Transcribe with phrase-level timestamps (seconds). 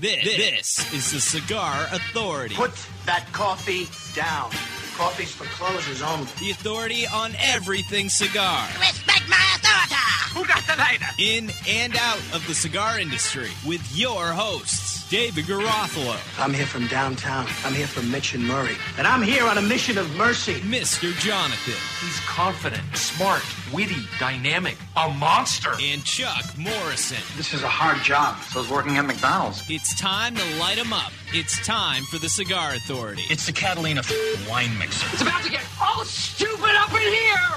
[0.00, 2.54] This, this is the Cigar Authority.
[2.54, 2.70] Put
[3.04, 4.50] that coffee down.
[4.96, 6.28] Coffee's for closers only.
[6.38, 8.64] The authority on everything cigar.
[8.78, 9.94] Respect my authority!
[10.34, 11.04] Who got the lighter?
[11.18, 16.86] In and out of the cigar industry with your hosts, David Garofalo, I'm here from
[16.88, 17.46] downtown.
[17.64, 18.76] I'm here from Mitch and Murray.
[18.98, 20.56] And I'm here on a mission of mercy.
[20.60, 21.12] Mr.
[21.18, 21.72] Jonathan,
[22.06, 25.70] He's confident, smart, witty, dynamic, a monster.
[25.80, 27.16] and Chuck Morrison.
[27.38, 28.36] This is a hard job.
[28.50, 29.62] So I was working at McDonald's.
[29.70, 31.10] It's time to light light 'em up.
[31.32, 33.22] It's time for the Cigar Authority.
[33.30, 35.06] It's the Catalina f- wine mixer.
[35.14, 37.50] It's about to get all stupid up in here!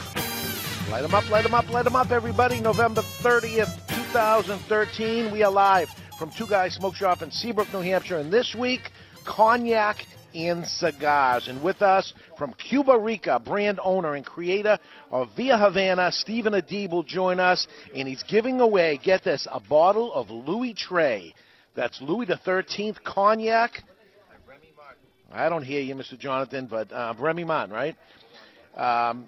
[0.90, 2.62] Light them up, light them up, light them up, everybody.
[2.62, 5.32] November 30th, 2013.
[5.32, 8.20] We are live from Two Guys Smoke Shop in Seabrook, New Hampshire.
[8.20, 8.82] And this week,
[9.26, 11.48] cognac and cigars.
[11.48, 14.78] And with us from Cuba Rica, brand owner and creator
[15.10, 17.66] of Via Havana, Stephen Adib will join us.
[17.96, 21.34] And he's giving away, get this, a bottle of Louis Trey.
[21.76, 23.82] That's Louis the 13th cognac.
[25.34, 26.20] I don't hear you, Mr.
[26.20, 27.96] Jonathan, but uh, Remy Martin, right?
[28.78, 29.28] Um,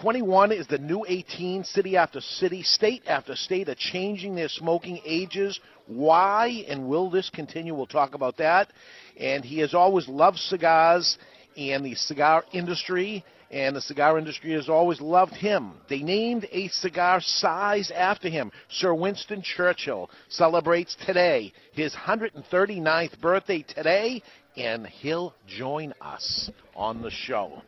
[0.00, 1.64] 21 is the new 18.
[1.64, 5.58] City after city, state after state are changing their smoking ages.
[5.88, 7.74] Why and will this continue?
[7.74, 8.70] We'll talk about that.
[9.18, 11.18] And he has always loved cigars
[11.56, 15.72] and the cigar industry, and the cigar industry has always loved him.
[15.88, 18.52] They named a cigar size after him.
[18.70, 24.22] Sir Winston Churchill celebrates today his 139th birthday today,
[24.56, 27.62] and he'll join us on the show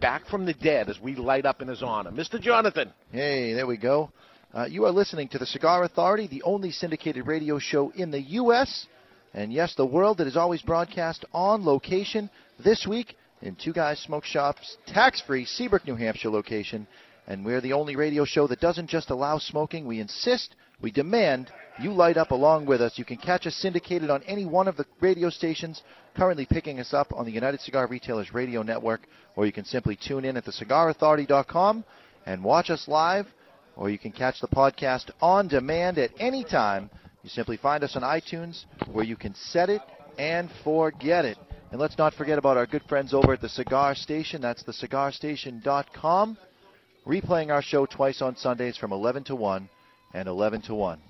[0.00, 2.10] back from the dead as we light up in his honor.
[2.10, 2.40] Mr.
[2.40, 2.92] Jonathan.
[3.12, 4.10] Hey, there we go.
[4.54, 8.22] Uh, you are listening to the Cigar Authority, the only syndicated radio show in the
[8.22, 8.86] U.S.
[9.34, 12.30] and yes, the world that is always broadcast on location.
[12.58, 16.86] This week in Two Guys Smoke Shop's tax-free Seabrook, New Hampshire location,
[17.26, 19.86] and we're the only radio show that doesn't just allow smoking.
[19.86, 22.96] We insist, we demand you light up along with us.
[22.96, 25.82] You can catch us syndicated on any one of the radio stations
[26.16, 29.02] currently picking us up on the United Cigar Retailers Radio Network,
[29.36, 31.84] or you can simply tune in at thecigarauthority.com
[32.24, 33.26] and watch us live,
[33.78, 36.90] or you can catch the podcast on demand at any time.
[37.22, 39.80] You simply find us on iTunes where you can set it
[40.18, 41.38] and forget it.
[41.70, 44.42] And let's not forget about our good friends over at the Cigar Station.
[44.42, 46.38] That's thecigarstation.com.
[47.06, 49.68] Replaying our show twice on Sundays from 11 to 1
[50.12, 51.00] and 11 to 1.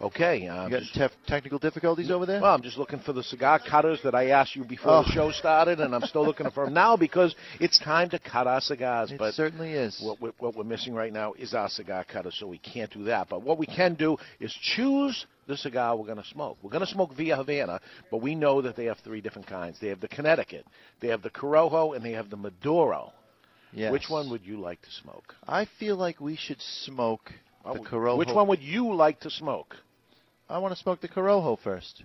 [0.00, 0.46] Okay.
[0.46, 2.40] Uh, You got tef- technical difficulties over there?
[2.40, 5.12] well, I'm just looking for the cigar cutters that I asked you before the Oh.
[5.12, 8.60] show started, and I'm still looking for them now because it's time to cut our
[8.60, 9.10] cigars.
[9.10, 10.00] it but certainly is.
[10.00, 13.04] what we're, what we're missing right now is our cigar cutter, so we can't do
[13.04, 13.28] that.
[13.28, 16.58] But what we can do is choose the cigar we're going to smoke.
[16.62, 17.80] We're going to smoke Via Havana,
[18.10, 19.80] but we know that they have three different kinds.
[19.80, 20.64] They have the Connecticut,
[21.00, 23.12] they have the Corojo, and they have the Maduro.
[23.72, 23.90] Yes.
[23.92, 25.34] Which one would you like to smoke?
[25.46, 27.32] I feel like we should smoke
[27.64, 28.16] the Corojo.
[28.16, 29.76] Which one would you like to smoke?
[30.48, 32.02] I want to smoke the Corojo first.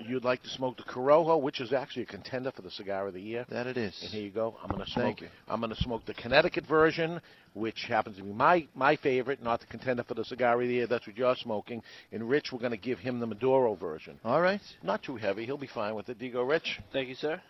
[0.00, 3.14] You'd like to smoke the Corojo, which is actually a contender for the cigar of
[3.14, 3.44] the year.
[3.50, 3.96] That it is.
[4.02, 4.56] And here you go.
[4.62, 5.04] I'm going to smoke.
[5.04, 5.28] Thank you.
[5.46, 7.20] I'm going to smoke the Connecticut version,
[7.52, 10.74] which happens to be my my favorite, not the contender for the cigar of the
[10.74, 10.86] year.
[10.86, 11.82] That's what you're smoking.
[12.12, 14.18] And Rich, we're going to give him the Maduro version.
[14.24, 14.60] All right.
[14.82, 15.44] Not too heavy.
[15.44, 16.18] He'll be fine with it.
[16.18, 16.80] Do you go, Rich?
[16.92, 17.40] Thank you, sir.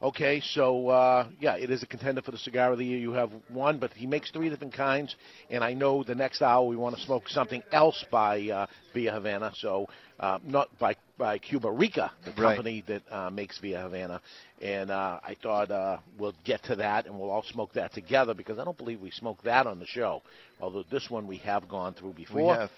[0.00, 2.98] Okay, so uh, yeah, it is a contender for the cigar of the year.
[2.98, 5.16] You have one, but he makes three different kinds,
[5.50, 9.12] and I know the next hour we want to smoke something else by uh, Via
[9.12, 9.52] Havana.
[9.56, 9.88] So
[10.20, 12.54] uh, not by by Cuba Rica, the Right.
[12.56, 14.20] company that uh, makes Via Havana,
[14.62, 18.34] and uh, I thought uh, we'll get to that and we'll all smoke that together
[18.34, 20.22] because I don't believe we smoked that on the show.
[20.60, 22.36] Although this one we have gone through before.
[22.36, 22.70] We have.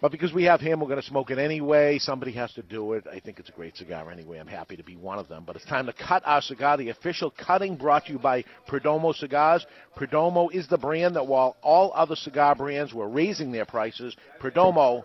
[0.00, 1.98] But because we have him, we're going to smoke it anyway.
[1.98, 3.06] Somebody has to do it.
[3.06, 4.38] I think it's a great cigar anyway.
[4.38, 5.44] I'm happy to be one of them.
[5.46, 6.76] But it's time to cut our cigar.
[6.76, 9.66] The official cutting brought to you by Perdomo Cigars.
[9.96, 15.04] Perdomo is the brand that while all other cigar brands were raising their prices, Perdomo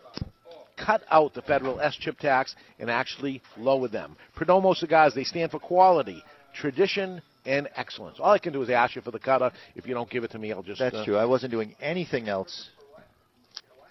[0.78, 4.16] cut out the federal S-chip tax and actually lowered them.
[4.38, 6.24] Perdomo Cigars, they stand for quality,
[6.54, 8.20] tradition, and excellence.
[8.20, 9.52] All I can do is ask you for the cutter.
[9.76, 10.80] If you don't give it to me, I'll just...
[10.80, 11.18] That's uh, true.
[11.18, 12.70] I wasn't doing anything else.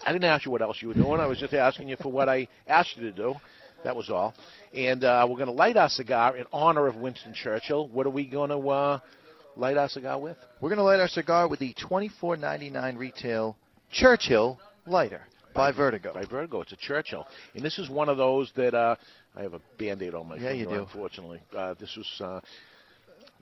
[0.04, 1.20] I didn't ask you what else you were doing.
[1.20, 3.34] I was just asking you for what I asked you to do.
[3.84, 4.34] That was all.
[4.74, 7.88] And uh, we're going to light our cigar in honor of Winston Churchill.
[7.88, 9.00] What are we going to uh,
[9.56, 10.36] light our cigar with?
[10.60, 13.56] We're going to light our cigar with the twenty-four ninety-nine retail
[13.90, 15.22] Churchill lighter
[15.54, 16.14] by Vertigo.
[16.14, 16.62] By Vertigo.
[16.62, 17.26] It's a Churchill.
[17.54, 18.96] And this is one of those that uh,
[19.36, 20.82] I have a band-aid on my Yeah, you finger, do.
[20.82, 21.40] unfortunately.
[21.56, 22.20] Uh, this was...
[22.20, 22.40] Uh,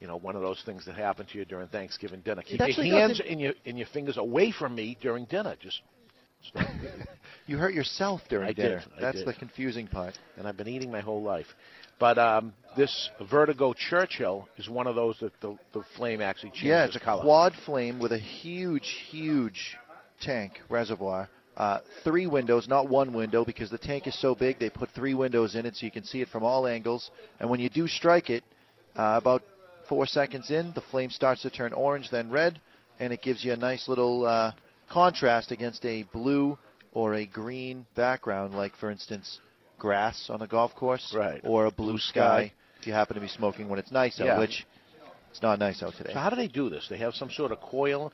[0.01, 2.41] you know, one of those things that happened to you during Thanksgiving dinner.
[2.41, 5.55] Keep your hands and your and your fingers away from me during dinner.
[5.61, 5.83] Just.
[7.47, 8.83] You hurt yourself during I did, dinner.
[8.97, 9.27] I That's did.
[9.27, 10.15] the confusing part.
[10.37, 11.47] and I've been eating my whole life.
[11.99, 16.69] But um, this Vertigo Churchill is one of those that the, the flame actually changes
[16.69, 17.23] Yeah, it's a color.
[17.23, 19.77] quad flame with a huge, huge
[20.21, 21.29] tank reservoir.
[21.57, 24.59] uh, three windows, not one window, because the tank is so big.
[24.59, 27.11] They put three windows in it so you can see it from all angles.
[27.41, 28.45] And when you do strike it,
[28.97, 29.43] uh, about
[29.89, 32.61] four seconds in, the flame starts to turn orange, then red,
[32.99, 34.53] and it gives you a nice little uh,
[34.91, 36.59] contrast against a blue
[36.93, 39.39] or a green background, like for instance,
[39.79, 41.41] grass on a golf course, Right.
[41.45, 42.47] or a blue, Blue sky.
[42.49, 42.53] sky.
[42.81, 44.39] If you happen to be smoking when it's nice out, Yeah.
[44.39, 44.67] which
[45.31, 46.13] it's not nice out today.
[46.13, 46.87] So how do they do this?
[46.89, 48.13] They have some sort of coil.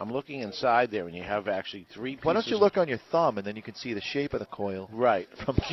[0.00, 2.12] I'm looking inside there, and you have actually three.
[2.16, 4.32] Pieces Why don't you look on your thumb and then you can see the shape
[4.34, 4.88] of the coil?
[4.92, 5.28] Right.
[5.44, 5.56] From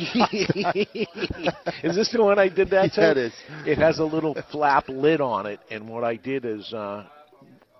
[1.82, 3.00] is this the one I did that to?
[3.00, 3.32] Yeah, it is.
[3.66, 7.04] It has a little flap lid on it, and what I did is uh,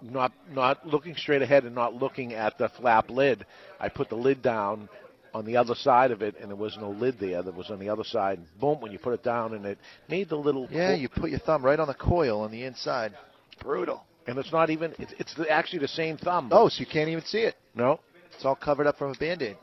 [0.02, 3.46] not not looking straight ahead and not looking at the flap lid.
[3.80, 4.88] I put the lid down
[5.34, 7.42] on the other side of it, and there was no lid there.
[7.42, 8.40] That was on the other side.
[8.60, 8.80] Boom!
[8.80, 9.78] When you put it down, and it
[10.08, 13.14] made the little Yeah, you put your thumb right on the coil on the inside.
[13.62, 14.02] Brutal.
[14.26, 14.92] and it's not even.
[14.98, 16.48] It's, it's the, actually the same thumb.
[16.52, 17.54] Oh, so you can't even see it.
[17.74, 18.00] no,
[18.34, 19.56] It's all covered up from a band-aid.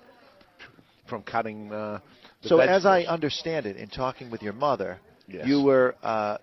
[1.07, 1.71] from cutting.
[1.71, 2.00] Uh,
[2.42, 5.45] the So as I understand it, in talking with your mother, Yes.
[5.47, 6.38] you were uh,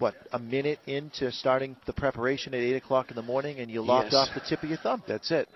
[0.00, 3.80] what a minute into starting the preparation at eight o'clock in the morning, and you
[3.82, 4.28] lopped Yes.
[4.28, 5.02] off the tip of your thumb.
[5.06, 5.48] That's it.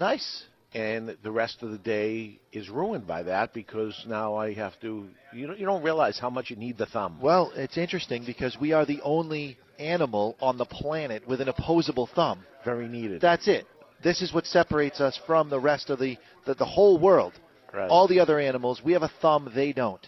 [0.00, 0.44] Nice.
[0.74, 5.06] and the rest of the day is ruined by that because now I have to.
[5.32, 7.18] You don't, you don't realize how much you need the thumb.
[7.22, 12.06] Well, it's interesting because we are the only animal on the planet with an opposable
[12.14, 12.40] thumb.
[12.66, 13.20] Very needed.
[13.22, 13.64] That's it.
[14.04, 17.32] This is what separates us from the rest of the the, the whole world.
[17.72, 17.88] Right.
[17.88, 20.06] All the other animals, we have a thumb, they don't.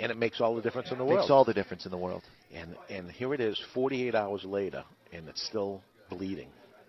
[0.00, 1.20] and it makes all the difference in the world.
[1.20, 2.22] Makes all the difference in the world.
[2.54, 6.48] And and here it is, 48 hours later, and it's still bleeding.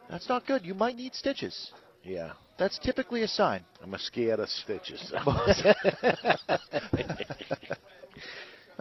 [0.10, 0.66] That's not good.
[0.66, 1.72] You might need stitches.
[2.04, 3.66] Yeah, That's typically a sign.
[3.82, 5.12] I'm a scared of stitches.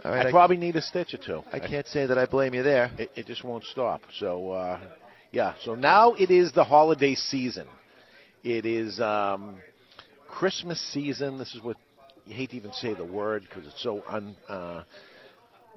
[0.05, 1.41] All right, I I, probably need a stitch or two.
[1.51, 2.91] I can't say that I blame you there.
[2.99, 4.01] It, it just won't stop.
[4.19, 4.79] So, uh,
[5.31, 5.55] yeah.
[5.63, 7.67] So now it is the holiday season.
[8.43, 9.57] It is um,
[10.27, 11.39] Christmas season.
[11.39, 11.77] This is what
[12.27, 14.35] you hate to even say the word because it's so un.
[14.47, 14.83] Uh,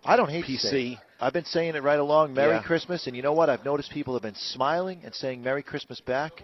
[0.08, 0.98] I don't hate PC.
[1.20, 2.32] I've been saying it right along.
[2.32, 2.62] Merry Yeah.
[2.62, 3.50] Christmas, and you know what?
[3.50, 6.42] I've noticed people have been smiling and saying Merry Christmas back.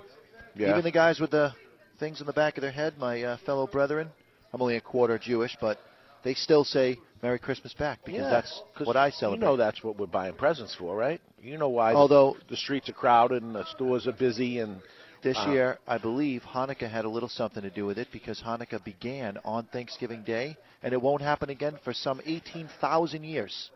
[0.54, 0.68] yeah.
[0.70, 1.54] Even the guys with the
[1.98, 4.10] things in the back of their head, my uh, fellow brethren.
[4.52, 5.78] I'm only a quarter Jewish, but
[6.24, 9.38] they still say Merry Christmas back because Yeah, that's what I celebrate.
[9.40, 11.20] You know that's what we're buying presents for, right?
[11.42, 11.92] You know why.
[11.92, 14.80] the- Although the streets are crowded and the stores are busy and
[15.24, 18.40] this Uh, year, I believe Hanukkah had a little something to do with it because
[18.40, 23.70] Hanukkah began on Thanksgiving Day, and it won't happen again for some 18,000 years.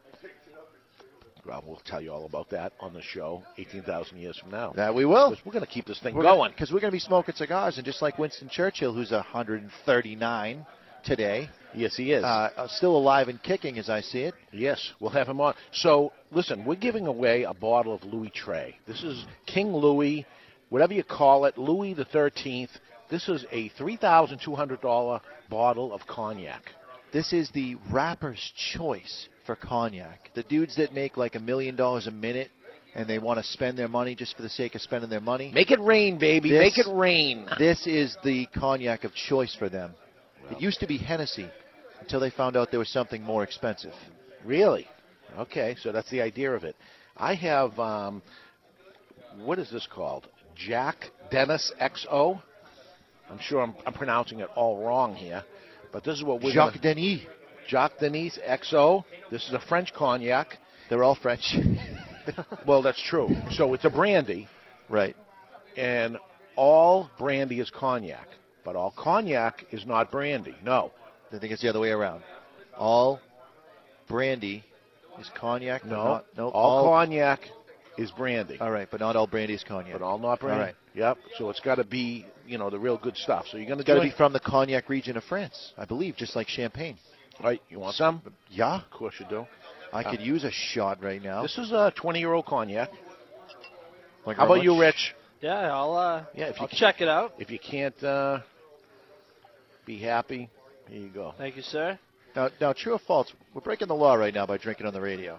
[1.46, 4.72] well, we'll tell you all about that on the show 18,000 years from now.
[4.76, 5.34] That we will.
[5.46, 6.50] we're going to keep this thing We're going.
[6.52, 10.66] because we're going to be smoking cigars, and just like Winston Churchill, who's 139
[11.04, 12.22] today, Yes, he is.
[12.24, 14.34] uh, still alive and kicking as I see it.
[14.52, 15.54] Yes, we'll have him on.
[15.72, 18.76] So, listen, we're giving away a bottle of Louis Trey.
[18.86, 20.26] This is King Louis,
[20.70, 22.70] whatever you call it, Louis the 13th.
[23.10, 26.62] This is a $3,200 bottle of cognac.
[27.12, 30.30] This is the rapper's choice for cognac.
[30.34, 32.50] The dudes that make like a million dollars a minute
[32.94, 35.50] and they want to spend their money just for the sake of spending their money.
[35.54, 36.50] Make it rain, baby.
[36.50, 37.46] This- Make it rain.
[37.58, 39.94] This is the cognac of choice for them.
[40.50, 41.48] It used to be Hennessy
[42.00, 43.92] until they found out there was something more expensive.
[44.44, 44.86] Really?
[45.38, 46.74] Okay, so that's the idea of it.
[47.16, 48.22] I have, um,
[49.36, 50.26] what is this called?
[50.58, 52.42] Jack Dennis XO.
[53.30, 55.44] I'm sure I'm, I'm pronouncing it all wrong here,
[55.92, 57.20] but this is what we're Jacques gonna, Denis.
[57.68, 59.04] Jacques Denis XO.
[59.30, 60.58] This is a French cognac.
[60.88, 61.56] They're all French.
[62.66, 63.30] Well, that's true.
[63.52, 64.48] So it's a brandy,
[64.90, 65.16] right.
[65.78, 66.18] and
[66.56, 68.28] all brandy is cognac,
[68.66, 70.54] but all cognac is not brandy.
[70.62, 70.92] No,
[71.32, 72.22] I think it's the other way around.
[72.76, 73.20] All
[74.08, 74.62] brandy
[75.18, 75.86] is cognac.
[75.86, 76.48] no, not, no.
[76.50, 77.40] all, cognac
[77.98, 78.58] is brandy.
[78.60, 79.92] All right, but not all brandy is cognac.
[79.92, 80.60] But all not brandy.
[80.60, 80.74] All right.
[80.94, 81.18] Yep.
[81.36, 83.46] So it's got to be, you know, the real good stuff.
[83.50, 85.84] So you're going to It's got to be from the cognac region of France, I
[85.84, 86.96] believe, just like champagne.
[87.42, 87.60] Right.
[87.68, 88.22] You want some?
[88.50, 89.46] Yeah, Of course you do.
[89.92, 91.42] I could use a shot right now.
[91.42, 92.90] This is a 20-year-old cognac.
[94.26, 94.64] Like How about much?
[94.64, 95.14] you, Rich?
[95.40, 97.32] Yeah, I'll uh, Yeah, if you I'll can- check it out.
[97.38, 98.40] If you can't uh,
[99.86, 100.50] be happy,
[100.88, 101.32] here you go.
[101.38, 101.98] Thank you, sir.
[102.36, 103.32] Now, now, true or false?
[103.54, 105.38] We're breaking the law right now by drinking on the radio.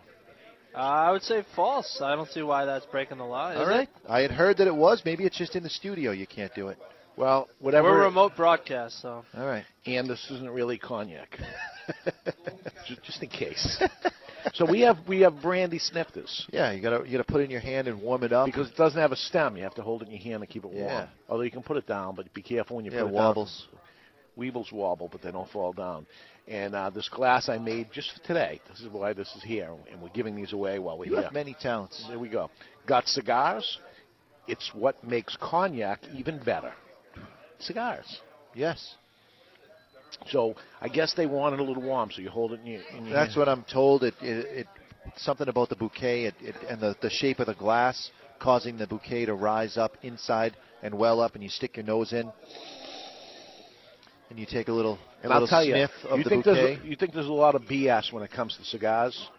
[0.74, 2.00] Uh, I would say false.
[2.02, 3.52] I don't see why that's breaking the law.
[3.52, 3.90] Is All right.
[4.08, 5.02] I had heard that it was.
[5.04, 6.78] Maybe it's just in the studio you can't do it.
[7.18, 7.92] Well, whatever.
[7.92, 9.66] We're remote broadcast, so All right.
[9.86, 11.38] and this isn't really cognac.
[12.88, 13.84] just, just in case.
[14.54, 16.48] so we have we have brandy snifters.
[16.52, 18.46] Yeah, you gotta you gotta put it in your hand and warm it up.
[18.46, 20.50] Because it doesn't have a stem, you have to hold it in your hand and
[20.50, 20.88] keep it warm.
[20.88, 21.08] Yeah.
[21.28, 23.68] Although you can put it down, but be careful when you yeah, put it wobbles.
[23.70, 23.80] down.
[24.38, 26.06] Weebles wobble, but they don't fall down.
[26.50, 28.60] And uh, this glass I made just for today.
[28.70, 31.24] This is why this is here, and we're giving these away while we're You here.
[31.26, 32.04] have many talents.
[32.10, 32.50] There we go.
[32.88, 33.78] Got cigars.
[34.48, 36.74] It's what makes cognac even better.
[37.60, 38.20] cigars.
[38.56, 38.96] Yes.
[40.32, 42.82] So I guess they want it a little warm, so you hold it in your.
[42.98, 43.40] In your That's hand.
[43.40, 44.04] what I'm told.
[44.04, 44.68] It, it, it
[45.18, 48.88] something about the bouquet it, it, and the, the shape of the glass causing the
[48.88, 52.32] bouquet to rise up inside and well up, and you stick your nose in,
[54.30, 56.30] and you take a little a And I'll little tell you, sniff of you the
[56.30, 56.76] think bouquet.
[56.76, 59.30] there's you think there's a lot of BS when it comes to cigars.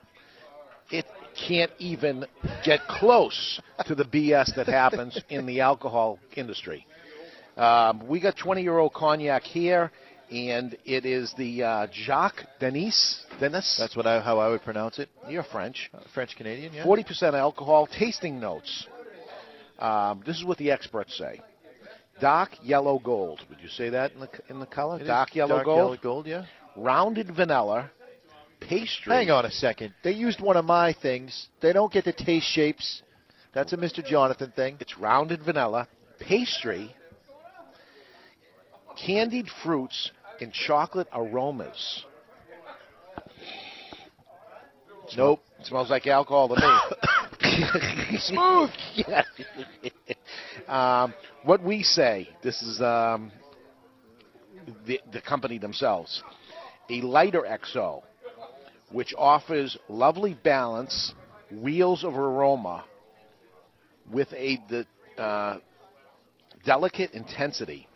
[0.91, 1.07] It
[1.47, 2.27] can't even
[2.65, 6.87] get close to the BS that happens in the alcohol industry.
[7.57, 9.93] Um, we got 20 year old cognac here,
[10.31, 13.25] and it is the uh, Jacques Denis.
[13.39, 13.77] Denis.
[13.79, 15.09] That's what I, how I would pronounce it.
[15.29, 15.91] You're French.
[16.15, 16.85] French Canadian, yeah.
[16.85, 17.87] 40% alcohol.
[17.87, 18.87] Tasting notes.
[19.79, 21.41] Um, this is what the experts say.
[22.21, 23.41] Dark yellow gold.
[23.49, 25.01] Would you say that in the in the color?
[25.01, 25.79] It dark yellow dark gold.
[25.79, 26.45] yellow gold, yeah.
[26.77, 27.91] Rounded vanilla.
[28.61, 29.15] Pastry.
[29.15, 29.95] Hang on a second.
[30.05, 31.49] They used one of my things.
[31.63, 33.03] They don't get the taste shapes.
[33.55, 34.05] That's a Mr.
[34.05, 34.77] Jonathan thing.
[34.81, 35.89] It's rounded vanilla,
[36.21, 36.95] pastry,
[39.05, 40.11] candied fruits,
[40.41, 42.05] and chocolate aromas.
[45.17, 45.41] Nope.
[45.59, 47.57] It smells like alcohol to me.
[48.19, 48.71] Smooth.
[50.69, 53.33] Um, what we say, this is um,
[54.87, 56.23] the, the company themselves,
[56.89, 58.03] a lighter XO,
[58.93, 61.15] which offers lovely balance,
[61.51, 62.85] wheels of aroma,
[64.11, 65.59] with a the, uh,
[66.65, 67.89] delicate intensity.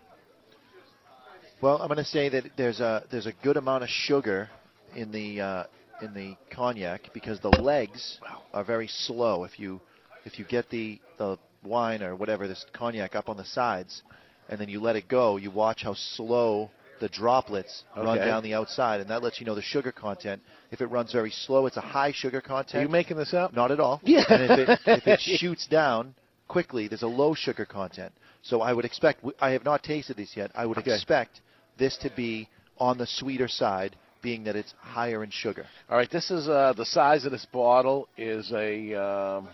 [1.60, 4.50] Well, I'm going to say that there's a there's a good amount of sugar
[4.94, 5.64] in the uh,
[6.02, 8.18] in the cognac because the legs
[8.52, 9.44] are very slow.
[9.44, 9.80] If you
[10.24, 14.02] if you get the the wine or whatever this cognac up on the sides,
[14.49, 18.54] and then you let it go, you watch how slow the droplets run down the
[18.54, 20.40] outside, and that lets you know the sugar content.
[20.71, 22.76] If it runs very slow, it's a high sugar content.
[22.80, 23.52] Are you making this up?
[23.54, 24.00] Not at all.
[24.04, 24.25] Yeah.
[24.28, 26.14] And if it, if it shoots down
[26.49, 28.12] quickly, there's a low sugar content.
[28.42, 29.25] So I would expect.
[29.40, 30.50] I have not tasted this yet.
[30.54, 30.92] I would Okay.
[30.94, 31.40] expect
[31.78, 35.66] this to be on the sweeter side, being that it's higher in sugar.
[35.90, 39.49] All right, this is uh, the size of this bottle is a um,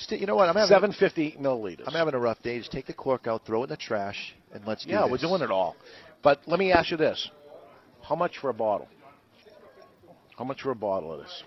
[0.00, 0.48] Sti- you know what?
[0.48, 1.82] I'm having 750 milliliters.
[1.86, 2.58] I'm having a rough day.
[2.58, 5.10] Just take the cork out, throw it in the trash, and let's do yeah, this.
[5.10, 5.76] we're doing it all.
[6.22, 7.30] But let me ask you this:
[8.02, 8.88] How much for a bottle?
[10.38, 11.42] How much for a bottle of this?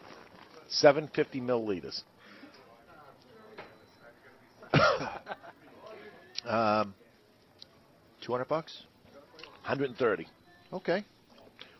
[0.69, 2.01] 750 milliliters.
[6.45, 6.93] Um,
[8.25, 8.83] 200 bucks.
[9.61, 10.27] 130.
[10.73, 11.05] Okay.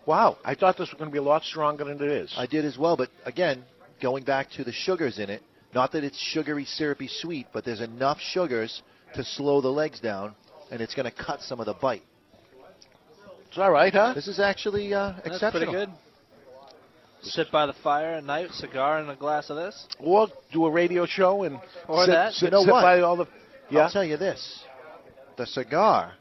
[0.06, 2.34] Wow, I thought this was going to be a lot stronger than it is.
[2.38, 3.63] I did as well, but again,
[4.01, 5.42] going back to the sugars in it,
[5.74, 8.82] not that it's sugary, syrupy, sweet, but there's enough sugars
[9.15, 10.36] to slow the legs down,
[10.72, 12.03] and it's going to cut some of the bite.
[13.48, 14.13] it's all right, huh?
[14.13, 15.72] This is actually uh, That's exceptional.
[15.74, 15.89] pretty good.
[17.22, 19.88] Sit by the fire at night, cigar and a glass of this.
[20.00, 22.34] Or do a radio show and Or sit, that.
[22.34, 23.27] sit, You know sit by all the.
[23.70, 23.82] Yeah.
[23.84, 24.63] I'll tell you this:
[25.38, 26.13] the cigar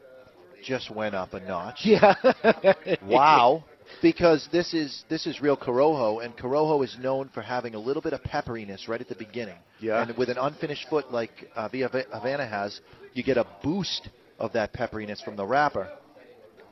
[0.63, 1.79] just went up a notch.
[1.83, 2.13] Yeah.
[3.05, 3.65] Wow.
[4.01, 8.01] Because this is this is real Corojo, and Corojo is known for having a little
[8.01, 9.57] bit of pepperiness right at the beginning.
[9.79, 10.01] Yeah.
[10.01, 12.79] And with an unfinished foot like uh, Via Havana has,
[13.13, 14.09] you get a boost
[14.39, 15.89] of that pepperiness from the wrapper.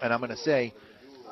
[0.02, 0.74] And I'm going to say,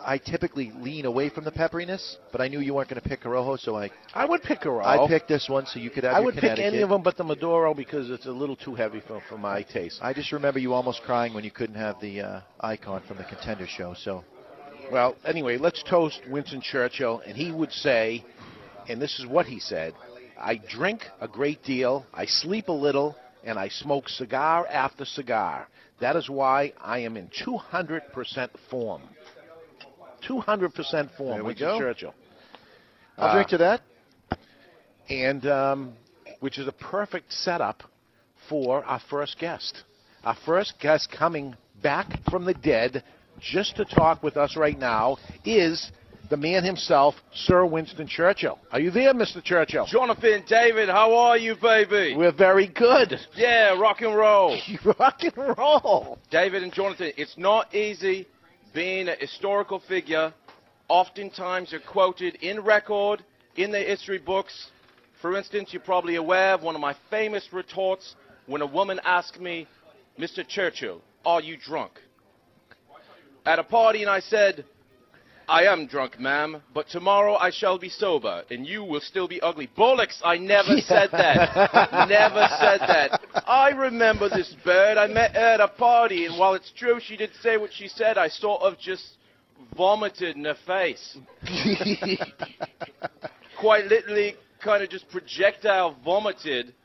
[0.05, 3.21] I typically lean away from the pepperiness, but I knew you weren't going to pick
[3.21, 4.81] Corojo, so I I would pick roll.
[4.81, 7.17] I picked this one so you could have I would pick any of them but
[7.17, 9.99] the Maduro because it's a little too heavy for, for my taste.
[10.01, 13.25] I just remember you almost crying when you couldn't have the uh, icon from the
[13.25, 13.93] contender show.
[13.97, 14.23] So
[14.91, 18.23] Well, anyway, let's toast Winston Churchill, and he would say,
[18.87, 19.93] and this is what he said
[20.39, 25.67] I drink a great deal, I sleep a little, and I smoke cigar after cigar.
[25.99, 29.01] That is why I am in 200% form.
[30.27, 31.79] 200% form, Winston go.
[31.79, 32.13] Churchill.
[33.17, 33.81] I'll Uh, drink to that.
[35.09, 35.93] and um,
[36.39, 37.83] which is a perfect setup
[38.47, 39.83] for our first guest.
[40.23, 43.03] Our first guest coming back from the dead
[43.41, 45.91] just to talk with us right now is
[46.29, 48.59] the man himself, Sir Winston Churchill.
[48.71, 49.43] Are you there, Mr.
[49.43, 49.85] Churchill?
[49.87, 52.15] Jonathan, David, how are you, baby?
[52.15, 53.15] We're very good.
[53.35, 54.57] Yeah, rock and roll.
[54.99, 56.19] Rock and roll.
[56.29, 58.27] David and Jonathan, it's not easy
[58.73, 60.33] being a historical figure.
[60.87, 63.23] Oftentimes you're quoted in record,
[63.55, 64.69] in the history books.
[65.21, 68.15] For instance, you're probably aware of one of my famous retorts
[68.45, 69.67] when a woman asked me,
[70.19, 70.47] Mr.
[70.47, 71.93] Churchill, are you drunk?
[73.45, 74.65] At a party, and I said,
[75.47, 79.41] I am drunk, ma'am, but tomorrow I shall be sober, and you will still be
[79.41, 79.67] ugly.
[79.75, 82.07] Bollocks, I never said that.
[82.07, 83.19] never said that.
[83.47, 84.97] I remember this bird.
[84.97, 87.87] I met her at a party, and while it's true she did say what she
[87.87, 89.03] said, I sort of just
[89.75, 91.17] vomited in her face.
[93.59, 96.75] Quite literally, kind of just projectile vomited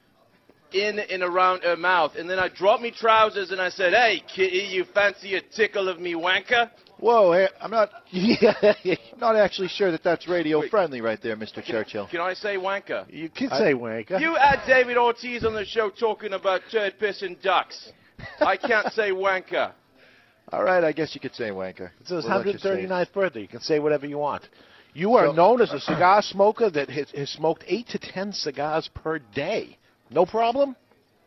[0.75, 2.13] in and around her mouth.
[2.17, 5.89] And then I dropped me trousers and I said, Hey, kitty, you fancy a tickle
[5.89, 6.71] of me wanker?
[6.99, 7.91] Whoa, hey, I'm not.
[8.13, 10.71] I'm not actually sure that that's radio Wait.
[10.71, 11.63] friendly right there, Mr.
[11.63, 12.07] Churchill.
[12.11, 13.05] Can I say wanker?
[13.13, 14.21] You can I- say wanker.
[14.21, 17.91] You had David Ortiz on the show talking about turd piss and ducks.
[18.41, 19.73] I can't say wanker.
[20.53, 21.91] All right, I guess you could say wanker.
[22.01, 22.89] It's his We'll let you say it.
[22.89, 23.41] 139th birthday.
[23.41, 24.45] You can say whatever you want.
[24.95, 28.33] You are So- known as a cigar smoker that has, has smoked eight to ten
[28.33, 29.77] cigars per day.
[30.11, 30.77] No problem.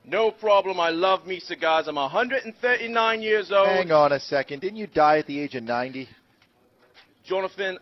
[0.06, 0.80] No problem.
[0.80, 1.88] I love me cigars.
[1.88, 3.68] I'm 139 years old.
[3.68, 4.62] Hang on a second.
[4.62, 6.08] Didn't you die at the age of 90?
[7.26, 7.78] Jonathan,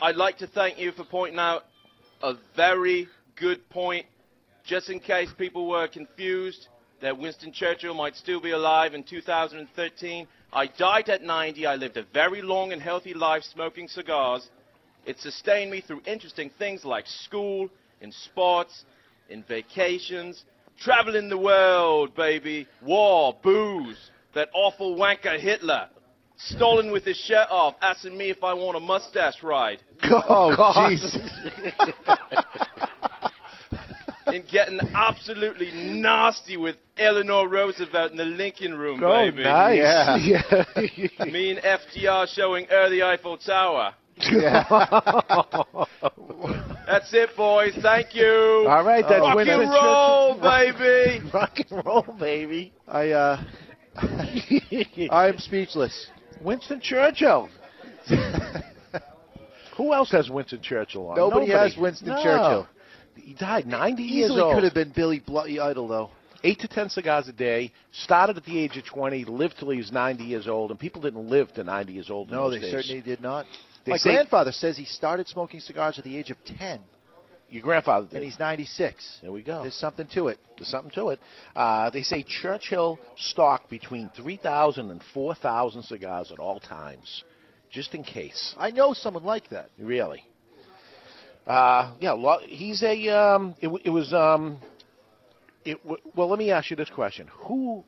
[0.00, 1.62] I'd like to thank you for pointing out
[2.22, 4.06] a very good point.
[4.64, 6.68] Just in case people were confused
[7.00, 11.66] that Winston Churchill might still be alive in 2013, I died at 90.
[11.66, 14.48] I lived a very long and healthy life smoking cigars.
[15.04, 17.68] It sustained me through interesting things like school,
[18.02, 18.84] and sports,
[19.28, 20.44] in vacations,
[20.80, 23.98] traveling the world, baby, war, booze,
[24.34, 25.88] that awful wanker Hitler,
[26.36, 30.90] Stalin with his shirt off, asking me if I want a mustache ride, Oh, God.
[30.90, 31.16] Jesus.
[34.26, 39.42] and getting absolutely nasty with Eleanor Roosevelt in the Lincoln Room, Oh, baby.
[39.44, 39.76] nice.
[39.78, 40.16] Yeah.
[40.16, 41.24] Yeah.
[41.30, 43.94] Me and FDR showing her the Eiffel Tower.
[44.16, 44.64] yeah.
[46.86, 47.72] That's it, boys.
[47.80, 48.66] Thank you.
[48.68, 51.30] All right, that's Rock Winston and roll, baby.
[51.34, 52.72] Rock and roll, baby.
[52.88, 53.44] I, uh,
[55.10, 56.08] I'm speechless.
[56.42, 57.48] Winston Churchill.
[59.76, 61.16] Who else has Winston Churchill on?
[61.16, 62.22] Nobody has Winston No.
[62.22, 62.68] Churchill.
[63.14, 64.54] He died 90 years Easily old.
[64.54, 66.10] could have been Billy Bloody Idol, though.
[66.44, 67.72] Eight to ten cigars a day.
[67.92, 69.24] Started at the age of 20.
[69.26, 70.70] Lived till he was 90 years old.
[70.70, 72.28] And people didn't live to 90 years old.
[72.30, 72.72] in No, those they days.
[72.72, 73.46] certainly did not.
[73.84, 76.80] They My say- grandfather says he started smoking cigars at the age of 10,
[77.50, 78.16] Your grandfather did.
[78.16, 79.18] and he's 96.
[79.22, 79.62] there we go.
[79.62, 80.38] There's something to it.
[80.56, 81.20] There's something to it.
[81.56, 87.24] Uh, they say Churchill stocked between 3,000 and 4,000 cigars at all times,
[87.70, 88.54] just in case.
[88.56, 89.70] I know someone like that.
[89.78, 90.24] Really.
[91.46, 93.08] Uh, yeah, lo- he's a.
[93.08, 94.12] Um, it, w- it was.
[94.14, 94.58] Um,
[95.64, 97.82] it w- well, let me ask you this question: Who,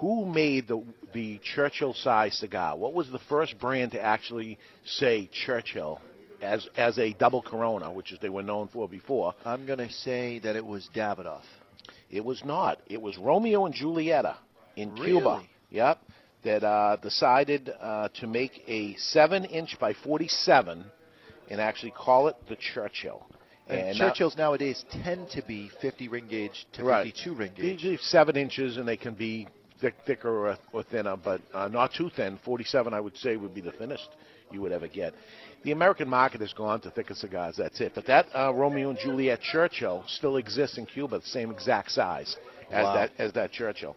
[0.00, 2.76] who made the the Churchill size cigar?
[2.76, 6.00] What was the first brand to actually say Churchill
[6.42, 9.34] as as a double Corona, which is they were known for before?
[9.44, 11.42] I'm going to say that it was Davidoff.
[12.10, 12.78] It was not.
[12.88, 14.36] It was Romeo and Julieta
[14.76, 15.06] in Really?
[15.12, 15.42] Cuba.
[15.70, 15.98] Yep.
[16.44, 20.84] That uh, decided uh, to make a seven inch by forty seven,
[21.48, 23.24] and actually call it the Churchill.
[23.66, 27.06] And, now- Churchills nowadays tend to be 50 ring gauge to Right.
[27.06, 27.64] 52 ring gauge.
[27.82, 29.48] usually seven inches, and they can be
[29.84, 32.38] thick, thicker or, or thinner, but uh, not too thin.
[32.44, 34.08] 47, I would say, would be the thinnest
[34.50, 35.12] you would ever get.
[35.62, 37.56] The American market has gone to thicker cigars.
[37.58, 37.92] That's it.
[37.94, 42.36] But that uh, Romeo and Juliet Churchill still exists in Cuba, the same exact size
[42.70, 42.94] as Wow.
[42.94, 43.94] that as that Churchill.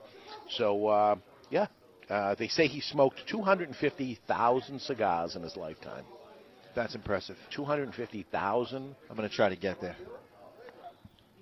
[0.52, 1.16] So uh,
[1.50, 1.68] yeah,
[2.10, 6.04] uh, they say he smoked 250,000 cigars in his lifetime.
[6.76, 7.38] That's impressive.
[7.56, 8.96] 250,000.
[9.10, 9.96] I'm going to try to get there.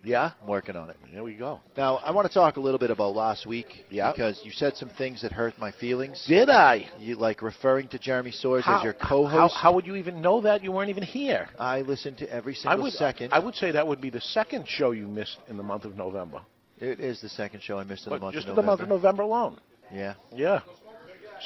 [0.05, 0.97] Yeah, I'm working on it.
[1.11, 1.59] there we go.
[1.75, 3.85] Now, I want to talk a little bit about last week.
[3.89, 4.11] Yeah.
[4.11, 6.23] Because you said some things that hurt my feelings.
[6.27, 6.87] Did I?
[6.99, 9.55] You like referring to Jeremy Sores How, as your co-host.
[9.55, 10.63] how would you even know that?
[10.63, 11.49] You weren't even here.
[11.59, 13.33] I listened to every I single would, second.
[13.33, 15.97] I would say that would be the second show you missed in the month of
[15.97, 16.41] November.
[16.79, 18.53] it is the second show I missed in But the month of November.
[18.53, 19.59] just the month of November alone.
[19.91, 20.61] Yeah, Yeah.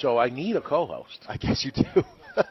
[0.02, 1.26] So I need a co-host.
[1.28, 2.04] I guess you do.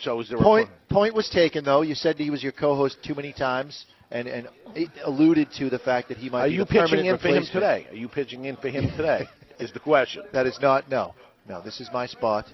[0.00, 1.80] So is there point a point was taken though.
[1.82, 4.48] You said he was your co-host too many times, and and
[5.04, 7.28] alluded to the fact that he might Are be you the pitching permanent in for
[7.28, 7.86] him today?
[7.90, 9.26] Are you pitching in for him today?
[9.58, 10.22] is the question.
[10.32, 11.14] That is not no,
[11.48, 11.60] no.
[11.62, 12.46] This is my spot.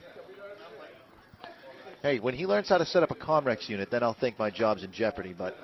[2.03, 4.51] Hey, when he learns how to set up a Comrex unit, then I'll think my
[4.51, 5.35] job's in jeopardy.
[5.37, 5.55] But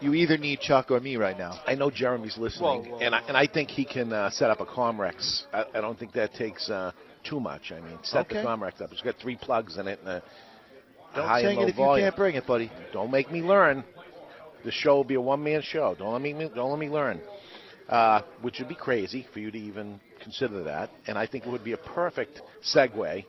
[0.00, 1.60] you either need Chuck or me right now.
[1.66, 4.50] I know Jeremy's listening, Whoa, whoa, and I, and I think he can uh, set
[4.50, 5.42] up a Comrex.
[5.52, 7.70] I, I don't think that takes uh, too much.
[7.70, 8.40] I mean, set Okay.
[8.42, 8.92] the Comrex up.
[8.92, 10.22] It's got three plugs in it and a, a
[11.16, 12.04] Don't high and sing low it if volume.
[12.04, 12.70] you can't bring it, buddy.
[12.94, 13.84] Don't make me learn.
[14.66, 15.94] The show will be a one-man show.
[15.96, 16.32] Don't let me.
[16.54, 17.20] Don't let me learn.
[17.88, 20.90] Uh, which would be crazy for you to even consider that.
[21.06, 23.24] And I think it would be a perfect segue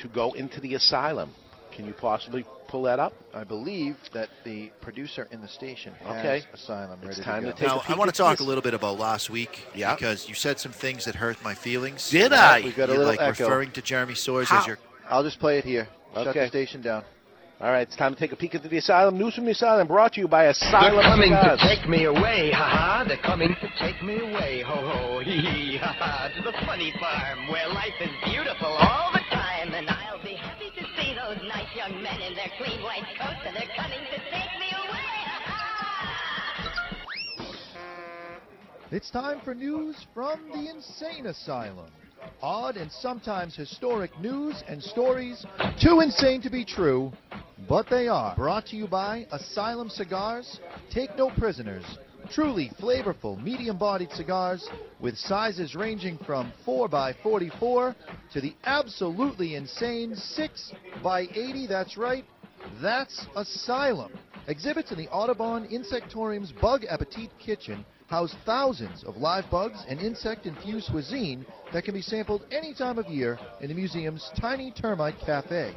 [0.00, 1.32] to go into the asylum.
[1.72, 3.12] Can you possibly pull that up?
[3.34, 6.42] I believe that the producer in the station has Okay.
[6.54, 7.58] Asylum It's ready time to to go.
[7.58, 8.46] take a Now, I want to talk this.
[8.46, 9.96] a little bit about last week Yeah.
[9.96, 12.08] because you said some things that hurt my feelings.
[12.10, 12.60] Did You I?
[12.62, 13.44] We've got a you little like echo.
[13.44, 14.60] referring to Jeremy Sores How?
[14.60, 15.88] as your I'll just play it here.
[16.14, 16.40] Shut Okay.
[16.42, 17.02] the station down.
[17.60, 19.18] All right, it's time to take a peek into the asylum.
[19.18, 22.50] News from the asylum brought to you by Asylum They're coming to take me away,
[22.56, 23.04] ha ha.
[23.06, 26.32] They're coming to take me away, ho ho, hee hee, ha ha.
[26.36, 29.74] To the funny farm where life is beautiful all the time.
[29.74, 33.44] And I'll be happy to see those nice young men in their clean white coats,
[33.44, 36.80] and they're coming to take me away, ha ha.
[38.90, 41.92] It's time for news from the Insane Asylum.
[42.42, 45.44] Odd and sometimes historic news and stories,
[45.78, 47.12] too insane to be true,
[47.68, 48.34] but they are.
[48.36, 50.60] Brought to you by Asylum Cigars.
[50.92, 51.84] Take no prisoners.
[52.32, 54.68] Truly flavorful, medium bodied cigars
[55.00, 57.94] with sizes ranging from 4x44
[58.32, 61.68] to the absolutely insane 6x80.
[61.68, 62.24] That's right,
[62.80, 64.12] that's Asylum.
[64.46, 70.44] Exhibits in the Audubon Insectarium's Bug Appetit Kitchen house thousands of live bugs and insect
[70.46, 75.18] infused cuisine that can be sampled any time of year in the museum's Tiny Termite
[75.24, 75.76] Cafe.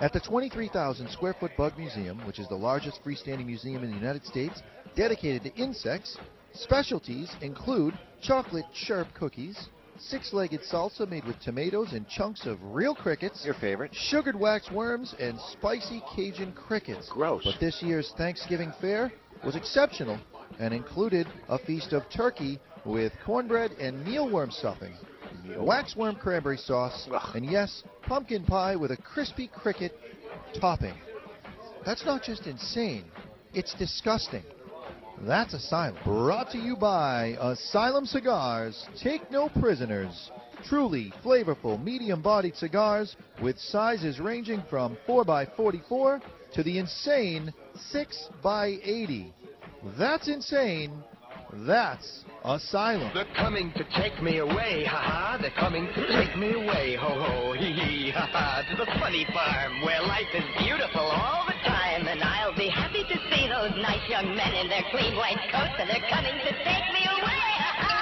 [0.00, 3.96] At the 23,000 square foot bug museum, which is the largest freestanding museum in the
[3.96, 4.62] United States
[4.96, 6.16] dedicated to insects,
[6.54, 12.94] specialties include chocolate chirp cookies, six legged salsa made with tomatoes and chunks of real
[12.94, 13.44] crickets.
[13.44, 13.94] Your favorite.
[13.94, 17.08] Sugared wax worms and spicy Cajun crickets.
[17.08, 17.42] Gross.
[17.44, 19.12] But this year's Thanksgiving fair
[19.44, 20.18] was exceptional
[20.58, 24.92] and included a feast of turkey with cornbread and mealworm stuffing,
[25.58, 29.98] waxworm cranberry sauce, and yes, pumpkin pie with a crispy cricket
[30.60, 30.94] topping.
[31.84, 33.04] That's not just insane,
[33.54, 34.44] it's disgusting.
[35.22, 35.96] That's Asylum.
[36.04, 38.86] Brought to you by Asylum Cigars.
[39.00, 40.30] Take no prisoners.
[40.64, 46.20] Truly flavorful, medium bodied cigars with sizes ranging from 4x44
[46.54, 47.52] to the insane
[47.92, 49.32] 6x80.
[49.98, 50.92] That's insane.
[51.52, 53.12] That's Asylum.
[53.14, 55.38] They're coming to take me away, ha ha.
[55.40, 58.64] They're coming to take me away, ho ho, hee hee, ha ha.
[58.70, 62.08] To the funny farm where life is beautiful all the time.
[62.08, 65.78] And I'll be happy to see those nice young men in their clean white coats.
[65.78, 67.92] And they're coming to take me away, ha ha.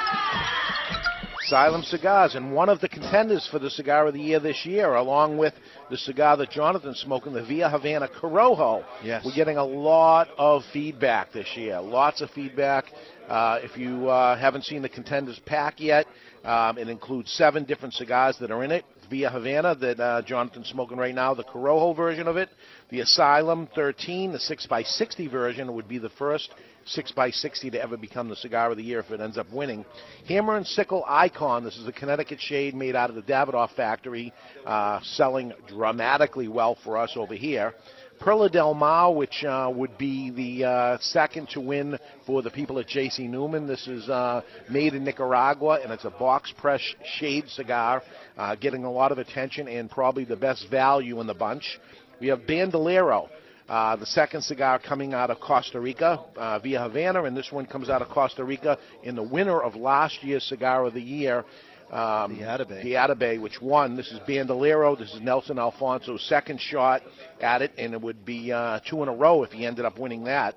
[1.45, 4.95] Asylum Cigars, and one of the contenders for the Cigar of the Year this year,
[4.95, 5.53] along with
[5.91, 8.85] the cigar that Jonathan's smoking, the Via Havana Corojo.
[9.03, 9.25] Yes.
[9.25, 11.81] We're getting a lot of feedback this year.
[11.81, 12.85] Lots of feedback.
[13.31, 16.05] Uh, if you uh, haven't seen the contenders pack yet,
[16.45, 18.85] um, it includes seven different cigars that are in it.
[19.09, 22.49] Via Havana that uh, Jonathan's smoking right now, the Corojo version of it.
[22.91, 26.53] The Asylum 13, the 6x60 version, would be the first
[26.97, 29.85] 6x60 to ever become the cigar of the year if it ends up winning.
[30.29, 34.33] Hammer and Sickle Icon, this is a Connecticut shade made out of the Davidoff factory,
[34.67, 37.75] uh, selling dramatically well for us over here.
[38.21, 42.79] Perla Del Mar, which uh, would be the uh, second to win for the people
[42.79, 43.27] at J.C.
[43.27, 43.67] Newman.
[43.67, 46.83] This is uh, made in Nicaragua, and it's a box press
[47.19, 48.03] shade cigar,
[48.37, 51.81] uh, getting a lot of attention and probably the best value in the bunch.
[52.21, 53.31] We have Bandolero.
[53.71, 57.65] Uh, the second cigar coming out of Costa Rica uh, via Havana, and this one
[57.67, 61.45] comes out of Costa Rica in the winner of last year's Cigar of the Year.
[61.91, 62.83] Um, The Atabey.
[62.85, 63.97] The Atabey, which won.
[63.97, 64.95] This is Bandolero.
[64.97, 67.03] This is Nelson Alfonso's second shot
[67.41, 69.99] at it, and it would be uh, two in a row if he ended up
[69.99, 70.55] winning that.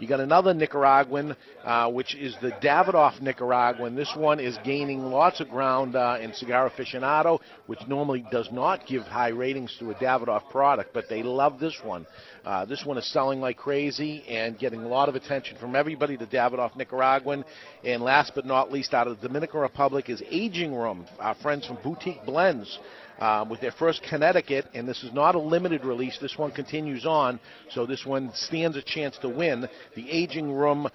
[0.00, 3.94] You got another Nicaraguan, uh, which is the Davidoff Nicaraguan.
[3.94, 8.86] This one is gaining lots of ground uh, in Cigar Aficionado, which normally does not
[8.88, 12.06] give high ratings to a Davidoff product, but they love this one.
[12.44, 16.16] Uh, this one is selling like crazy and getting a lot of attention from everybody.
[16.16, 17.44] The Davidoff Nicaraguan,
[17.84, 21.06] and last but not least, out of the Dominican Republic is Aging Room.
[21.20, 22.78] Our friends from Boutique Blends
[23.18, 26.18] uh, with their first Connecticut, and this is not a limited release.
[26.20, 29.68] This one continues on, so this one stands a chance to win.
[29.94, 30.88] The Aging Room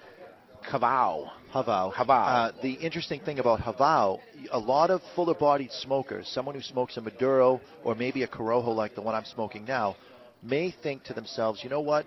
[0.68, 1.30] Cavao.
[1.52, 1.92] Havao.
[1.92, 2.26] Havao.
[2.26, 4.20] Uh, the interesting thing about Havao,
[4.52, 8.74] a lot of fuller bodied smokers, someone who smokes a Maduro or maybe a Corojo
[8.74, 9.96] like the one I'm smoking now,
[10.42, 12.06] may think to themselves, you know what?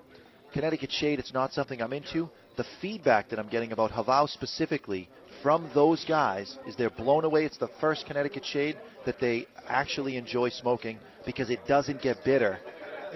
[0.53, 2.29] Connecticut Shade, it's not something I'm into.
[2.57, 5.09] The feedback that I'm getting about Havao specifically
[5.43, 7.45] from those guys is they're blown away.
[7.45, 12.57] It's the first Connecticut Shade that they actually enjoy smoking because it doesn't get bitter.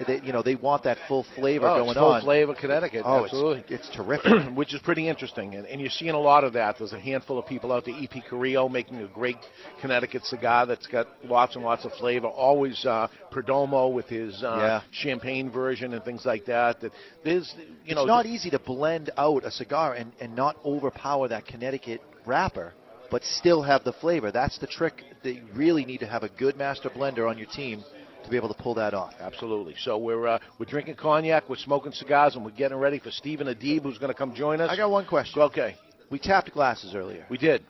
[0.06, 2.22] They, you know, they want that full flavor Oh, going full on.
[2.22, 3.02] flavor Connecticut.
[3.04, 3.64] Oh, absolutely.
[3.74, 4.30] it's, it's terrific.
[4.56, 5.56] which is pretty interesting.
[5.56, 6.76] And, and you're seeing a lot of that.
[6.78, 9.38] There's a handful of people out there, EP Carrillo, making a great
[9.80, 12.28] Connecticut cigar that's got lots and lots of flavor.
[12.28, 14.80] Always uh, Perdomo with his uh, Yeah.
[14.92, 16.80] champagne version and things like that.
[16.80, 16.92] That
[17.24, 17.52] there's,
[17.84, 21.44] you know, it's not easy to blend out a cigar and, and not overpower that
[21.44, 22.74] Connecticut wrapper,
[23.10, 24.30] but still have the flavor.
[24.30, 25.02] That's the trick.
[25.24, 27.82] That you really need to have a good master blender on your team
[28.22, 29.14] to be able to pull that off.
[29.18, 29.74] Absolutely.
[29.78, 33.48] So we're uh, we're drinking cognac, we're smoking cigars, and we're getting ready for Stephen
[33.48, 34.70] Adib, who's going to come join us.
[34.70, 35.42] I got one question.
[35.42, 35.74] Okay,
[36.10, 37.26] We tapped glasses earlier.
[37.30, 37.64] we did.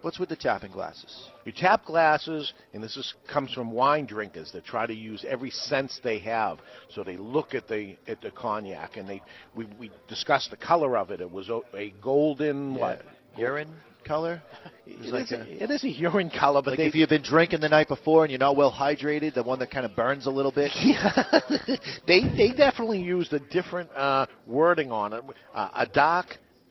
[0.00, 1.28] What's with the tapping glasses?
[1.44, 5.50] You tap glasses, and this is, comes from wine drinkers that try to use every
[5.50, 6.58] sense they have.
[6.90, 9.20] So they look at the at the cognac, and they
[9.56, 11.20] we, we discussed the color of it.
[11.20, 13.02] It was a, a golden what?
[13.38, 13.74] Urine
[14.04, 14.42] color?
[14.86, 17.08] It like is a- a, it is a urine color, but like they, if you've
[17.08, 19.94] been drinking the night before and you're not well hydrated, the one that kind of
[19.94, 20.70] burns a little bit.
[22.06, 25.22] they they definitely used a different uh, wording on it.
[25.54, 26.26] Uh, a dark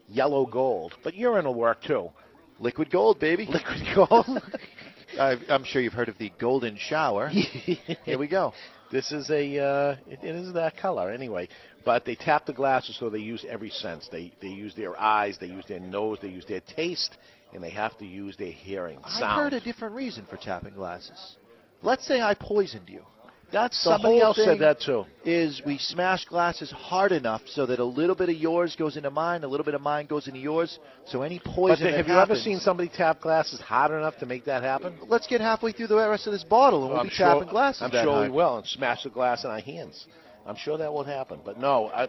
[0.08, 0.93] yellow gold.
[1.03, 2.10] But urine will work too.
[2.60, 3.45] Liquid gold, baby.
[3.45, 4.41] Liquid gold.
[5.19, 7.30] I, I'm sure you've heard of the golden shower.
[8.03, 8.53] Here we go.
[8.91, 11.49] This is a uh, it, it is that color anyway.
[11.88, 14.10] But they tap the glasses so they use every sense.
[14.12, 17.17] They they use their eyes, they use their nose, they use their taste,
[17.54, 19.00] and they have to use their hearing.
[19.06, 19.41] I've Sound.
[19.41, 21.38] heard a different reason for tapping glasses.
[21.82, 23.04] Let's say I poisoned you.
[23.54, 25.06] That's The somebody else said that too.
[25.23, 29.10] Is we smash glasses hard enough so that a little bit of yours goes into
[29.10, 30.80] mine, a little bit of mine goes into yours.
[31.06, 34.26] So any But poison have that you ever seen somebody tap glasses hard enough to
[34.26, 34.97] make that happen?
[35.08, 37.47] Let's get halfway through the rest of this bottle and we'll I'm be sure, tapping
[37.47, 37.82] glasses.
[37.84, 38.30] I'm sure hard.
[38.30, 40.06] we will, and smash the glass in our hands.
[40.48, 41.40] I'm sure that will happen.
[41.44, 42.08] But no, I,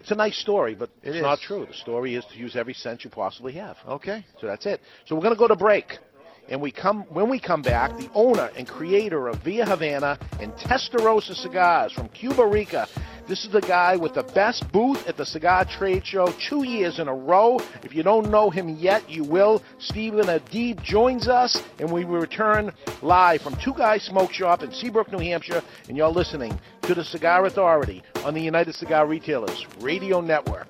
[0.00, 1.22] it's a nice story, but It it's is.
[1.22, 1.66] not true.
[1.66, 3.76] The story is to use every sense you possibly have.
[3.86, 4.24] Okay.
[4.40, 4.80] So that's it.
[5.06, 5.98] So we're going to go to break.
[6.46, 10.52] And we come when we come back, the owner and creator of Via Havana and
[10.52, 12.86] Testarossa cigars from Cuba Rica.
[13.26, 16.98] This is the guy with the best booth at the cigar trade show two years
[16.98, 17.58] in a row.
[17.82, 19.62] If you don't know him yet, you will.
[19.78, 24.70] Stephen Adib joins us, and we will return live from Two Guys Smoke Shop in
[24.70, 25.62] Seabrook, New Hampshire.
[25.88, 30.68] And you're listening to the Cigar Authority on the United Cigar Retailers Radio Network.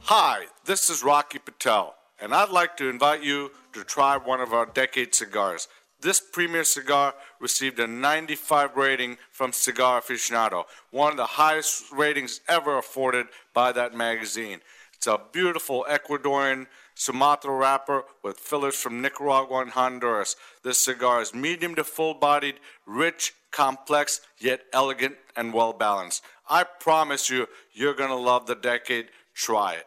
[0.00, 4.52] Hi, this is Rocky Patel, and I'd like to invite you to try one of
[4.52, 5.68] our decade cigars.
[6.00, 12.40] This premier cigar received a 95 rating from Cigar Aficionado, one of the highest ratings
[12.48, 14.62] ever afforded by that magazine.
[14.94, 16.66] It's a beautiful Ecuadorian
[16.98, 20.34] Sumatra wrapper with fillers from Nicaragua and Honduras.
[20.64, 22.56] This cigar is medium to full bodied,
[22.86, 26.24] rich, complex, yet elegant and well balanced.
[26.50, 29.10] I promise you, you're going to love the decade.
[29.32, 29.86] Try it.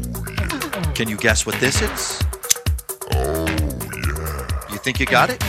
[1.01, 2.21] Can you guess what this is?
[3.15, 4.71] Oh, yeah.
[4.71, 5.43] You think you got it?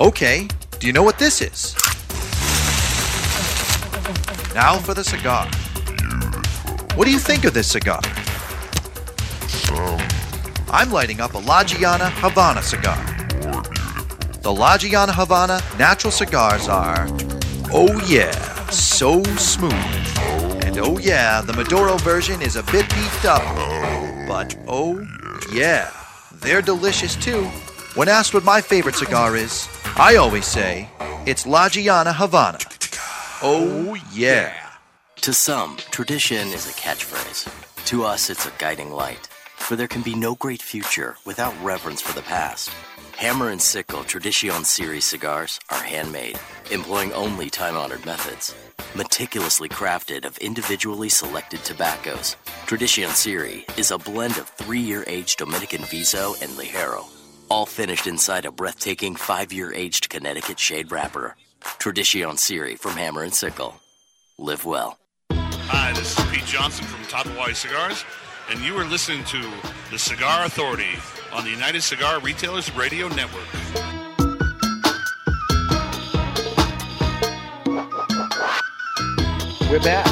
[0.00, 0.48] Okay,
[0.80, 1.76] do you know what this is?
[4.56, 5.46] Now for the cigar.
[6.96, 8.00] What do you think of this cigar?
[10.68, 12.98] I'm lighting up a La Gianna Havana cigar.
[14.42, 17.06] The La Gianna Havana natural cigars are,
[17.72, 18.32] oh yeah,
[18.70, 20.39] so smooth.
[20.70, 23.42] And oh yeah, the Maduro version is a bit beefed up.
[24.28, 25.04] But oh
[25.52, 25.90] yeah,
[26.32, 27.42] they're delicious too.
[27.96, 30.88] When asked what my favorite cigar is, I always say
[31.26, 32.58] it's La Gianna Havana.
[33.42, 34.54] Oh yeah.
[35.22, 37.50] To some, tradition is a catchphrase.
[37.86, 39.26] To us, it's a guiding light.
[39.56, 42.70] For there can be no great future without reverence for the past.
[43.16, 46.38] Hammer and Sickle Tradition Series cigars are handmade,
[46.70, 48.54] employing only time honored methods.
[48.94, 55.38] Meticulously crafted of individually selected tobaccos, Tradition Series is a blend of three year aged
[55.38, 57.04] Dominican Viso and Ligero,
[57.48, 61.36] all finished inside a breathtaking five year aged Connecticut shade wrapper.
[61.78, 63.80] Tradition Series from Hammer and Sickle.
[64.38, 64.98] Live well.
[65.32, 68.04] Hi, this is Pete Johnson from Tatuaje Cigars,
[68.50, 69.50] and you are listening to
[69.90, 70.98] the Cigar Authority
[71.32, 73.89] on the United Cigar Retailers Radio Network.
[79.70, 80.04] We're back.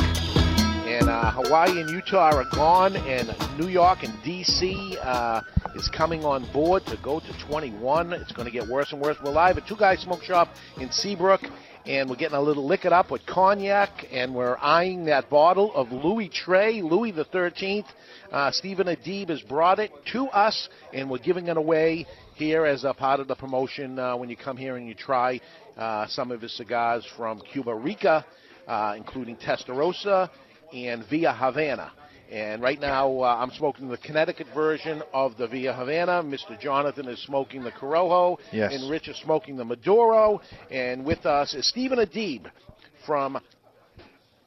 [0.86, 4.96] And uh, Hawaii and Utah are gone, and New York and D.C.
[5.02, 5.40] Uh,
[5.74, 8.12] is coming on board to go to 21.
[8.12, 9.16] It's going to get worse and worse.
[9.20, 10.48] We're live at Two Guys Smoke Shop
[10.80, 11.40] in Seabrook,
[11.86, 15.90] and we're getting a little liquored up with cognac, and we're eyeing that bottle of
[15.90, 17.86] Louis Trey, Louis the 13th.
[18.30, 22.84] Uh, Stephen Adib has brought it to us, and we're giving it away here as
[22.84, 25.40] a part of the promotion uh, when you come here and you try
[25.76, 28.24] uh, some of his cigars from Cuba Rica,
[28.68, 30.30] uh, including Testarossa
[30.72, 31.92] and Via Havana.
[32.30, 36.22] And right now, uh, I'm smoking the Connecticut version of the Via Havana.
[36.22, 36.60] Mr.
[36.60, 38.36] Jonathan is smoking the Corojo.
[38.52, 38.74] Yes.
[38.74, 40.40] And Rich is smoking the Maduro.
[40.70, 42.50] And with us is Stephen Adib
[43.06, 43.38] from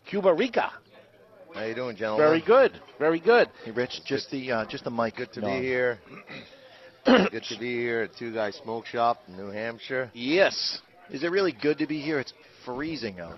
[0.06, 0.72] Cuba Rica.
[1.56, 2.28] How you doing, gentlemen?
[2.28, 2.80] Very good.
[3.00, 3.50] Very good.
[3.66, 5.16] Hey, Rich, just the uh, just the mic.
[5.18, 5.48] Good to No.
[5.48, 6.00] be here.
[7.06, 10.12] good to be here at Two Guys Smoke Shop in New Hampshire.
[10.14, 10.80] Yes.
[11.10, 12.20] Is it really good to be here?
[12.20, 13.38] It's freezing out.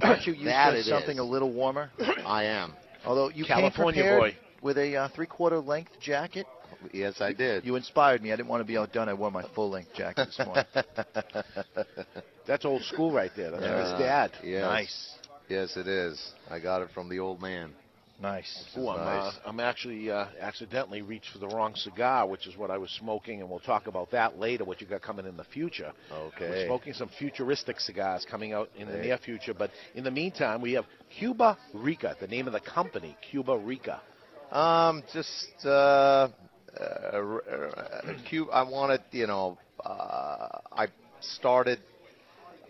[0.08, 1.20] Aren't you used That to something is.
[1.20, 1.90] a little warmer?
[2.26, 2.74] I am.
[3.04, 4.38] Although you California came prepared boy.
[4.62, 6.46] with a uh, three-quarter length jacket.
[6.92, 7.64] Yes, I did.
[7.64, 8.32] You inspired me.
[8.32, 9.08] I didn't want to be outdone.
[9.08, 10.64] I wore my full-length jacket this morning.
[12.46, 13.50] That's old school right there.
[13.50, 14.32] That's Uh, his dad.
[14.42, 14.62] Yes.
[14.62, 15.14] Nice.
[15.48, 16.32] Yes, it is.
[16.50, 17.72] I got it from the old man.
[18.20, 18.64] Nice.
[18.76, 19.34] Ooh, I'm, nice.
[19.34, 22.90] uh, I'm actually uh, accidentally reached for the wrong cigar, which is what I was
[22.90, 24.64] smoking, and we'll talk about that later.
[24.64, 25.92] What you got coming in the future?
[26.12, 26.50] Okay.
[26.50, 30.60] We're smoking some futuristic cigars coming out in the near future, but in the meantime,
[30.60, 30.84] we have
[31.18, 34.02] Cuba Rica, the name of the company, Cuba Rica.
[34.52, 36.28] Um, just uh,
[36.78, 38.50] uh, uh, Cuba.
[38.50, 40.88] I wanted, you know, uh, I
[41.20, 41.78] started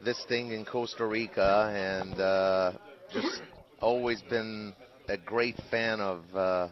[0.05, 2.73] this thing in Costa Rica, and uh,
[3.13, 3.43] just
[3.81, 4.75] always been
[5.11, 6.69] a great fan of uh,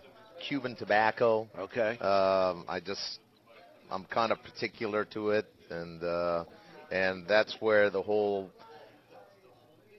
[0.49, 1.49] Cuban tobacco.
[1.59, 1.99] Okay.
[1.99, 3.19] Um, I just,
[3.91, 6.45] I'm kind of particular to it, and uh,
[6.91, 8.51] and that's where the whole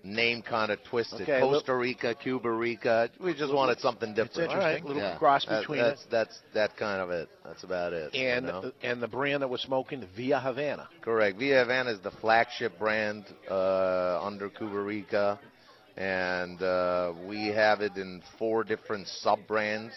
[0.03, 1.21] name kind of twisted.
[1.21, 3.09] Okay, Costa Rica, Cuba Rica.
[3.19, 4.49] We just wanted something different.
[4.51, 5.17] All right, little Yeah.
[5.17, 6.09] cross That- between that's, it.
[6.09, 7.29] That's that kind of it.
[7.43, 8.15] That's about it.
[8.15, 8.71] you And know?
[8.81, 10.87] and the brand that we're smoking, Via Havana.
[11.01, 11.37] Correct.
[11.37, 15.37] Via Havana is the flagship brand uh, under Cuba Rica,
[15.99, 19.93] and uh, we have it in four different sub brands.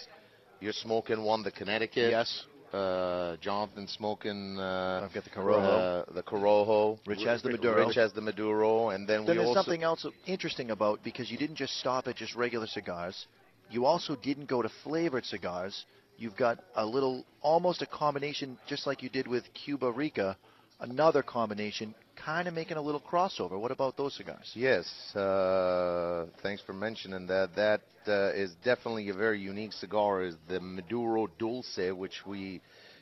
[0.60, 2.10] You're smoking one, the Connecticut.
[2.10, 2.44] Yes.
[2.72, 4.58] Uh, Jonathan smoking.
[4.58, 6.08] Uh, I've got the Corojo.
[6.08, 6.98] Uh, the Corojo.
[7.06, 7.86] Rich has the Maduro.
[7.86, 11.38] Rich has the Maduro, and then, Then we there's something else interesting about because you
[11.38, 13.26] didn't just stop at just regular cigars.
[13.70, 15.84] You also didn't go to flavored cigars.
[16.16, 20.36] You've got a little, almost a combination, just like you did with Cuba Rica,
[20.82, 23.58] another combination, kind of making a little crossover.
[23.58, 24.50] What about those cigars?
[24.54, 27.50] Yes, uh, thanks for mentioning that.
[27.56, 30.22] That uh, is definitely a very unique cigar.
[30.22, 32.60] Is the Maduro Dulce, which we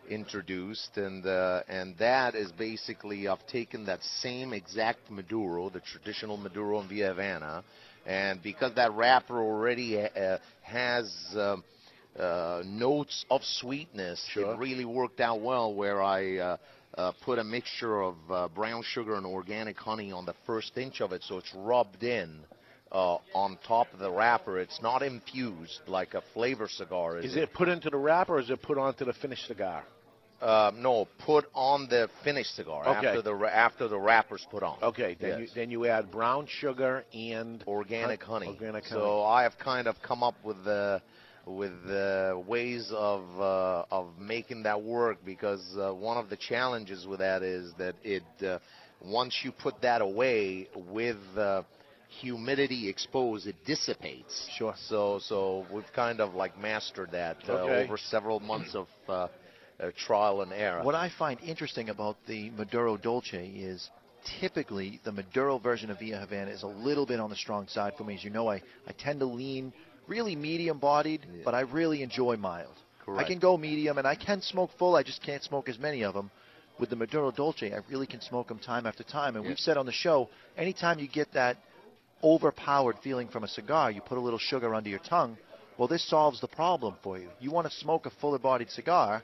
[0.09, 6.37] introduced, and uh, and that is basically I've taken that same exact Maduro, the traditional
[6.37, 7.65] Maduro in Via Havana,
[8.07, 11.13] and because that wrapper already uh, has.
[11.35, 11.65] Um,
[12.19, 14.21] uh, notes of sweetness.
[14.35, 16.59] It really worked out well where I
[16.97, 21.01] uh, put a mixture of uh, brown sugar and organic honey on the first inch
[21.01, 22.41] of it, so it's rubbed in
[22.93, 24.59] uh, on top of the wrapper.
[24.59, 27.33] It's not infused like a flavor cigar is.
[27.33, 29.85] Is it put into the wrapper or is it put onto the finished cigar?
[30.41, 33.09] Uh, no, put on the finished cigar Okay.
[33.09, 34.79] after the after the wrapper's put on.
[34.83, 38.47] Okay, then you then you add brown sugar and organic honey.
[38.47, 39.03] Organic honey.
[39.03, 41.03] So I have kind of come up with the
[41.47, 47.07] with the ways of uh, of making that work because uh, one of the challenges
[47.07, 48.59] with that is that it uh,
[49.03, 51.63] once you put that away with uh,
[52.21, 54.49] humidity exposed, it dissipates.
[54.57, 54.75] Sure.
[54.89, 57.85] So so we've kind of like mastered that uh, Okay.
[57.85, 59.29] over several months of uh,
[59.81, 60.83] uh, trial and error.
[60.83, 63.89] What I find interesting about the Maduro Dolce is
[64.41, 67.95] typically the Maduro version of Via Havana is a little bit on the strong side
[67.97, 68.15] for me.
[68.15, 69.73] As you know, I, I tend to lean
[70.11, 72.75] really medium bodied, but I really enjoy mild.
[73.05, 73.25] Correct.
[73.25, 76.03] I can go medium and I can smoke full, I just can't smoke as many
[76.03, 76.31] of them.
[76.79, 79.37] With the Maduro Dolce, I really can smoke them time after time.
[79.37, 81.59] And we've said on the show, anytime you get that
[82.25, 85.37] overpowered feeling from a cigar, you put a little sugar under your tongue.
[85.79, 87.29] Well, this solves the problem for you.
[87.39, 89.23] You want to smoke a fuller bodied cigar,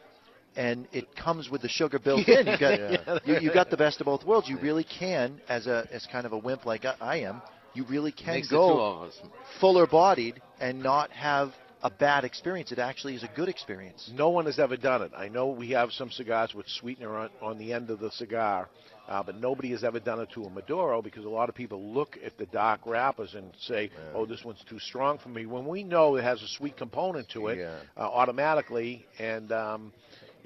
[0.54, 2.46] and it comes with the sugar built in.
[2.46, 3.18] You got Yeah.
[3.24, 4.48] you, you got the best of both worlds.
[4.48, 7.42] You really can, as a as kind of a wimp like I, I am,
[7.76, 9.28] you really can Makes the two of go
[9.60, 12.72] fuller bodied and not have a bad experience.
[12.72, 14.10] It actually is a good experience.
[14.12, 15.12] No one has ever done it.
[15.16, 18.68] I know we have some cigars with sweetener on, on the end of the cigar,
[19.08, 21.92] uh, but nobody has ever done it to a Maduro because a lot of people
[21.92, 25.66] look at the dark wrappers and say, "Oh, this one's too strong for me." When
[25.66, 27.76] we know it has a sweet component to it Yeah.
[27.96, 29.92] uh, automatically, and um,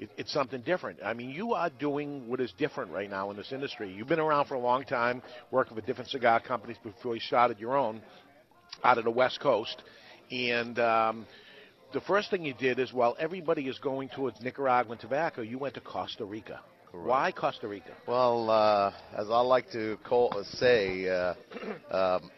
[0.01, 0.99] it, it's something different.
[1.05, 3.93] I mean, you are doing what is different right now in this industry.
[3.93, 5.21] You've been around for a long time,
[5.51, 8.01] working with different cigar companies before you started your own
[8.83, 9.81] out of the West Coast,
[10.31, 11.25] and um,
[11.93, 15.75] the first thing you did is while everybody is going towards Nicaraguan tobacco, you went
[15.75, 16.61] to Costa Rica.
[16.93, 17.91] Why Costa Rica?
[18.05, 21.33] Well, uh, as I like to call, say, uh,
[21.89, 22.31] um,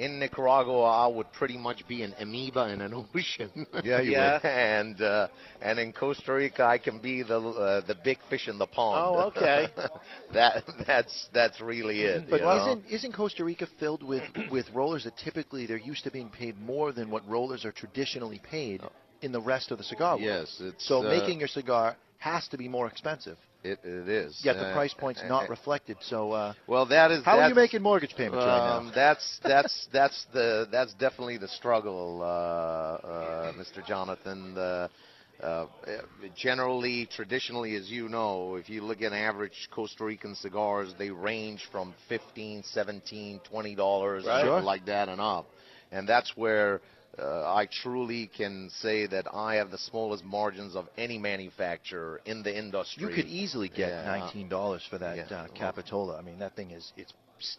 [0.00, 3.66] in Nicaragua, I would pretty much be an amoeba in an ocean.
[3.84, 4.34] Yeah, you Yeah.
[4.34, 4.44] would.
[4.44, 5.28] and uh,
[5.60, 9.04] and in Costa Rica, I can be the uh, the big fish in the pond.
[9.04, 9.68] Oh, okay.
[10.32, 12.24] that that's that's really it.
[12.30, 12.56] But know?
[12.56, 16.58] isn't isn't Costa Rica filled with with rollers that typically they're used to being paid
[16.58, 18.80] more than what rollers are traditionally paid
[19.20, 20.24] in the rest of the cigar world?
[20.24, 23.36] Yes, it's, so uh, making your cigar has to be more expensive.
[23.62, 24.40] It, it is.
[24.42, 25.98] Yet the Uh, price point's not uh, reflected.
[26.00, 27.24] So uh, Well, that is.
[27.24, 28.78] how are you making mortgage payments right now?
[28.78, 33.84] Um, that's that's that's the that's definitely the struggle, uh, uh, Mr.
[33.86, 34.54] Jonathan.
[34.54, 34.90] The,
[35.42, 35.66] uh,
[36.36, 41.66] generally, traditionally, as you know, if you look at average Costa Rican cigars, they range
[41.72, 44.44] from 15, 17, 20 dollars, Right.
[44.44, 44.60] Sure.
[44.60, 45.46] like that, and up.
[45.92, 46.80] And that's where
[47.18, 52.42] uh, I truly can say that I have the smallest margins of any manufacturer in
[52.42, 53.02] the industry.
[53.02, 54.04] You could easily get Yeah.
[54.04, 55.36] nineteen dollars for that Yeah.
[55.36, 56.16] uh, Capitola.
[56.16, 57.12] I mean, that thing is it's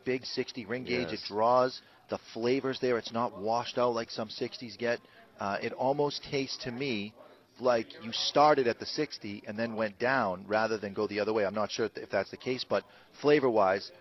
[0.05, 1.11] big, sixty ring gauge.
[1.11, 1.21] Yes.
[1.21, 2.97] It draws the flavors there.
[2.97, 4.99] It's not washed out like some sixties get.
[5.39, 7.13] Uh, it almost tastes to me
[7.59, 11.33] like you started at the 60 and then went down rather than go the other
[11.33, 11.45] way.
[11.45, 12.83] I'm not sure if that's the case, but
[13.21, 13.91] flavor-wise,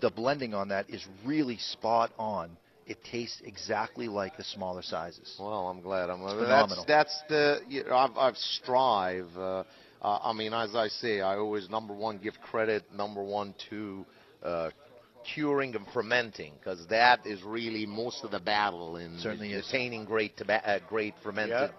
[0.00, 2.56] the blending on that is really spot on.
[2.90, 5.36] It tastes exactly like the smaller sizes.
[5.38, 6.10] Well, I'm glad.
[6.10, 6.84] I'm It's that's phenomenal.
[6.88, 9.28] that's the you know, I've I've strive.
[9.36, 9.62] Uh,
[10.02, 12.82] uh, I mean, as I say, I always number one give credit.
[12.92, 14.04] Number one to
[14.42, 14.70] uh,
[15.34, 19.68] curing and fermenting because that is really most of the battle in Certainly is.
[19.68, 21.70] attaining great toba- uh, great fermented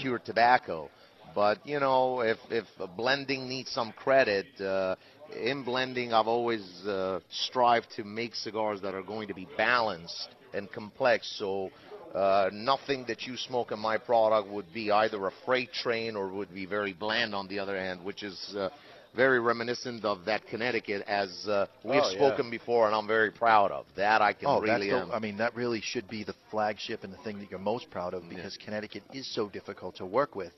[0.00, 0.88] cured tobacco.
[1.34, 2.64] But you know, if if
[2.96, 4.94] blending needs some credit, uh,
[5.38, 10.28] in blending, I've always uh, strived to make cigars that are going to be balanced
[10.56, 11.36] and complex.
[11.38, 11.70] So
[12.14, 16.28] uh, nothing that you smoke in my product would be either a freight train or
[16.28, 18.70] would be very bland on the other hand, which is uh,
[19.14, 22.16] very reminiscent of that Connecticut, as uh, we've Oh, yeah.
[22.16, 24.20] spoken before, and I'm very proud of that.
[24.20, 27.12] I can oh, really that's the, I mean, that really should be the flagship and
[27.12, 30.52] the thing that you're most proud of because Connecticut is so difficult to work with.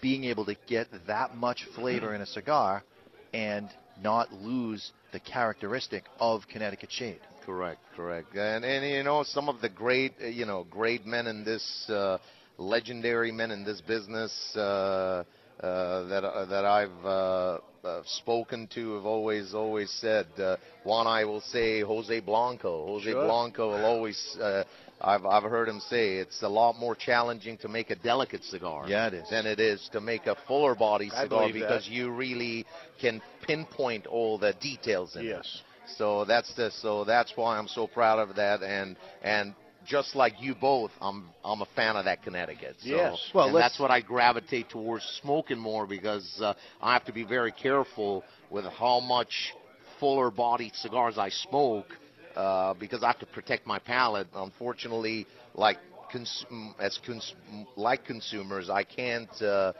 [0.00, 2.82] Being able to get that much flavor in a cigar
[3.34, 3.68] and
[4.00, 7.20] not lose the characteristic of Connecticut shade.
[7.46, 8.34] Correct, correct.
[8.36, 11.88] And and you know some of the great uh, you know great men in this
[11.88, 12.18] uh,
[12.58, 15.24] legendary men in this business uh, uh,
[16.08, 20.26] that uh, that I've uh, uh, spoken to have always always said.
[20.38, 22.86] Uh, one I will say Jose Blanco.
[22.86, 23.24] Jose Sure.
[23.26, 24.36] Blanco will always.
[24.40, 24.64] Uh,
[25.00, 28.84] I've I've heard him say it's a lot more challenging to make a delicate cigar
[28.88, 29.28] Yeah, it is.
[29.30, 31.60] than it is to make a fuller body cigar believe that.
[31.60, 32.64] because you really
[33.00, 35.30] can pinpoint all the details in it.
[35.30, 35.62] Yes.
[35.86, 39.54] So that's the so that's why I'm so proud of that and and
[39.84, 42.76] just like you both, I'm I'm a fan of that Connecticut.
[42.80, 43.30] So, Yes.
[43.34, 47.24] Well, and that's what I gravitate towards smoking more because uh, I have to be
[47.24, 49.54] very careful with how much
[49.98, 51.86] fuller bodied cigars I smoke
[52.36, 54.28] uh, because I have to protect my palate.
[54.34, 55.78] Unfortunately, like
[56.10, 56.46] cons-
[56.78, 57.34] as cons-
[57.76, 59.72] like consumers, I can't uh,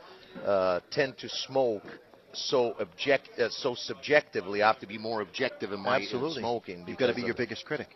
[0.45, 1.85] uh, tend to smoke
[2.33, 4.61] so object uh, so subjectively.
[4.61, 6.41] I have to be more objective in my Absolutely.
[6.41, 6.83] smoking.
[6.87, 7.89] You've got to be your biggest critic.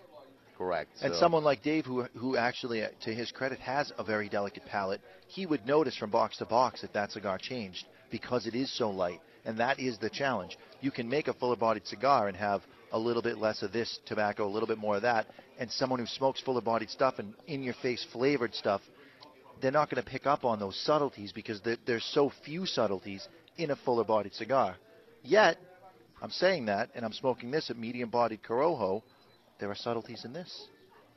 [0.57, 0.91] correct.
[1.01, 4.29] And so- someone like Dave, who who actually, uh, to his credit, has a very
[4.29, 8.55] delicate palate, he would notice from box to box that that cigar changed because it
[8.55, 10.57] is so light, and that is the challenge.
[10.81, 12.61] You can make a fuller-bodied cigar and have
[12.93, 15.27] a little bit less of this tobacco, a little bit more of that,
[15.59, 18.81] and someone who smokes fuller-bodied stuff and in-your-face flavored stuff,
[19.61, 23.27] they're not going to pick up on those subtleties because there- there's so few subtleties
[23.57, 24.75] in a fuller-bodied cigar.
[25.23, 25.57] Yet,
[26.21, 29.03] I'm saying that, and I'm smoking this at medium-bodied Corojo.
[29.59, 30.67] There are subtleties in this.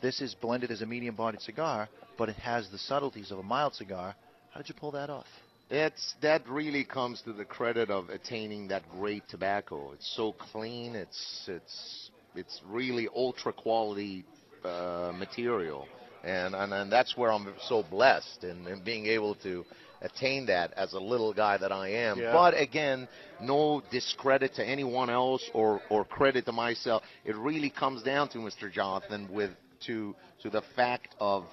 [0.00, 3.74] This is blended as a medium-bodied cigar, but it has the subtleties of a mild
[3.74, 4.14] cigar.
[4.52, 5.26] How did you pull that off?
[5.70, 9.92] It's that really comes to the credit of attaining that great tobacco.
[9.92, 10.96] It's so clean.
[10.96, 14.24] It's it's it's really ultra quality
[14.64, 15.86] uh, material,
[16.24, 19.64] and, and and that's where I'm so blessed in, in being able to
[20.02, 22.18] attain that as a little guy that I am.
[22.18, 22.32] Yeah.
[22.32, 23.08] But again,
[23.40, 27.02] no discredit to anyone else or or credit to myself.
[27.24, 28.70] It really comes down to Mr.
[28.70, 29.50] Jonathan with
[29.86, 31.44] to to the fact of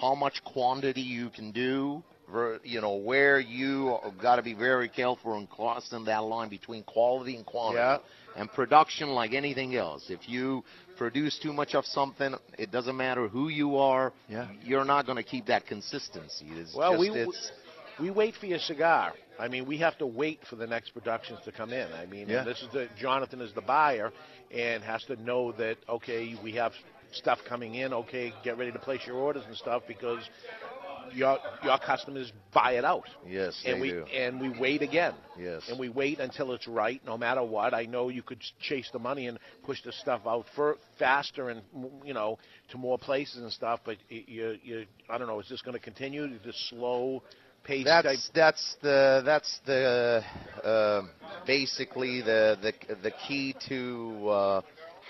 [0.00, 2.02] how much quantity you can do,
[2.64, 7.36] you know, where you got to be very careful in crossing that line between quality
[7.36, 7.78] and quantity.
[7.78, 8.40] Yeah.
[8.40, 10.64] And production, like anything else, if you
[10.96, 14.12] produce too much of something, it doesn't matter who you are.
[14.28, 14.48] Yeah.
[14.64, 16.46] You're not going to keep that consistency.
[16.52, 17.52] It's Well, just, we it's,
[18.00, 19.12] we wait for your cigar.
[19.38, 21.90] I mean, we have to wait for the next productions to come in.
[21.92, 22.44] I mean, Yeah.
[22.44, 24.12] this is the Jonathan is the buyer
[24.50, 26.72] and has to know that okay, we have
[27.12, 27.92] stuff coming in.
[27.92, 30.22] Okay, get ready to place your orders and stuff because
[31.14, 33.08] your your customers buy it out.
[33.26, 34.04] Yes, and they we do.
[34.04, 35.14] and we wait again.
[35.38, 35.68] Yes.
[35.68, 37.74] And we wait until it's right, no matter what.
[37.74, 41.62] I know you could chase the money and push the stuff out for faster and
[42.04, 42.38] you know
[42.70, 45.40] to more places and stuff, but you you I don't know.
[45.40, 47.22] Is this going to continue Is this slow
[47.84, 48.04] type?
[48.04, 50.22] That's that's the that's the
[50.64, 51.02] uh,
[51.46, 54.62] basically the the the key to uh,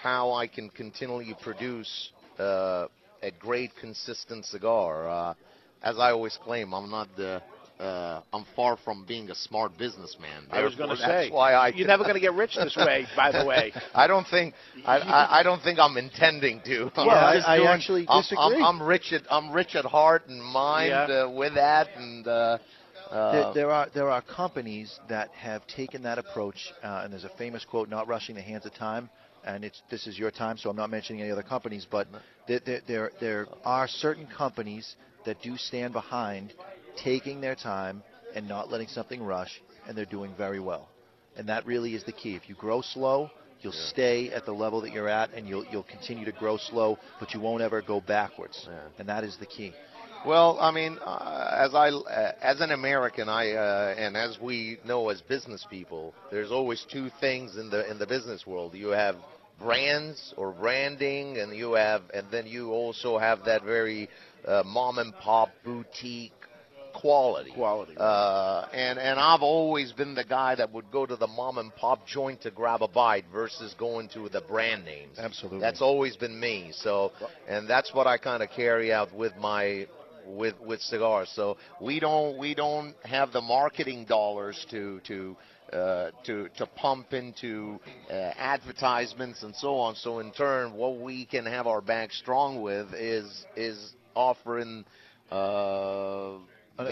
[0.02, 2.86] how I can continually produce uh,
[3.22, 5.08] a great consistent cigar.
[5.08, 5.34] Uh,
[5.82, 7.42] as I always claim, I'm not the
[7.82, 10.44] uh, I'm far from being a smart businessman.
[10.50, 12.76] I was going to say that's why I you're never going to get rich this
[12.76, 13.06] way.
[13.16, 14.54] By the way, I don't think
[14.86, 16.90] I, I, I don't think I'm intending to.
[16.96, 18.62] Well, I'm I- I doing- actually I'm- disagree.
[18.62, 21.24] I'm, I'm rich at I'm rich at heart and mind Yeah.
[21.24, 22.58] uh, with that, and uh,
[23.10, 27.24] uh, there, there are there are companies that have taken that approach, uh, and there's
[27.24, 29.10] a famous quote: "Not rushing the hands of time."
[29.44, 32.06] And it's this is your time, so I'm not mentioning any other companies, but
[32.46, 34.94] there there there, there are certain companies
[35.26, 36.52] that do stand behind
[36.96, 38.02] taking their time
[38.34, 40.88] and not letting something rush, and they're doing very well.
[41.36, 42.34] And that really is the key.
[42.34, 43.30] If you grow slow,
[43.62, 46.98] you'll stay at the level that you're at, and you'll you'll continue to grow slow,
[47.20, 48.68] but you won't ever go backwards.
[48.98, 49.72] And that is the key.
[50.24, 54.78] Well, I mean, uh, as I, uh, as an American, I, uh, and as we
[54.84, 58.74] know as business people, there's always two things in the in the business world.
[58.74, 59.16] You have
[59.58, 64.08] brands or branding, and you have, and then you also have that very
[64.46, 66.32] uh, mom and pop boutique
[67.02, 67.50] quality.
[67.50, 67.94] Quality.
[67.98, 71.74] Uh, and and I've always been the guy that would go to the mom and
[71.74, 75.18] pop joint to grab a bite versus going to the brand names.
[75.18, 75.60] Absolutely.
[75.60, 76.70] That's always been me.
[76.72, 77.12] So,
[77.48, 79.86] and that's what I kind of carry out with my
[80.24, 81.30] with with cigars.
[81.34, 85.36] So we don't we don't have the marketing dollars to to.
[85.72, 87.80] Uh, to to pump into
[88.10, 89.94] uh, advertisements and so on.
[89.94, 94.84] So in turn, what we can have our bag strong with is is offering
[95.30, 96.34] uh,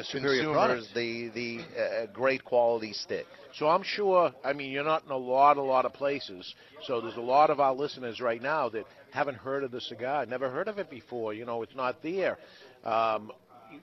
[0.05, 3.26] Superior consumers the the uh, great quality stick.
[3.55, 4.33] So I'm sure.
[4.45, 6.55] I mean, you're not in a lot, a lot of places.
[6.87, 10.26] So there's a lot of our listeners right now that haven't heard of the cigar,
[10.26, 11.35] never heard of it before.
[11.35, 12.39] You know, it's not there.
[12.85, 13.33] Um,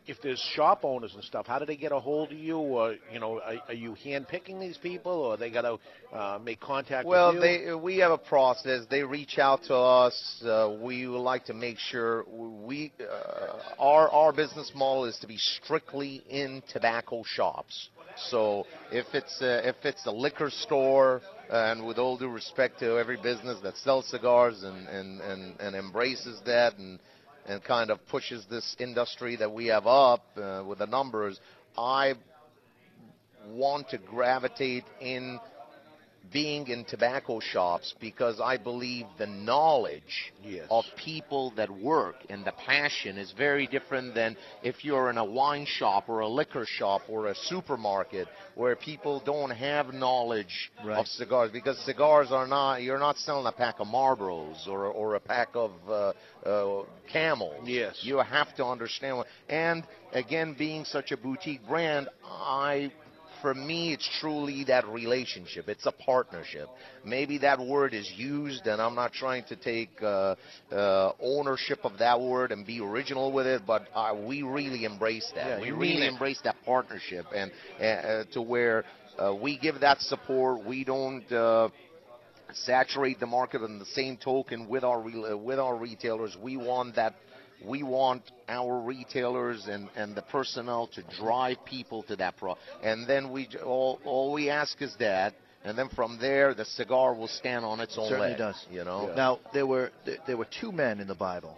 [0.06, 2.58] if there's shop owners and stuff, how do they get a hold of you?
[2.58, 6.40] Or you know, are, are you hand picking these people, or they got to uh,
[6.40, 7.68] make contact Well, with you?
[7.68, 8.86] they we have a process.
[8.90, 10.44] They reach out to us.
[10.46, 15.28] Uh, we would like to make sure we uh, our our business model is to
[15.28, 17.90] be strictly in tobacco shops.
[18.30, 21.22] So if it's a, if it's a liquor store,
[21.52, 25.76] and with all due respect to every business that sells cigars and and and, and
[25.76, 27.00] embraces that and
[27.48, 31.40] and kind of pushes this industry that we have up uh, with the numbers,
[31.78, 32.14] I
[33.48, 35.40] want to gravitate in
[36.32, 40.34] being in tobacco shops because I believe the knowledge
[40.70, 45.26] of people that work and the passion is very different than if you're in a
[45.26, 51.08] wine shop or a liquor shop or a supermarket where people don't have knowledge of
[51.08, 55.20] cigars because cigars are not you're not selling a pack of Marlboros or or a
[55.20, 56.14] pack of uh,
[56.46, 57.64] uh, Camels.
[57.66, 58.00] Yes.
[58.02, 62.92] You have to understand what and again being such a boutique brand I
[63.42, 65.68] for me, it's truly that relationship.
[65.68, 66.68] It's a partnership.
[67.06, 70.36] Maybe that word is used, and I'm not trying to take uh,
[70.72, 75.32] uh, ownership of that word and be original with it, but uh, we really embrace
[75.36, 75.60] that.
[75.60, 76.12] Yeah, we really it.
[76.12, 78.84] embrace that partnership, and uh, to where
[79.18, 80.66] uh, we give that support.
[80.66, 81.30] We don't.
[81.32, 81.70] Uh,
[82.54, 86.56] saturate the market on the same token with our re- uh, with our retailers we
[86.56, 87.14] want that
[87.66, 92.62] we want our retailers and, and the personnel to drive people to that product.
[92.84, 95.34] and then we all, all we ask is that
[95.64, 98.66] and then from there the cigar will stand on its own certainly leg, does.
[98.70, 101.58] you know Now there were there, there were two men in the Bible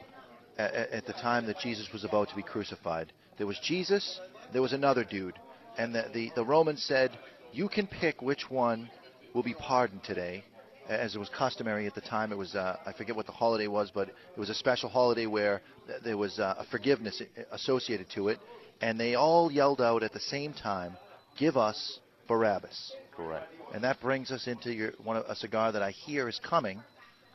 [0.57, 3.11] at, at the time that Jesus was about to be crucified.
[3.37, 4.19] There was Jesus.
[4.51, 5.39] There was another dude,
[5.77, 7.11] and the the, the Romans said,
[7.53, 8.89] "You can pick which one
[9.33, 10.43] will be pardoned today."
[10.89, 13.67] As it was customary at the time, it was uh, I forget what the holiday
[13.67, 17.21] was, but it was a special holiday where th- there was uh, a forgiveness
[17.51, 18.39] associated to it,
[18.81, 20.97] and they all yelled out at the same time,
[21.37, 23.53] "Give us Barabbas!" Correct.
[23.73, 26.81] And that brings us into your one of, a cigar that I hear is coming.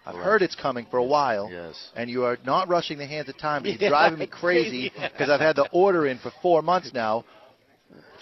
[0.05, 0.25] I've Correct.
[0.27, 1.49] heard it's coming for a while.
[1.51, 1.91] Yes.
[1.95, 3.63] And you are not rushing the hands of time.
[3.63, 5.11] But you're driving me crazy yeah.
[5.11, 7.25] because I've had the order in for four months now.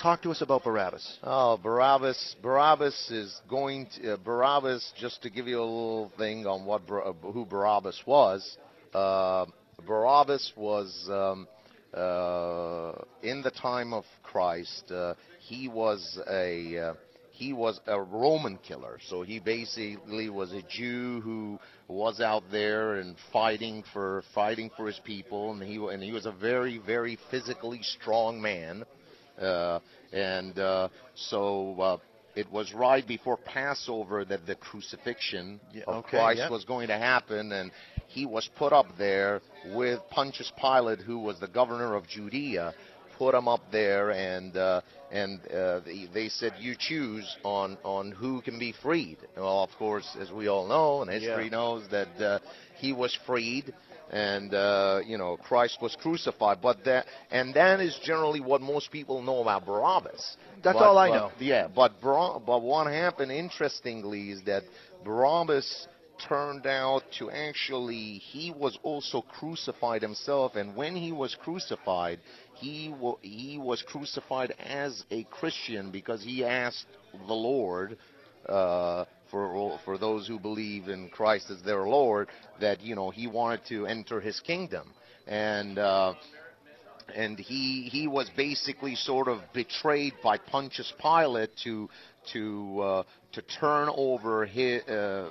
[0.01, 1.19] Talk to us about Barabbas.
[1.23, 2.37] Oh, Barabbas!
[2.43, 4.93] Barabbas is going to uh, Barabbas.
[4.99, 8.57] Just to give you a little thing on what uh, who Barabbas was.
[8.93, 9.47] Uh,
[9.87, 11.47] Barabbas was um,
[11.95, 12.93] uh,
[13.23, 14.91] in the time of Christ.
[14.91, 16.95] Uh, he was a
[17.33, 18.99] he was a Roman killer.
[19.09, 21.59] So he basically was a Jew who
[21.89, 26.27] was out there and fighting for fighting for his people, and he and he was
[26.27, 28.85] a very very physically strong man,
[30.13, 31.81] and uh, so.
[31.81, 31.97] Uh,
[32.35, 36.49] it was right before Passover that the crucifixion Yeah, of okay, Christ yeah.
[36.49, 37.71] was going to happen, and
[38.09, 39.43] he was put up there
[39.75, 42.73] with Pontius Pilate, who was the governor of Judea,
[43.19, 44.81] put him up there, and uh,
[45.11, 49.19] and uh, they, they said you choose on on who can be freed.
[49.37, 51.51] Well, of course, as we all know, and history Yeah.
[51.51, 52.39] knows that uh,
[52.79, 53.75] he was freed.
[54.13, 58.91] And uh, you know Christ was crucified, but that and that is generally what most
[58.91, 60.37] people know about Barabbas.
[60.63, 61.33] That's But- all I but- know.
[61.39, 64.65] Yeah, but Bar- but what happened interestingly is that
[65.03, 65.89] Barabbas
[66.29, 72.21] turned out to actually he was also crucified himself, and when he was crucified,
[72.55, 76.87] he wa- he was crucified as a Christian because he asked
[77.27, 77.97] the Lord.
[78.49, 82.29] Uh, for for those who believe in Christ as their Lord,
[82.61, 84.93] that you know he wanted to enter his kingdom,
[85.27, 86.15] and uh,
[87.13, 91.89] and he he was basically sort of betrayed by Pontius Pilate to
[92.35, 93.03] to uh,
[93.33, 94.85] to turn over his.
[94.85, 95.31] Uh,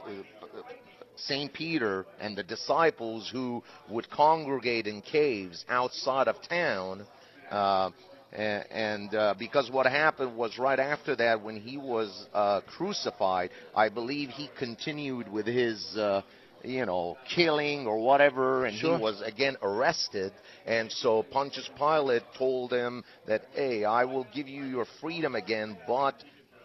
[1.27, 1.53] St.
[1.53, 7.05] Peter and the disciples who would congregate in caves outside of town.
[7.51, 7.91] Uh,
[8.33, 13.49] a- and uh, because what happened was right after that, when he was uh, crucified,
[13.75, 16.21] I believe he continued with his, uh,
[16.63, 18.97] you know, killing or whatever, and Sure.
[18.97, 20.31] he was again arrested.
[20.65, 25.77] And so Pontius Pilate told him that, hey, I will give you your freedom again,
[25.87, 26.15] but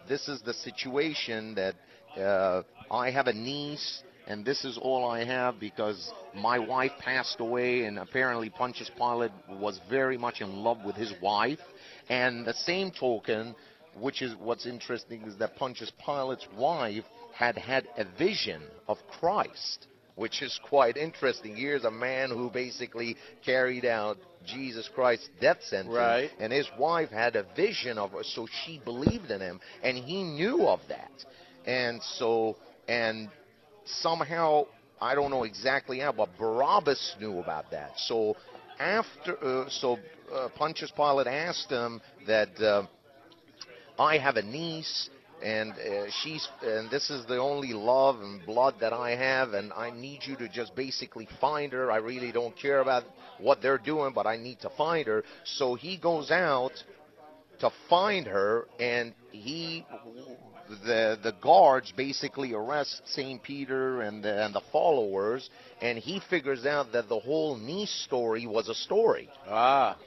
[0.07, 1.75] this is the situation that
[2.21, 7.39] uh, I have a niece and this is all I have because my wife passed
[7.39, 11.59] away, and apparently Pontius Pilate was very much in love with his wife.
[12.09, 13.55] And the same token,
[13.99, 19.87] which is what's interesting, is that Pontius Pilate's wife had had a vision of Christ,
[20.15, 21.55] which is quite interesting.
[21.55, 23.15] Here's a man who basically
[23.45, 26.31] carried out Jesus Christ's death sentence, Right.
[26.39, 30.67] and his wife had a vision of, so she believed in him, and he knew
[30.67, 31.11] of that,
[31.65, 32.57] and so
[32.87, 33.29] and
[34.01, 34.65] somehow
[34.99, 37.91] I don't know exactly how, but Barabbas knew about that.
[37.97, 38.35] So
[38.79, 39.97] after, uh, so
[40.33, 42.85] uh, Pontius Pilate asked him that uh,
[43.99, 45.09] I have a niece.
[45.43, 49.71] And uh, she's, and this is the only love and blood that I have, and
[49.71, 51.91] I need you to just basically find her.
[51.91, 53.03] I really don't care about
[53.37, 55.23] what they're doing, but I need to find her.
[55.43, 56.71] So he goes out
[57.59, 59.85] to find her, and he,
[60.85, 65.49] the the guards basically arrest Saint Peter and the, and the followers,
[65.81, 69.29] and he figures out that the whole niece story was a story.
[69.47, 69.97] Ah.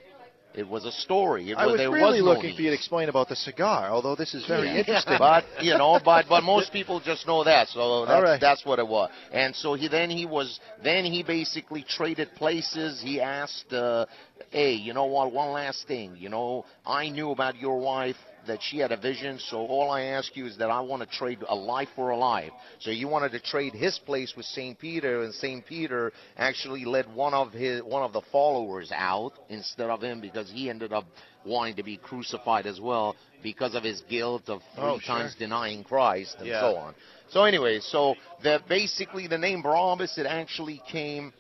[0.53, 1.53] It was a story.
[1.53, 3.89] It I was there really was no looking for you to explain about the cigar,
[3.91, 4.79] although this is very Yeah.
[4.79, 5.17] interesting.
[5.19, 8.41] But you know, but but most people just know that, so that's, right.
[8.41, 9.11] that's what it was.
[9.33, 13.01] And so he then he was then he basically traded places.
[13.01, 14.07] He asked, uh,
[14.51, 15.33] "Hey, you know what?
[15.33, 16.17] One last thing.
[16.19, 18.17] You know, I knew about your wife."
[18.51, 21.17] That she had a vision, so all I ask you is that I want to
[21.17, 22.51] trade a life for a life.
[22.81, 27.09] So you wanted to trade his place with Saint Peter, and Saint Peter actually let
[27.11, 31.05] one of his one of the followers out instead of him because he ended up
[31.47, 35.15] wanting to be crucified as well because of his guilt of three Oh, sure.
[35.15, 36.61] times denying Christ and Yeah.
[36.61, 36.95] so on.
[37.31, 41.33] So anyway, so the basically the name Barabbas it actually came.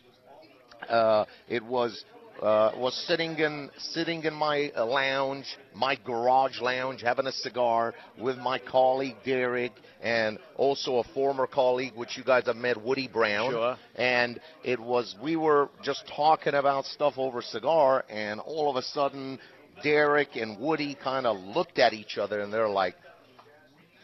[0.88, 2.04] Uh, it was
[2.40, 7.94] uh, was sitting in sitting in my uh, lounge, my garage lounge, having a cigar
[8.18, 13.08] with my colleague Derek and also a former colleague, which you guys have met, Woody
[13.08, 13.50] Brown.
[13.50, 13.76] Sure.
[13.96, 18.82] And it was we were just talking about stuff over cigar, and all of a
[18.82, 19.38] sudden,
[19.82, 22.94] Derek and Woody kind of looked at each other, and they're like,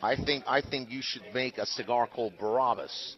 [0.02, 3.16] "I think I think you should make a cigar called Barabbas."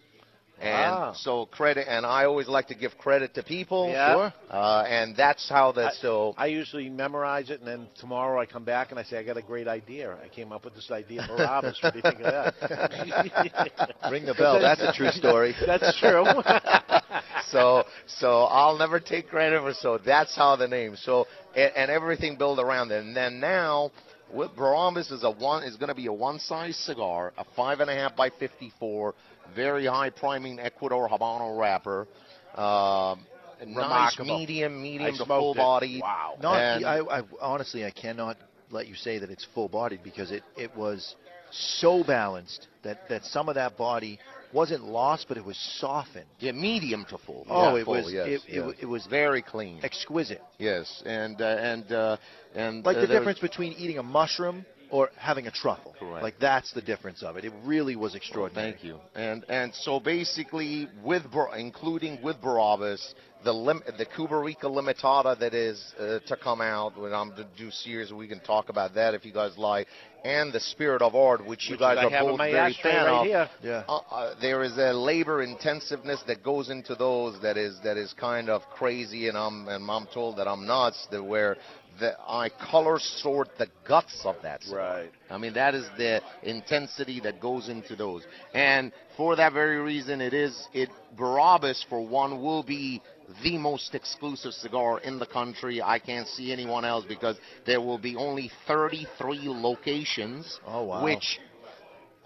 [0.60, 1.12] And Ah.
[1.12, 3.90] so credit, and I always like to give credit to people.
[3.90, 4.14] Yeah.
[4.14, 4.32] Sure.
[4.50, 5.94] Uh, and that's how that.
[5.94, 9.22] So I usually memorize it, and then tomorrow I come back and I say, I
[9.22, 10.16] got a great idea.
[10.22, 11.78] I came up with this idea, Barabbas.
[11.80, 13.94] What do you think of that?
[14.10, 14.60] Ring the bell.
[14.60, 15.54] That's a true story.
[15.66, 16.24] That's true.
[17.50, 21.90] so so I'll never take credit for so that's how the name so and, and
[21.90, 23.90] everything built around it and then now
[24.32, 27.80] with Barabbas is a one is going to be a one size cigar a five
[27.80, 29.14] and a half by 54
[29.54, 32.06] very high priming Ecuador Habano wrapper
[32.54, 33.20] um,
[33.66, 35.56] nice medium medium I to full it.
[35.56, 36.36] body Wow.
[36.40, 38.36] Not, And- I, I honestly, I cannot
[38.70, 41.14] let you say that it's full bodied because it, it was
[41.50, 44.18] so balanced that, that some of that body
[44.52, 46.26] wasn't lost, but it was softened.
[46.38, 48.64] yeah medium to full Oh, Yeah, it full, was yes, it, it, yes.
[48.66, 50.42] wa- it was very clean exquisite.
[50.58, 52.16] yes and uh, and uh,
[52.54, 55.94] and Like uh, the difference between eating a mushroom or having a truffle.
[55.98, 56.22] Correct.
[56.22, 57.44] Like that's the difference of it.
[57.44, 58.72] It really was extraordinary.
[58.72, 58.98] Thank you.
[59.14, 61.24] And and so basically, with
[61.56, 63.14] including with Barabbas,
[63.44, 67.46] the lim- the Cuba Rica Limitada that is uh, to come out when I'm to
[67.56, 69.86] do series, we can talk about that if you guys like,
[70.24, 73.06] and the Spirit of Art, which you guys are have in both my very fan
[73.06, 73.26] right of.
[73.26, 73.50] here.
[73.62, 73.84] Yeah.
[73.88, 78.12] Uh, uh, there is a labor intensiveness that goes into those that is that is
[78.14, 81.06] kind of crazy, and I'm and I'm told that I'm nuts.
[81.10, 81.56] That where
[82.00, 84.76] that I color sort the guts of that stuff.
[84.76, 85.10] Right.
[85.30, 88.24] I mean, that is the intensity that goes into those.
[88.54, 93.02] And for that very reason, it is, it, Barabbas, for one, will be
[93.42, 95.82] the most exclusive cigar in the country.
[95.82, 97.36] I can't see anyone else because
[97.66, 100.58] there will be only 33 locations.
[100.66, 101.04] Oh, wow.
[101.04, 101.38] Which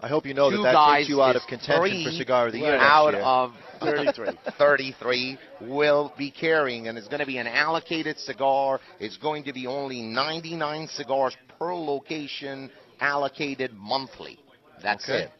[0.03, 2.51] I hope you know that that guys takes you out of contention for Cigar of
[2.51, 4.37] the Year out of 33.
[4.57, 8.81] 33 will be carrying, and it's going to be an allocated cigar.
[8.99, 14.39] It's going to be only 99 cigars per location, allocated monthly.
[14.81, 15.23] That's Okay.
[15.23, 15.31] it.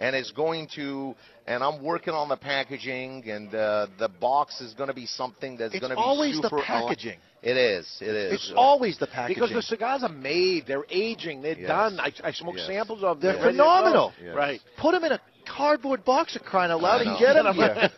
[0.00, 1.14] And it's going to,
[1.46, 5.58] and I'm working on the packaging, and uh, the box is going to be something
[5.58, 6.62] that's going to be always the super.
[6.62, 7.18] packaging.
[7.42, 7.86] It is.
[8.00, 8.32] It is.
[8.32, 9.42] It's always the packaging.
[9.42, 11.68] Because the cigars are made, they're aging, they're Yes.
[11.68, 12.00] done.
[12.00, 12.66] I, I smoked Yes.
[12.66, 13.34] samples of them.
[13.34, 13.68] They're ready to go.
[13.68, 14.12] phenomenal.
[14.22, 14.34] Yes.
[14.34, 14.60] Right.
[14.78, 15.20] Put them in a
[15.56, 17.18] cardboard box of crying out loud I and know.
[17.18, 17.90] get them here.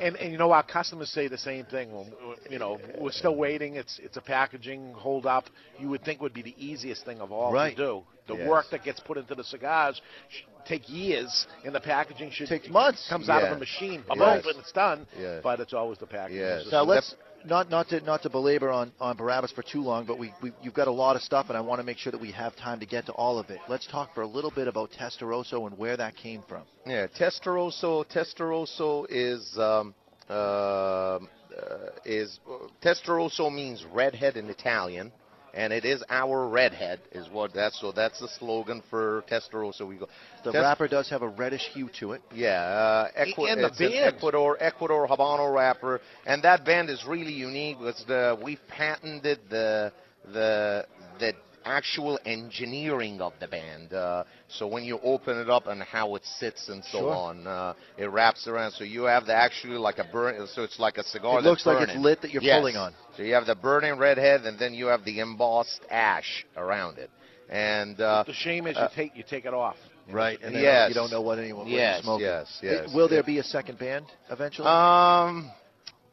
[0.00, 1.92] and and you know our customers say the same thing.
[1.92, 2.06] Well,
[2.50, 3.76] you know, we're still waiting.
[3.76, 5.44] It's it's a packaging hold up.
[5.78, 7.76] You would think would be the easiest thing of all Right.
[7.76, 8.02] to do.
[8.28, 8.48] The Yes.
[8.48, 12.68] work that gets put into the cigars sh- take years, and the packaging should take
[12.68, 13.08] months.
[13.08, 13.56] Comes out of Yeah.
[13.56, 14.42] a machine, a Yes.
[14.42, 15.06] bolt, and it's done.
[15.16, 15.40] Yes.
[15.44, 16.40] But it's always the packaging.
[16.40, 16.62] Yes.
[16.62, 17.14] It's Now let's
[17.46, 20.52] not not to not to belabor on on Barabbas for too long, but we, we
[20.62, 22.56] you've got a lot of stuff, and I want to make sure that we have
[22.56, 23.60] time to get to all of it.
[23.68, 26.64] Let's talk for a little bit about Testarosso and where that came from.
[26.84, 28.04] Yeah, Testarosso.
[28.06, 29.94] Testarosso is um,
[30.28, 32.38] um uh, is
[32.82, 35.12] Testarosso means redhead in Italian,
[35.56, 39.88] and it is our redhead is what that's so that's the slogan for Testarosso.
[39.88, 40.06] We go.
[40.44, 42.22] The Test- wrapper does have a reddish hue to it.
[42.34, 43.94] Yeah, uh, Equi- And the it's band.
[44.16, 47.78] Ecuador Ecuador Habano wrapper, and that band is really unique.
[47.80, 49.92] It's the we've patented the
[50.32, 50.86] the
[51.18, 51.32] the
[51.66, 53.92] actual engineering of the band.
[53.92, 57.14] Uh, so when you open it up and how it sits and so Sure.
[57.14, 58.72] on, uh, it wraps around.
[58.72, 60.46] So you have the actually like a burn.
[60.46, 61.38] So it's like a cigar.
[61.40, 62.58] It looks that's like it's lit that you're Yes.
[62.60, 62.94] pulling on.
[63.16, 67.10] So you have the burning redhead, and then you have the embossed ash around it.
[67.48, 69.76] And uh, the shame is uh, you take you take it off.
[70.10, 70.88] Right, and then Yes.
[70.88, 72.26] you don't know what anyone what you're Yes, smoking.
[72.26, 73.26] yes, yes, Will there yes.
[73.26, 74.68] be a second band eventually?
[74.68, 75.50] Um,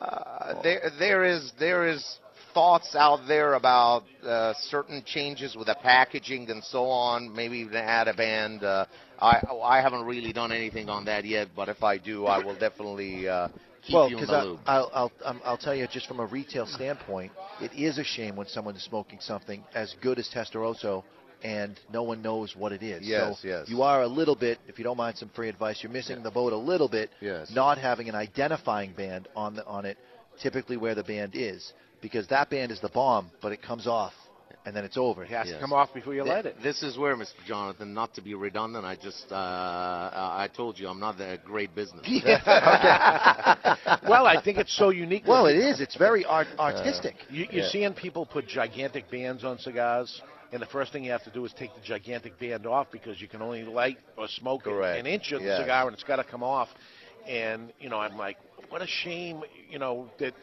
[0.01, 2.19] uh, there there is there is
[2.53, 7.33] thoughts out there about uh, certain changes with the packaging and so on.
[7.33, 8.63] Maybe even add a band.
[8.63, 8.85] Uh,
[9.19, 12.57] I I haven't really done anything on that yet, but if I do, I will
[12.57, 13.47] definitely uh,
[13.85, 14.59] keep well, you in because the loop.
[14.65, 17.31] I'll, I'll, um, I'll tell you, just from a retail standpoint,
[17.61, 21.03] it is a shame when someone is smoking something as good as Testarosso
[21.43, 23.05] and no one knows what it is.
[23.05, 23.69] Yes, so yes.
[23.69, 26.31] You are a little bit, if you don't mind some free advice, you're missing the
[26.31, 27.51] boat a little bit, Yes.
[27.51, 29.97] not having an identifying band on the, on it,
[30.41, 31.73] typically where the band is,
[32.03, 34.13] because that band is the bomb, but it comes off
[34.65, 35.23] and then it's over.
[35.23, 35.55] It has Yes.
[35.55, 36.61] to come off before you Th- light it.
[36.61, 37.33] This is where, Mr.
[37.47, 41.37] Jonathan, not to be redundant, I just, uh, uh, I told you I'm not a
[41.43, 42.05] great business.
[44.07, 45.23] well, I think it's so unique.
[45.27, 45.79] Well, it is.
[45.81, 47.15] It's very art, artistic.
[47.29, 47.69] You, you're Yeah.
[47.69, 51.43] seeing people put gigantic bands on cigars, and the first thing you have to do
[51.45, 54.99] is take the gigantic band off because you can only light or smoke Correct.
[54.99, 55.59] an inch of the Yes.
[55.61, 56.69] cigar, and it's got to come off.
[57.27, 58.37] And you know, I'm like,
[58.69, 60.33] what a shame, you know, that.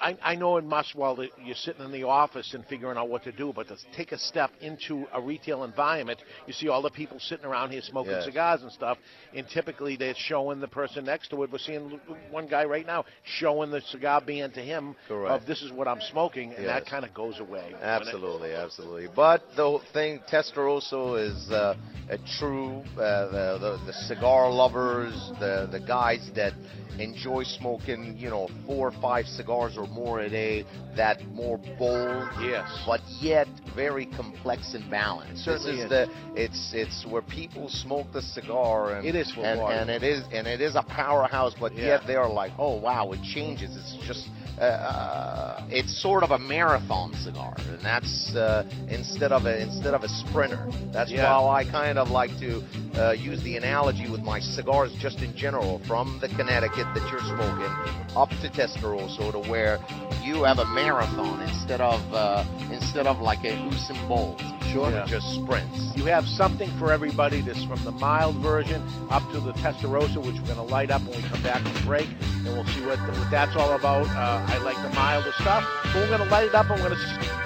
[0.00, 3.24] I, I know in Muswell that you're sitting in the office and figuring out what
[3.24, 6.90] to do, but to take a step into a retail environment, you see all the
[6.90, 8.24] people sitting around here smoking Yes.
[8.24, 8.98] cigars and stuff,
[9.34, 11.50] and typically they're showing the person next to it.
[11.50, 15.30] We're seeing one guy right now showing the cigar band to him Correct.
[15.42, 17.74] of this is what I'm smoking, and that kind of goes away.
[17.80, 19.08] Absolutely, absolutely.
[19.14, 21.74] But the thing, Testarosso is uh,
[22.08, 26.52] a true uh, the, the the cigar lovers, the the guys that
[26.98, 30.64] enjoy smoking, you know, four or five cigars or more at a.
[30.96, 35.44] That more bold, yes, but yet very complex and balanced.
[35.44, 35.90] Certainly this is, is.
[35.90, 40.24] the it's it's where people smoke the cigar and It is and, and it is
[40.32, 41.86] and it is a powerhouse, but Yeah.
[41.86, 43.76] yet they are like, oh wow, it changes.
[43.76, 44.28] It's just
[44.58, 50.02] uh, it's sort of a marathon cigar, and that's uh, instead of a instead of
[50.02, 50.66] a sprinter.
[50.92, 51.26] That's Yeah.
[51.26, 52.62] how I kind of like to
[52.96, 57.20] uh, use the analogy with my cigars, just in general, from the Connecticut that you're
[57.20, 57.72] smoking
[58.16, 59.78] up to Testarosso, to where
[60.22, 64.40] you have a marathon instead of uh, instead of like a Usain Bolt.
[64.72, 64.90] Sure.
[64.90, 65.96] who just sprints.
[65.96, 67.40] You have something for everybody.
[67.40, 71.02] This from the mild version up to the Testarossa, which we're going to light up
[71.02, 74.06] when we come back from break, and we'll see what, what that's all about.
[74.08, 76.88] Uh, I like the milder stuff, but we're going to light it up and we're
[76.88, 77.45] going to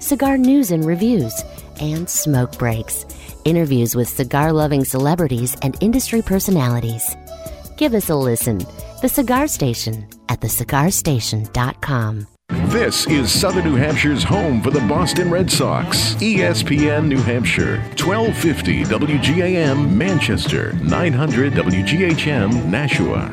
[0.00, 1.44] cigar news and reviews,
[1.80, 3.06] and smoke breaks,
[3.44, 7.16] interviews with cigar loving celebrities and industry personalities.
[7.76, 8.58] Give us a listen.
[9.00, 12.26] The Cigar Station at thecigarstation.com.
[12.70, 16.14] This is Southern New Hampshire's home for the Boston Red Sox.
[16.16, 23.32] ESPN New Hampshire, 1250 WGAM Manchester, 900 WGHM Nashua.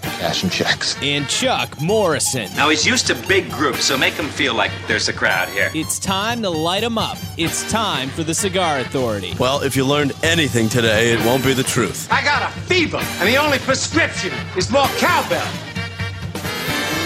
[0.21, 0.95] cashing checks.
[1.01, 2.47] And Chuck Morrison.
[2.55, 5.71] Now he's used to big groups, so make him feel like there's a crowd here.
[5.73, 7.17] It's time to light them up.
[7.37, 9.33] It's time for the Cigar Authority.
[9.39, 12.07] Well, if you learned anything today, it won't be the truth.
[12.11, 15.51] I got a fever, and the only prescription is more cowbell.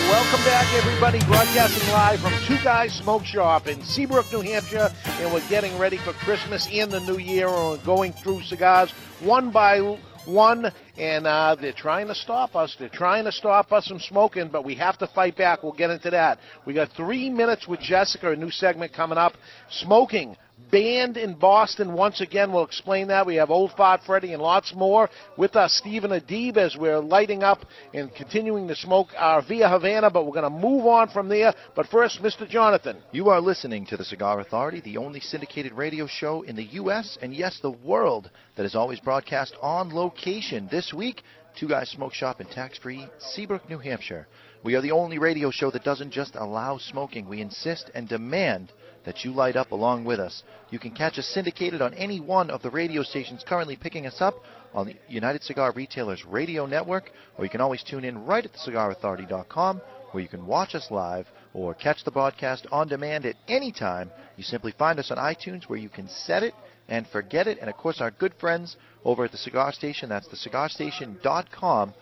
[0.10, 1.20] Welcome back, everybody.
[1.20, 5.98] Broadcasting live from Two Guys Smoke Shop in Seabrook, New Hampshire, and we're getting ready
[5.98, 7.48] for Christmas and the New Year.
[7.48, 8.92] We're going through cigars
[9.22, 9.98] one by
[10.28, 12.76] one, and uh, they're trying to stop us.
[12.80, 15.64] They're trying to stop us from smoking, but we have to fight back.
[15.64, 16.40] We'll get into that.
[16.66, 19.34] We got three minutes with Jessica, a new segment coming up.
[19.70, 20.36] Smoking
[20.72, 22.52] banned in Boston once again.
[22.52, 23.26] We'll explain that.
[23.26, 25.74] We have Old Fart Freddy and lots more with us.
[25.76, 30.34] Stephen Abid as we're lighting up and continuing to smoke our Via Havana, but we're
[30.34, 31.54] going to move on from there.
[31.76, 32.48] But first, Mr.
[32.48, 32.98] Jonathan.
[33.12, 37.18] You are listening to the Cigar Authority, the only syndicated radio show in the U.S.
[37.22, 40.68] and yes, the world that is always broadcast on location.
[40.72, 41.22] This week,
[41.58, 44.28] Two Guys Smoke Shop in tax-free Seabrook, New Hampshire.
[44.64, 47.30] We are the only radio show that doesn't just allow smoking.
[47.30, 48.74] We insist and demand
[49.06, 50.44] that you light up along with us.
[50.70, 54.18] You can catch us syndicated on any one of the radio stations currently picking us
[54.20, 54.36] up
[54.74, 58.52] on the United Cigar Retailers Radio Network, or you can always tune in right at
[58.54, 59.82] thecigarauthority.com,
[60.12, 64.12] where you can watch us live or catch the broadcast on demand at any time.
[64.36, 66.54] You simply find us on iTunes, where you can set it
[66.88, 67.58] and forget it.
[67.60, 71.94] And of course, our good friends over at the Cigar Station, that's thecigarstation.com,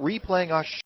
[0.00, 0.80] replaying our show.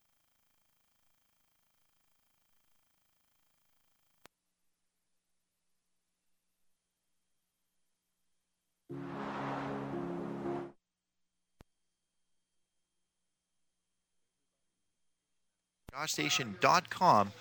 [15.93, 17.33] cigarstation.com,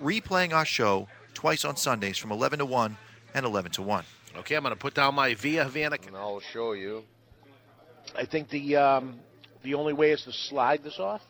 [0.00, 2.96] replaying our show twice on Sundays from 11 to 1
[3.34, 4.04] and 11 to 1.
[4.38, 5.96] Okay, I'm going to put down my Via Havana.
[6.06, 7.02] And I'll show you.
[8.16, 9.18] I think the um,
[9.62, 11.22] the only way is to slide this off.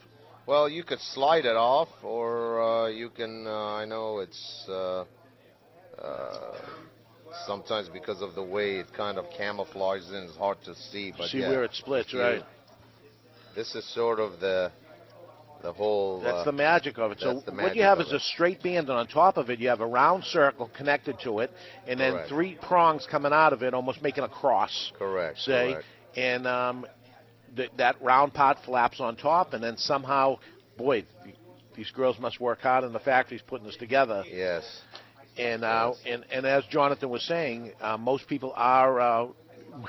[0.46, 3.46] Well, you could slide it off, or uh, you can.
[3.46, 5.04] Uh, I know it's uh,
[6.00, 6.54] uh,
[7.46, 11.12] sometimes because of the way it kind of camouflages in, it's hard to see.
[11.16, 12.44] But See yeah, where it splits, if you- right?
[13.54, 14.70] This is sort of the
[15.62, 16.20] the whole.
[16.20, 17.20] That's uh, the magic of it.
[17.20, 18.16] So what you have is it.
[18.16, 21.40] a straight band, and on top of it, you have a round circle connected to
[21.40, 21.50] it,
[21.86, 22.28] and then Correct.
[22.28, 24.92] three prongs coming out of it, almost making a cross.
[24.98, 25.38] Correct.
[25.38, 25.86] Say, correct.
[26.16, 26.86] and um,
[27.56, 30.38] th- that round part flaps on top, and then somehow,
[30.76, 31.36] boy, th-
[31.76, 34.24] these girls must work hard in the factories putting this together.
[34.26, 34.64] Yes.
[35.36, 39.26] And uh, and and as Jonathan was saying, uh, most people are uh,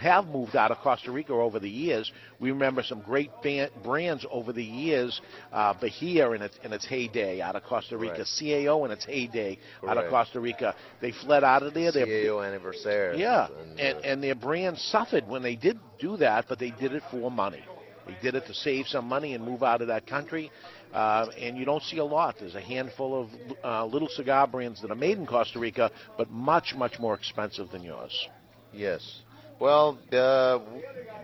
[0.01, 2.11] have moved out of Costa Rica over the years.
[2.39, 5.19] We remember some great ban- brands over the years.
[5.51, 8.29] Uh, Bahia in its in its heyday out of Costa Rica, Correct.
[8.41, 9.57] CAO in its heyday
[9.87, 10.75] out of Costa Rica.
[11.01, 11.91] They fled out of there.
[11.91, 13.19] CAO anniversary.
[13.19, 16.71] yeah, And, and uh, and their brand suffered when they did do that, but they
[16.71, 17.63] did it for money.
[18.05, 20.51] They did it to save some money and move out of that country.
[20.91, 22.35] Uh, and you don't see a lot.
[22.39, 23.29] There's a handful of
[23.63, 27.69] uh, little cigar brands that are made in Costa Rica, but much much more expensive
[27.69, 28.27] than yours.
[28.73, 29.21] Yes.
[29.59, 30.59] Well, uh,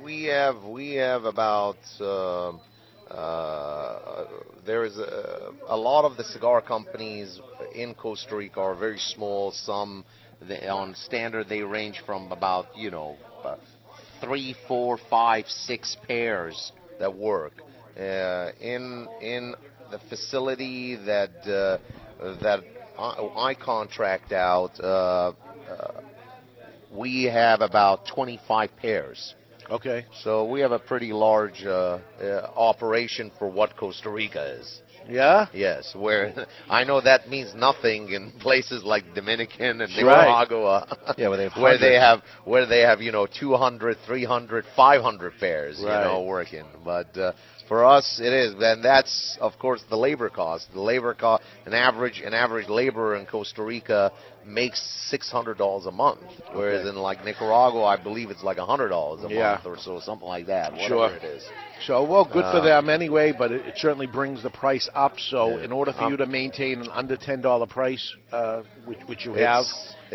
[0.03, 2.49] we have we have about uh,
[3.09, 4.27] uh,
[4.65, 7.39] there is a, a lot of the cigar companies
[7.73, 9.51] in Costa Rica are very small.
[9.53, 10.03] Some
[10.45, 13.15] they, on standard they range from about you know
[14.19, 17.53] three, four, five, six pairs that work.
[17.97, 19.55] Uh, in in
[19.91, 21.77] the facility that uh,
[22.41, 22.59] that
[22.99, 24.77] I, I contract out.
[24.77, 25.31] Uh,
[25.69, 26.01] uh,
[26.96, 29.36] we have about 25 pairs.
[29.70, 30.06] Okay.
[30.24, 34.82] So we have a pretty large uh, uh, operation for what Costa Rica is.
[35.08, 35.48] Yeah.
[35.54, 36.34] Yes, where
[36.70, 40.86] I know that means nothing in places like Dominican and Nicaragua.
[40.89, 41.16] Right.
[41.18, 45.34] Yeah, where they have where they have where they have you know 200, 300, 500
[45.39, 46.66] pairs you know working.
[46.84, 47.34] But uh,
[47.68, 50.68] for us, it is, and that's of course the labor cost.
[50.74, 54.11] The labor cost, an average an average laborer in Costa Rica
[54.45, 56.22] makes six hundred dollars a month,
[56.53, 56.89] whereas Okay.
[56.89, 59.51] in like Nicaragua, I believe it's like hundred dollars a Yeah.
[59.53, 60.72] month or so, something like that.
[60.74, 61.16] Whatever Sure.
[61.16, 61.43] it is.
[61.86, 65.20] So, well, good for Uh, them anyway, but it, it certainly brings the price up.
[65.20, 68.99] So, in order for Um, you to maintain an under ten dollar price, uh, which,
[69.07, 69.66] which you have,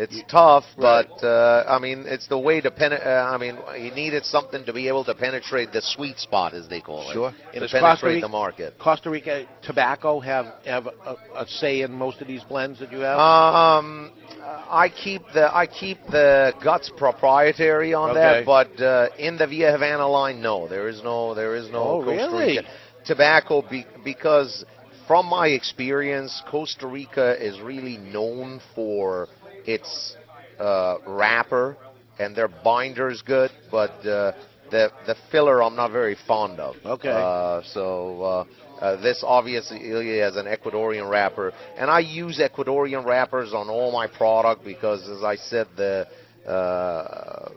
[0.01, 1.05] It's, tough, Right.
[1.07, 2.93] but uh, I mean, it's the way to pen.
[2.93, 2.97] Uh,
[3.33, 6.81] I mean, you needed something to be able to penetrate the sweet spot, as they
[6.81, 7.13] call it.
[7.13, 7.31] Sure.
[7.53, 8.73] To Does penetrate Costa Rica- the market.
[8.79, 12.99] Costa Rica tobacco have have a, a say in most of these blends that you
[12.99, 13.19] have.
[13.19, 18.19] Um, I keep the I keep the guts proprietary on Okay.
[18.19, 21.81] that, but uh, in the Via Havana line, no, there is no there is no
[22.01, 22.57] Oh, Costa really?
[22.57, 22.67] Rica
[23.05, 24.63] tobacco be, because
[25.07, 29.27] from my experience, Costa Rica is really known for
[29.65, 30.15] its
[30.59, 31.77] uh, wrapper
[32.19, 34.33] and their binder is good, but uh,
[34.69, 36.75] the the filler I'm not very fond of.
[36.85, 37.09] Okay.
[37.09, 38.21] Uh, so.
[38.21, 38.45] Uh,
[38.81, 39.77] uh, this obviously
[40.17, 45.23] has an Ecuadorian wrapper, and I use Ecuadorian wrappers on all my product because, as
[45.23, 46.07] I said, the
[46.47, 47.51] uh,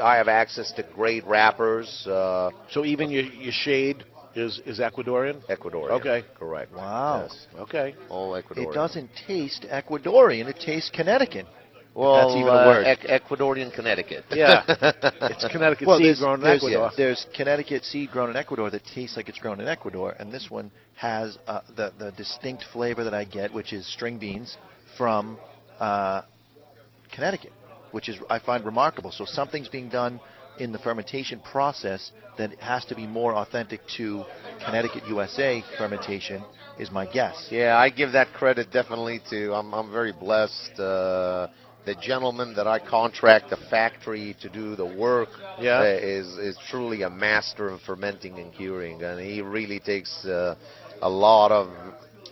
[0.00, 2.06] I have access to great wrappers.
[2.06, 4.04] Uh, so even your your shade
[4.34, 5.42] is is Ecuadorian.
[5.48, 6.00] Ecuadorian.
[6.00, 6.24] Okay.
[6.38, 6.72] Correct.
[6.72, 7.22] Wow.
[7.22, 7.46] Yes.
[7.58, 7.94] Okay.
[8.08, 8.70] All Ecuadorian.
[8.70, 10.48] It doesn't taste Ecuadorian.
[10.48, 11.46] It tastes Connecticut.
[11.94, 12.86] Well, that's even a uh, word.
[12.86, 14.24] Ec- Ecuadorian Connecticut.
[14.30, 14.64] Yeah.
[15.22, 16.90] It's Connecticut well, seed grown in there's, Ecuador.
[16.96, 20.50] There's Connecticut seed grown in Ecuador that tastes like it's grown in Ecuador, and this
[20.50, 24.56] one has uh, the the distinct flavor that I get, which is string beans
[24.96, 25.38] from
[25.80, 26.22] uh,
[27.12, 27.52] Connecticut,
[27.90, 29.12] which is I find remarkable.
[29.12, 30.20] So something's being done
[30.58, 34.24] in the fermentation process that has to be more authentic to
[34.64, 36.42] Connecticut, USA fermentation,
[36.78, 37.48] is my guess.
[37.50, 39.52] Yeah, I give that credit definitely to.
[39.54, 40.78] I'm I'm very blessed.
[40.78, 41.48] Uh,
[41.84, 45.28] the gentleman that I contract the factory to do the work
[45.60, 45.80] Yeah.
[45.80, 50.54] uh, is is truly a master of fermenting and curing, and he really takes uh,
[51.02, 51.68] a lot of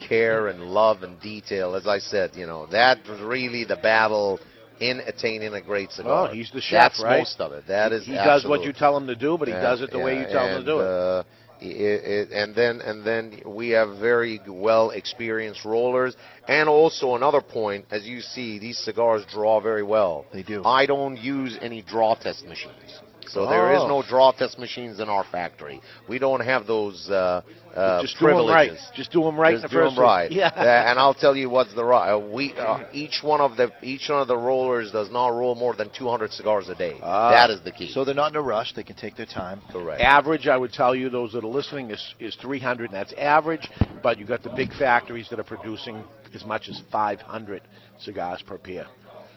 [0.00, 1.74] care and love and detail.
[1.74, 4.40] As I said, you know, that was really the battle
[4.80, 6.28] in attaining a great cigar.
[6.30, 7.18] Oh, he's the chef, That's right?
[7.18, 7.66] most of it.
[7.68, 9.90] That is He does what you tell him to do, but he Yeah, does it
[9.90, 10.84] the way you tell him to and, do it.
[10.84, 11.22] Uh,
[11.60, 16.16] it, it, and then and then we have very well experienced rollers,
[16.48, 20.24] and also another point, as you see, these cigars draw very well.
[20.32, 20.64] They do.
[20.64, 23.00] I don't use any draw test machines,
[23.32, 23.88] so there is Oh.
[23.88, 25.80] no draw test machines in our factory.
[26.08, 27.42] We don't have those uh,
[27.74, 28.32] uh, Just do right.
[28.34, 28.80] privileges.
[28.94, 30.06] Just do 'em right Just in the do 'em first one.
[30.06, 30.30] right.
[30.32, 30.48] Yeah.
[30.56, 32.12] Uh, and I'll tell you what's the right.
[32.12, 35.54] Uh, we uh, each one of the each one of the rollers does not roll
[35.54, 36.96] more than 200 cigars a day.
[37.02, 37.30] Ah.
[37.30, 37.90] that is the key.
[37.92, 38.72] So they're not in a rush.
[38.74, 39.60] They can take their time.
[39.72, 40.00] Correct.
[40.00, 43.68] Average, I would tell you, those that are listening, is, is 300, and that's average.
[44.02, 46.02] But you got the big factories that are producing
[46.34, 47.62] as much as 500
[47.98, 48.86] cigars per pair.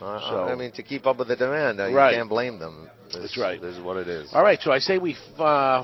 [0.01, 2.11] Uh, So- I mean, to keep up with the demand, uh, Right.
[2.11, 2.89] you can't blame them.
[3.05, 3.61] This, That's right.
[3.61, 4.33] This is what it is.
[4.33, 5.83] All right, so I say we uh,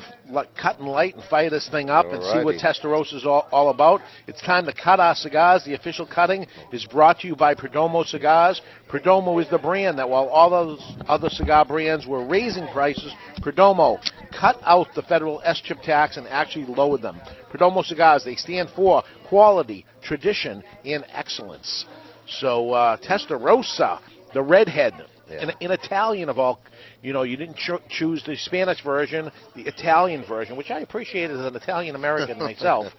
[0.59, 2.59] cut and light and fire this thing up and see what Alrighty.
[2.81, 4.01] Testarossa is all, all about.
[4.25, 5.63] It's time to cut our cigars.
[5.63, 8.61] The official cutting is brought to you by Perdomo Cigars.
[8.89, 13.99] Perdomo is the brand that while all those other cigar brands were raising prices, Perdomo
[14.31, 17.21] cut out the federal S-chip tax and actually lowered them.
[17.53, 21.85] Perdomo Cigars, they stand for quality, tradition, and excellence.
[22.29, 23.99] So uh, Testarossa,
[24.33, 24.93] the redhead,
[25.29, 26.59] in, in Italian of all,
[27.01, 31.29] you know, you didn't cho- choose the Spanish version, the Italian version, which I appreciate
[31.29, 32.91] as an Italian American myself.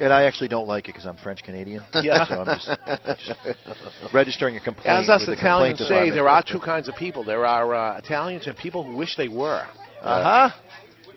[0.00, 1.82] And I actually don't like it because I'm French Canadian.
[2.02, 2.26] Yeah.
[2.26, 4.86] So I'm just, just registering a complaint.
[4.86, 6.14] As us Italians say, department.
[6.14, 7.24] there are two kinds of people.
[7.24, 9.66] There are uh, Italians and people who wish they were.
[10.02, 10.56] Uh huh.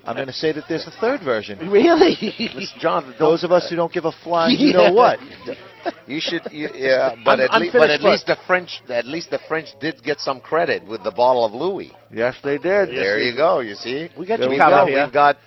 [0.06, 1.60] I'm going to say that there's a third version.
[1.70, 2.16] Really?
[2.80, 5.20] Jonathan, those of us who don't give a flying, you know what?
[6.08, 9.30] You should, you, yeah, but Un- at, least, but at least the French, at least
[9.30, 11.92] the French did get some credit with the bottle of Louis.
[12.12, 12.90] Yes, they did.
[12.90, 13.60] there you go.
[13.60, 14.86] You see, We got There you we covered go.
[14.88, 15.04] here.
[15.06, 15.38] We've got,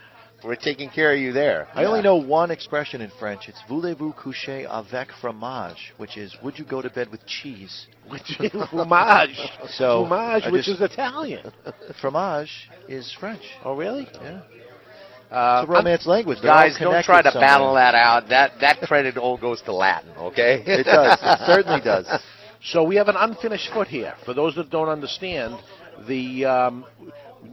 [0.44, 1.68] we're taking care of you there.
[1.74, 3.48] I only know one expression in French.
[3.48, 7.86] It's voulez-vous coucher avec fromage, which is would you go to bed with cheese?
[8.08, 9.36] Which is fromage.
[9.70, 11.52] So fromage, I which just- is Italian.
[12.00, 13.42] fromage is French.
[13.64, 14.08] Oh, really?
[14.14, 14.40] Yeah.
[15.32, 16.38] Uh, romance language.
[16.42, 17.48] They're Guys, don't try to somewhere.
[17.48, 18.28] battle that out.
[18.28, 20.10] That that credit all goes to Latin.
[20.18, 20.62] Okay.
[20.66, 21.18] It does.
[21.22, 22.06] It certainly does.
[22.64, 24.14] So we have an unfinished foot here.
[24.24, 25.58] For those that don't understand,
[26.06, 26.84] the um,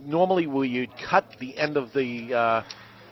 [0.06, 2.64] normally where you cut the end of the uh,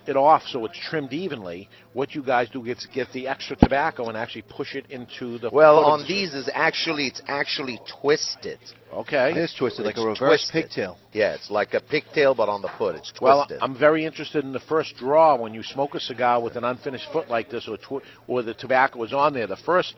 [0.08, 1.70] it off so it's trimmed evenly.
[1.94, 5.50] What you guys do is get the extra tobacco and actually push it into the.
[5.52, 8.60] Well, foot of on the- these is actually it's actually twisted.
[8.94, 9.32] Okay.
[9.32, 10.18] It is twisted like a reverse
[10.50, 10.64] twisted.
[10.66, 10.98] pigtail.
[11.14, 12.96] Yeah, it's like a pigtail, but on the foot.
[12.96, 13.22] It's twisted.
[13.22, 13.60] Well, twisted.
[13.62, 17.12] I'm very interested in the first draw when you smoke a cigar with an unfinished
[17.12, 19.48] foot like this, or tw- or the tobacco is on there.
[19.48, 19.96] The first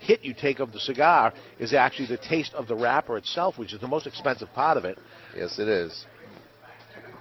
[0.00, 3.72] hit you take of the cigar is actually the taste of the wrapper itself, which
[3.72, 4.96] is the most expensive part of it.
[5.36, 6.06] Yes, it is.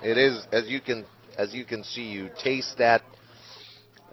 [0.04, 1.06] It is as you can
[1.38, 2.04] as you can see.
[2.04, 3.02] You taste that.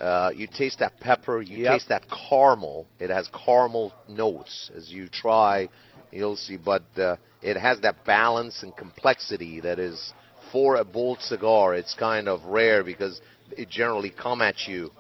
[0.00, 1.40] Uh, you taste that pepper.
[1.40, 1.72] You Yep.
[1.72, 2.86] taste that caramel.
[2.98, 5.68] It has caramel notes as you try.
[6.10, 10.12] You'll see, but uh, it has that balance and complexity that is
[10.52, 11.74] for a bold cigar.
[11.74, 13.20] It's kind of rare because
[13.56, 14.90] it generally come at you.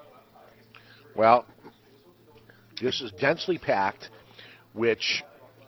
[1.14, 1.44] Well,
[2.80, 4.08] this is densely packed,
[4.72, 5.22] which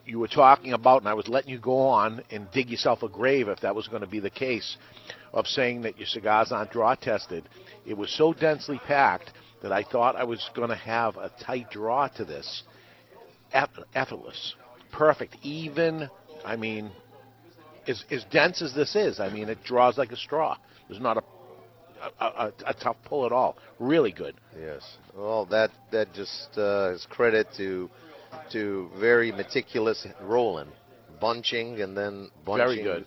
[0.05, 3.09] you were talking about, and I was letting you go on and dig yourself a
[3.09, 4.77] grave if that was going to be the case,
[5.33, 7.49] of saying that your cigars aren't draw tested.
[7.85, 9.33] It was so densely packed
[9.63, 12.63] that I thought I was going to have a tight draw to this.
[13.53, 14.55] Eff- effortless,
[14.93, 16.11] perfect, even.
[16.45, 16.91] I mean,
[17.87, 20.57] as as dense as this is, I mean, it draws like a straw.
[20.89, 21.23] There's not a
[22.21, 23.57] a, a, a tough pull at all.
[23.79, 24.35] Really good.
[24.59, 24.83] Yes.
[25.17, 27.91] Well, that that just uh, is credit to
[28.53, 30.69] to very meticulous rolling,
[31.21, 32.67] bunching, and then bunching.
[32.67, 33.07] Very good.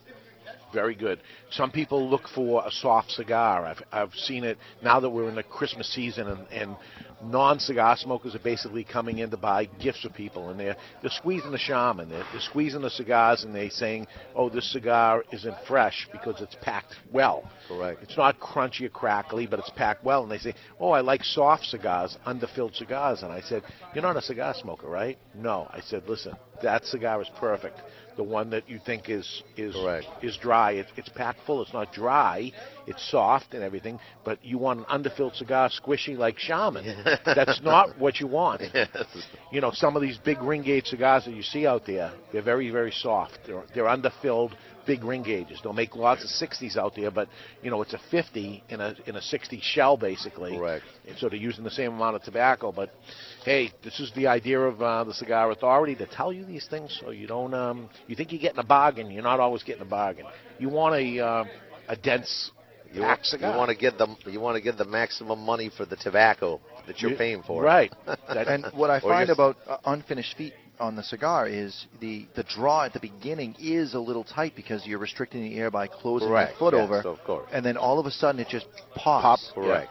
[0.74, 1.20] Very good.
[1.52, 3.66] Some people look for a soft cigar.
[3.66, 6.76] I've, I've seen it now that we're in the Christmas season, and, and
[7.24, 11.52] non-cigar smokers are basically coming in to buy gifts for people, and they're they're squeezing
[11.52, 16.08] the Charmin, they're, they're squeezing the cigars, and they're saying, "Oh, this cigar isn't fresh
[16.12, 18.04] because it's packed well." Correct.
[18.04, 20.24] It's not crunchy or crackly, but it's packed well.
[20.24, 23.64] And they say, "Oh, I like soft cigars, underfilled cigars." And I said,
[23.94, 25.68] "You're not a cigar smoker, right?" No.
[25.72, 27.80] I said, "Listen, that cigar is perfect.
[28.18, 29.76] The one that you think is is
[30.22, 30.74] is dry.
[30.74, 31.62] It, it's packed full.
[31.62, 32.52] It's not dry.
[32.86, 34.00] It's soft and everything.
[34.26, 37.04] But you want an underfilled cigar, squishy like Charmin.
[37.26, 38.64] That's not what you want.
[39.52, 42.42] You know, some of these big ring gauge cigars that you see out there, they're
[42.42, 43.40] very very soft.
[43.46, 44.56] They're they're underfilled."
[44.88, 45.60] Big ring gauges.
[45.62, 47.28] They'll make lots of 60s out there, but
[47.62, 50.58] you know it's a 50 in a in a 60 shell basically.
[50.58, 50.84] Correct.
[51.08, 52.72] And so they're using the same amount of tobacco.
[52.72, 52.90] But
[53.50, 56.96] hey, this is the idea of uh, the Cigar Authority to tell you these things
[57.02, 57.54] so you don't.
[57.56, 59.10] Um, you think you're getting a bargain.
[59.10, 60.28] You're not always getting a bargain.
[60.60, 61.46] You want a uh,
[61.88, 62.52] a dense
[62.94, 65.86] You want, you want to get the you want to get the maximum money for
[65.88, 66.62] the tobacco.
[66.86, 67.64] that you're You- paying for.
[67.64, 67.92] right.
[68.28, 72.84] and what I find about uh, unfinished feet on the cigar is the the draw
[72.86, 76.54] at the beginning is a little tight because you're restricting the air by closing Correct,
[76.54, 77.50] the foot yes, over, of course.
[77.52, 79.52] and then all of a sudden it just pops.
[79.56, 79.90] Correct.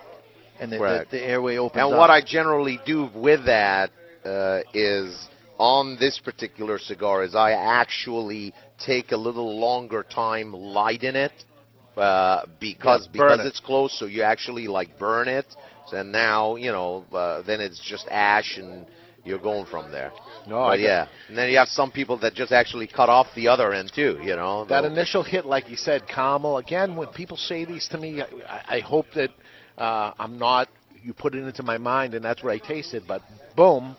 [0.61, 1.99] And the, the, the airway opens And up.
[1.99, 3.91] what I generally do with that
[4.25, 5.29] uh, is
[5.59, 11.33] on this particular cigar is I actually take a little longer time lighting it
[11.97, 13.47] uh, because Yeah, because it.
[13.47, 15.47] it's close, so you actually like burn it.
[15.93, 18.87] And now you know, uh, then it's just ash, and
[19.25, 20.13] you're going from there.
[20.47, 23.49] No, but yeah, and then you have some people that just actually cut off the
[23.49, 24.19] other end too.
[24.23, 26.59] You know, That initial hit, like you said, caramel.
[26.59, 29.31] Again, when people say these to me, I, I hope that
[29.79, 30.69] uh, I'm not.
[31.03, 33.05] You put it into my mind, and that's what I tasted.
[33.07, 33.23] But
[33.57, 33.97] boom,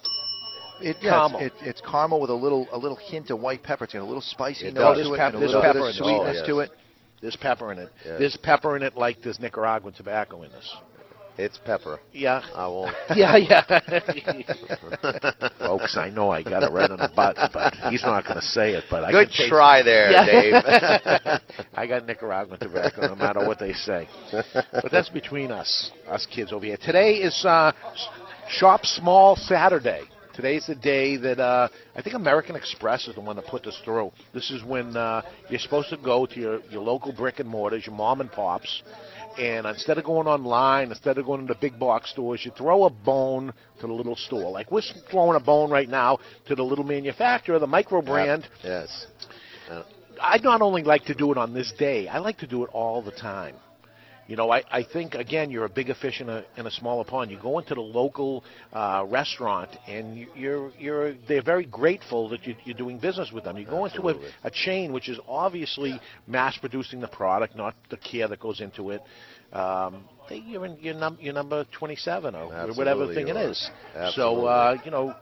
[0.81, 1.39] It, yeah, caramel.
[1.41, 3.85] It's, it, it's caramel with a little a little hint of white pepper.
[3.85, 5.79] It's got a little spicy It note to it, Pep- and a there's little pepper
[5.79, 6.03] bit in of it.
[6.03, 6.71] sweetness Oh, to it.
[7.21, 7.89] There's pepper in it.
[8.05, 8.15] Yes.
[8.19, 10.73] There's pepper in it like there's Nicaraguan tobacco in this.
[11.39, 12.01] It's pepper.
[12.11, 12.41] Yeah.
[12.53, 12.93] I won't.
[13.15, 13.61] Yeah, yeah.
[15.59, 18.45] Folks, I know I got it right on the butt, but he's not going to
[18.45, 18.83] say it.
[18.89, 20.25] But I Good can try there, Yeah.
[20.25, 21.41] Dave.
[21.73, 24.07] I got Nicaraguan tobacco, no matter what they say.
[24.53, 26.77] But that's between us, us kids over here.
[26.77, 27.71] Today is uh,
[28.49, 30.03] Shop Small Saturday.
[30.35, 33.77] Today's the day that uh, I think American Express is the one that put this
[33.83, 34.11] through.
[34.33, 37.85] This is when uh, you're supposed to go to your, your local brick and mortars,
[37.85, 38.83] your mom and pops,
[39.39, 42.83] and instead of going online, instead of going to the big box stores, you throw
[42.83, 44.51] a bone to the little store.
[44.51, 48.47] Like we're throwing a bone right now to the little manufacturer, the micro brand.
[48.63, 49.07] Yes.
[50.21, 52.69] I not only like to do it on this day, I like to do it
[52.73, 53.55] all the time.
[54.29, 57.03] You know, I, I think again, you're a bigger fish in a in a smaller
[57.03, 57.31] pond.
[57.31, 62.45] You go into the local uh, restaurant, and you- you're you're they're very grateful that
[62.45, 63.57] you, you're doing business with them.
[63.57, 64.11] You go into a,
[64.43, 68.91] a chain which is obviously mass producing the product, not the care that goes into
[68.91, 69.01] it.
[69.51, 73.71] Um, they, you're in your, num- your number 27 or whatever thing it is.
[73.95, 74.09] are.
[74.09, 74.15] is.
[74.15, 75.15] So uh, you know,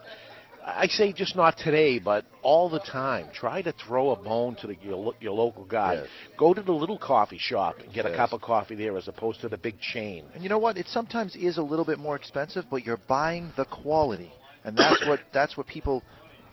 [0.70, 3.30] I say just not today, but all the time.
[3.34, 5.94] Try to throw a bone to the, your, your local guy.
[5.94, 6.08] Yes.
[6.38, 9.40] Go to the little coffee shop and get a cup of coffee there as opposed
[9.42, 10.26] to the big chain.
[10.34, 10.78] And you know what?
[10.78, 14.32] It sometimes is a little bit more expensive, but you're buying the quality,
[14.66, 16.04] and that's what that's what people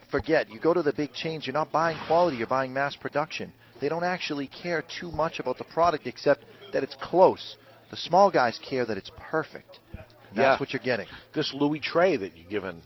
[0.09, 0.49] forget.
[0.49, 3.51] You go to the big chains, you're not buying quality, you're buying mass production.
[3.81, 7.57] They don't actually care too much about the product except that it's close.
[7.91, 9.79] The small guys care that it's perfect.
[9.93, 10.57] That's Yeah.
[10.57, 11.07] what you're getting.
[11.33, 12.81] This Louis XIII that you're given,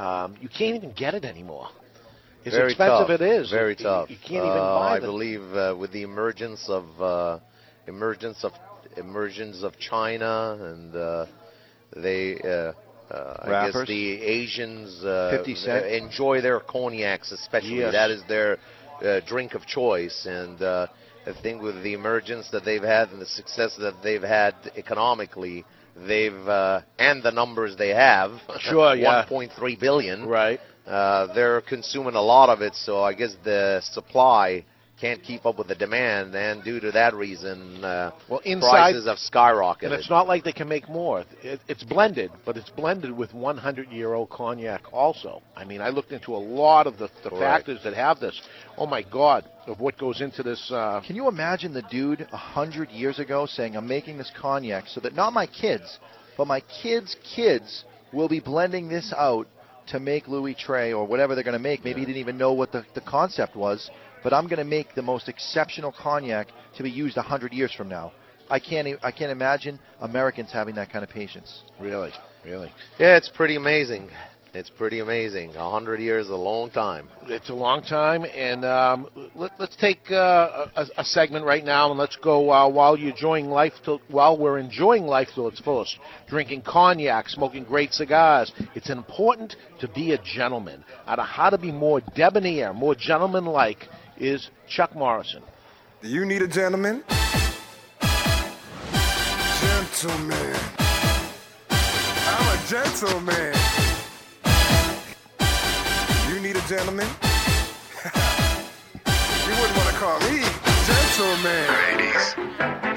[0.00, 1.68] um, you can't even get it anymore.
[2.46, 3.20] As Very expensive tough.
[3.20, 3.50] it is.
[3.50, 4.08] Very you, tough.
[4.10, 5.10] You can't even Uh, buy I them.
[5.10, 7.38] believe uh, with the emergence of uh,
[7.86, 8.52] emergence of
[8.96, 11.26] emergence of China and uh,
[11.94, 12.38] they.
[12.40, 12.72] Uh,
[13.12, 15.86] uh, I guess the Asians uh, 50 Cent.
[15.86, 17.78] enjoy their cognacs, especially.
[17.78, 17.92] Yes.
[17.92, 18.56] That is their
[19.02, 20.86] uh, drink of choice, and uh,
[21.26, 25.64] I think with the emergence that they've had and the success that they've had economically,
[25.96, 28.32] they've uh, and the numbers they have.
[28.60, 29.26] Sure, yeah.
[29.28, 30.26] 1.3 billion.
[30.26, 30.60] Right.
[30.86, 34.64] Uh, they're consuming a lot of it, so I guess the supply
[35.00, 39.06] can't keep up with the demand, and due to that reason, uh, Well, inside- prices
[39.06, 39.84] have skyrocketed.
[39.84, 41.24] And it's not like they can make more.
[41.42, 45.42] It, it's blended, but it's blended with 100-year-old cognac also.
[45.56, 47.40] I mean, I looked into a lot of the, the Correct.
[47.66, 48.40] factors that have this.
[48.80, 50.70] Oh my God, of what goes into this.
[50.72, 54.86] Uh, Can you imagine the dude a hundred years ago saying, "I'm making this cognac
[54.86, 55.98] so that not my kids,
[56.38, 59.46] but my kids' kids will be blending this out
[59.88, 62.54] to make Louis XIII or whatever they're going to make." Maybe he didn't even know
[62.54, 63.90] what the, the concept was,
[64.22, 66.48] but I'm going to make the most exceptional cognac
[66.78, 68.12] to be used a hundred years from now.
[68.48, 68.88] I can't.
[69.02, 71.64] I can't imagine Americans having that kind of patience.
[71.78, 72.12] really,
[72.46, 72.72] really.
[72.98, 74.08] yeah, it's pretty amazing.
[74.52, 75.54] It's pretty amazing.
[75.54, 77.08] A hundred years is a long time.
[77.26, 79.06] It's a long time, and um,
[79.36, 83.10] let, let's take uh, a, a segment right now, and let's go uh, while you're
[83.10, 83.74] enjoying life.
[83.84, 85.96] To, while we're enjoying life to its fullest,
[86.28, 88.50] drinking cognac, smoking great cigars.
[88.74, 90.84] It's important to be a gentleman.
[91.06, 93.86] Out of how to be more debonair, more gentleman-like,
[94.18, 95.44] is Chuck Morrison.
[96.02, 97.04] Do you need a gentleman?
[99.60, 100.56] Gentleman.
[101.70, 103.89] I'm a gentleman.
[106.50, 107.06] You need a gentleman?
[109.06, 110.42] you wouldn't want to call me
[110.84, 111.68] gentleman.
[111.68, 112.34] Ladies,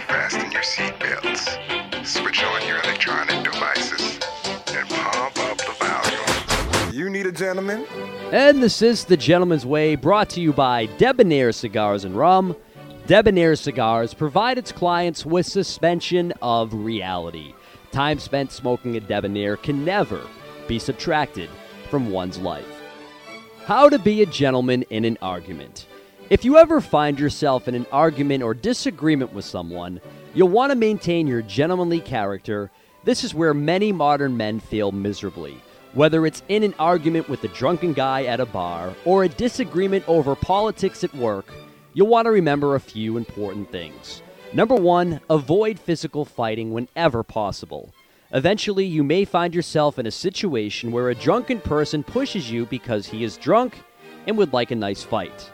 [0.07, 4.17] fasten your seatbelts, switch on your electronic devices,
[4.75, 6.95] and pump up the volume.
[6.95, 7.85] You need a gentleman?
[8.31, 12.55] And this is The Gentleman's Way, brought to you by Debonair Cigars and Rum.
[13.05, 17.53] Debonair Cigars provide its clients with suspension of reality.
[17.91, 20.21] Time spent smoking a Debonair can never
[20.67, 21.51] be subtracted
[21.91, 22.72] from one's life.
[23.65, 25.87] How to be a gentleman in an argument.
[26.29, 30.01] If you ever find yourself in an argument or disagreement with someone,
[30.33, 32.71] you'll want to maintain your gentlemanly character
[33.05, 35.61] This is where many modern men fail miserably.
[35.93, 40.07] Whether it's in an argument with a drunken guy at a bar or a disagreement
[40.07, 41.53] over politics at work,
[41.93, 44.21] you'll want to remember a few important things.
[44.53, 47.93] Number one, avoid physical fighting whenever possible.
[48.33, 53.05] Eventually, you may find yourself in a situation where a drunken person pushes you because
[53.05, 53.79] he is drunk
[54.25, 55.51] and would like a nice fight.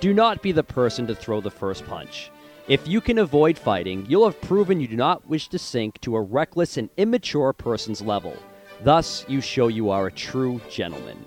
[0.00, 2.30] Do not be the person to throw the first punch.
[2.68, 6.16] If you can avoid fighting, you'll have proven you do not wish to sink to
[6.16, 8.36] a reckless and immature person's level.
[8.84, 11.24] Thus, you show you are a true gentleman.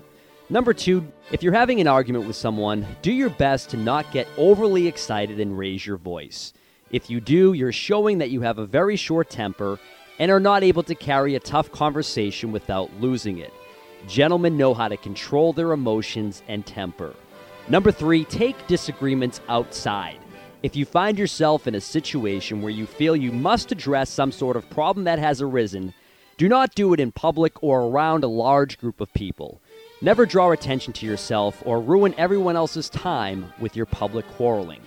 [0.50, 4.28] Number two, if you're having an argument with someone, do your best to not get
[4.36, 6.52] overly excited and raise your voice.
[6.92, 9.80] If you do, you're showing that you have a very short temper
[10.22, 13.52] and are not able to carry a tough conversation without losing it.
[14.06, 17.16] Gentlemen know how to control their emotions and temper.
[17.68, 20.20] Number three, take disagreements outside.
[20.62, 24.54] If you find yourself in a situation where you feel you must address some sort
[24.54, 25.92] of problem that has arisen,
[26.36, 29.60] do not do it in public or around a large group of people.
[30.02, 34.82] Never draw attention to yourself or ruin everyone else's time with your public quarreling.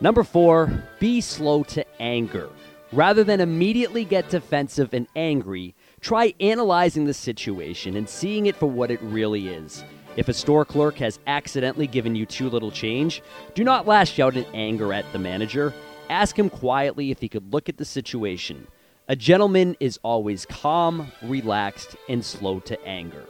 [0.00, 2.48] Number four, be slow to anger.
[2.92, 8.66] Rather than immediately get defensive and angry, try analyzing the situation and seeing it for
[8.66, 9.84] what it really is.
[10.16, 13.22] If a store clerk has accidentally given you too little change,
[13.54, 15.74] do not lash out in anger at the manager.
[16.08, 18.66] Ask him quietly if he could look at the situation.
[19.08, 23.24] A gentleman is always calm, relaxed, and slow to anger.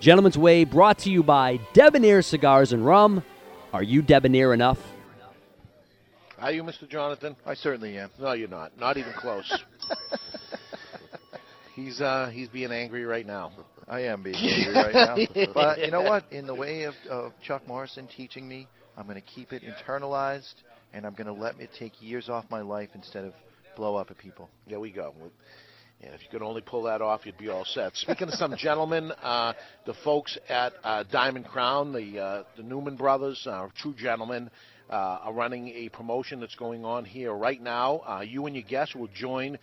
[0.00, 3.24] Gentleman's Way brought to you by Debonair Cigars and Rum.
[3.72, 4.78] Are you debonair enough?
[6.40, 6.88] Are you, Mr.
[6.88, 7.34] Jonathan?
[7.44, 8.10] I certainly am.
[8.20, 8.78] No, you're not.
[8.78, 9.64] Not even close.
[11.74, 13.50] he's uh, he's being angry right now.
[13.88, 15.46] I am being angry right now.
[15.52, 16.24] But you know what?
[16.30, 20.54] In the way of, of Chuck Morrison teaching me, I'm going to keep it internalized,
[20.92, 23.32] and I'm going to let it take years off my life instead of
[23.76, 24.48] blow up at people.
[24.68, 25.14] There we go.
[26.00, 27.96] Yeah, if you could only pull that off, you'd be all set.
[27.96, 29.54] Speaking of some gentlemen, uh,
[29.86, 34.48] the folks at uh, Diamond Crown, the uh, the Newman brothers, uh, true gentlemen,
[34.90, 37.98] uh, are running a promotion that's going on here right now.
[38.06, 39.58] Uh, you and your guests will join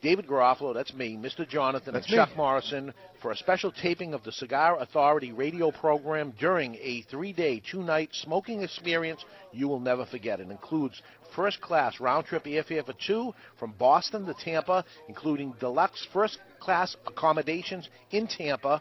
[0.00, 1.48] David Garofalo, that's me, Mr.
[1.48, 2.36] Jonathan, That's and Chuck me.
[2.36, 7.60] Morrison for a special taping of the Cigar Authority radio program during a three day,
[7.68, 10.38] two night smoking experience you will never forget.
[10.38, 11.02] It includes
[11.34, 16.96] first class round trip airfare for two from Boston to Tampa, including deluxe first class
[17.06, 18.80] accommodations in Tampa.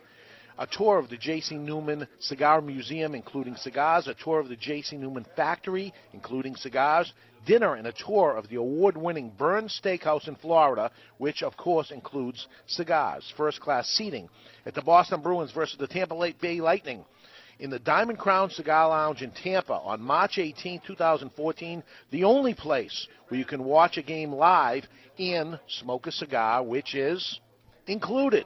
[0.60, 1.56] A tour of the J.C.
[1.56, 4.98] Newman Cigar Museum, including cigars, a tour of the J.C.
[4.98, 7.14] Newman Factory, including cigars,
[7.46, 11.92] dinner and a tour of the award winning Bern's Steakhouse in Florida, which of course
[11.92, 14.30] includes cigars, first class seating
[14.66, 17.06] at the Boston Bruins versus the Tampa Bay Lightning.
[17.60, 23.08] In the Diamond Crown Cigar Lounge in Tampa on March 18, 2014, the only place
[23.30, 24.86] where you can watch a game live
[25.18, 27.40] and smoke a cigar, which is
[27.88, 28.46] included.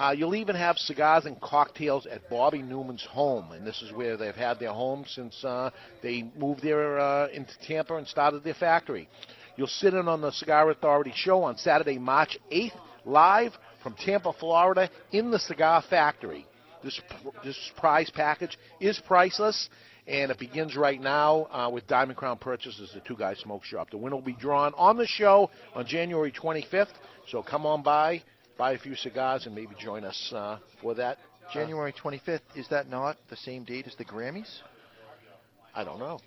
[0.00, 4.16] Uh, you'll even have cigars and cocktails at Bobby Newman's home, and this is where
[4.16, 5.68] they've had their home since uh,
[6.02, 9.10] they moved there uh, into Tampa and started their factory.
[9.56, 13.52] You'll sit in on the Cigar Authority show on Saturday, March 8th, live
[13.82, 16.46] from Tampa, Florida, in the Cigar Factory.
[16.82, 16.98] This
[17.44, 19.68] this prize package is priceless,
[20.06, 23.90] and it begins right now uh, with Diamond Crown purchases at Two Guys Smoke Shop.
[23.90, 26.94] The winner will be drawn on the show on January 25th.
[27.28, 28.22] So come on by,
[28.60, 31.16] buy a few cigars, and maybe join us uh, for that.
[31.48, 34.50] Uh, January 25th, is that not the same date as the Grammys?
[35.74, 36.20] I don't know.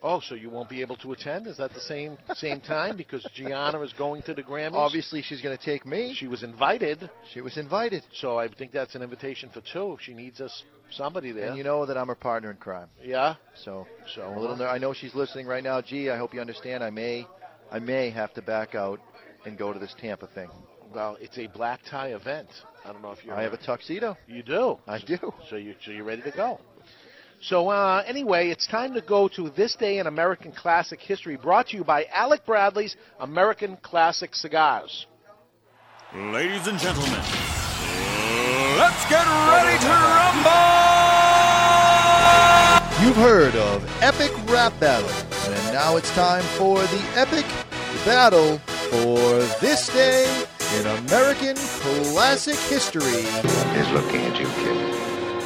[0.00, 1.48] Oh, so you won't be able to attend?
[1.48, 4.74] Is that the same same time because Gianna is going to the Grammys?
[4.74, 6.14] Obviously, she's going to take me.
[6.16, 7.10] She was invited.
[7.34, 8.04] She was invited.
[8.14, 9.98] So I think that's an invitation for two.
[10.00, 10.62] She needs us
[10.92, 11.48] somebody there.
[11.48, 12.88] And you know that I'm her partner in crime.
[13.02, 13.34] Yeah.
[13.64, 14.56] So, so I'm a little.
[14.56, 15.80] ner- I know she's listening right now.
[15.82, 16.84] Gee, I hope you understand.
[16.84, 17.26] I may,
[17.72, 19.00] I may have to back out
[19.44, 20.50] and go to this Tampa thing.
[20.94, 22.48] Well, it's a black tie event.
[22.84, 23.32] I don't know if you.
[23.32, 24.16] I have a tuxedo.
[24.26, 24.78] You do.
[24.86, 25.34] I do.
[25.50, 26.58] So you so you're ready to go.
[27.40, 31.68] So uh, anyway, it's time to go to this day in American classic history, brought
[31.68, 35.06] to you by Alec Bradley's American Classic Cigars.
[36.14, 37.20] Ladies and gentlemen,
[38.76, 40.88] let's get ready to rumble!
[43.04, 45.10] You've heard of epic rap battle,
[45.52, 47.44] and now it's time for the epic
[48.04, 48.58] battle
[48.90, 50.46] for this day
[50.76, 53.24] in American classic history.
[53.78, 54.94] is looking at you, kid.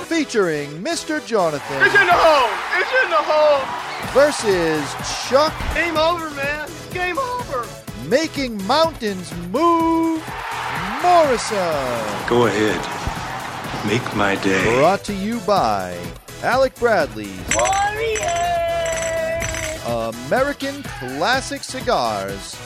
[0.07, 1.25] Featuring Mr.
[1.25, 2.51] Jonathan It's in the hole!
[2.81, 3.83] It's in the hole!
[4.13, 6.69] versus Chuck Game over, man.
[6.93, 7.67] Game over.
[8.09, 10.23] making mountains move
[11.03, 11.57] Morrison.
[12.29, 12.81] Go ahead.
[13.87, 14.77] Make my day.
[14.77, 15.99] Brought to you by
[16.43, 17.31] Alec Bradley's
[19.87, 22.57] American Classic Cigars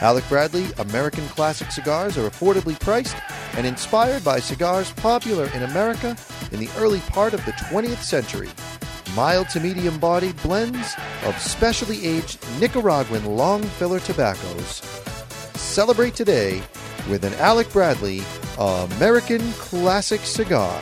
[0.00, 3.16] Alec Bradley American Classic cigars are affordably priced
[3.56, 6.16] and inspired by cigars popular in America
[6.50, 8.50] in the early part of the 20th century.
[9.14, 10.94] Mild to medium bodied blends
[11.24, 14.82] of specially aged Nicaraguan long filler tobaccos.
[15.54, 16.60] Celebrate today
[17.08, 18.22] with an Alec Bradley
[18.58, 20.80] American Classic cigar.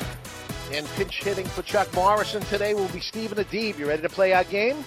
[0.73, 3.79] And pinch hitting for Chuck Morrison today will be Stephen Abid.
[3.79, 4.83] You ready to play our game?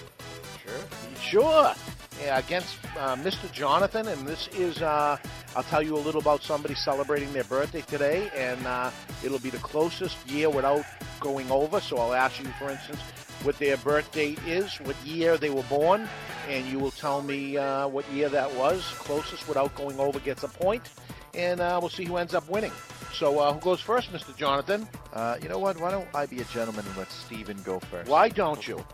[0.64, 0.82] Sure.
[1.20, 1.74] Sure.
[2.22, 3.50] Yeah, against uh, Mr.
[3.52, 5.18] Jonathan, and this is, uh,
[5.54, 8.90] I'll tell you a little about somebody celebrating their birthday today, and uh,
[9.22, 10.84] it'll be the closest year without
[11.20, 11.78] going over.
[11.78, 13.00] So I'll ask you, for instance,
[13.42, 16.08] what their birth date is, what year they were born,
[16.48, 18.82] and you will tell me uh, what year that was.
[18.98, 20.88] Closest without going over gets a point,
[21.34, 22.72] and uh, we'll see who ends up winning.
[23.12, 24.36] So uh, who goes first, Mr.
[24.36, 24.86] Jonathan?
[25.12, 25.80] Uh, you know what?
[25.80, 28.10] Why don't I be a gentleman and let Stephen go first?
[28.10, 28.84] Why don't you?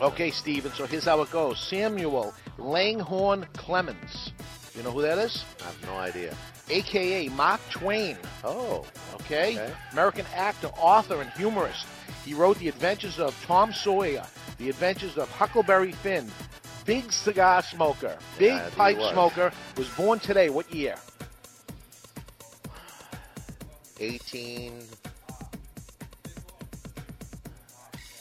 [0.00, 1.58] Okay, Stephen, so here's how it goes.
[1.58, 4.32] Samuel Langhorne Clemens.
[4.74, 5.44] You know who that is?
[5.60, 6.36] I have no idea.
[6.68, 8.16] AKA Mark Twain.
[8.44, 8.84] Oh.
[9.14, 9.56] Okay?
[9.58, 9.72] Okay.
[9.92, 11.86] American actor, author, and humorist.
[12.24, 14.24] He wrote The Adventures of Tom Sawyer,
[14.58, 16.30] The Adventures of Huckleberry Finn,
[16.84, 19.12] Big cigar smoker, big Yeah, pipe was.
[19.12, 20.48] smoker, was born today.
[20.48, 20.94] What year?
[24.00, 24.72] 18.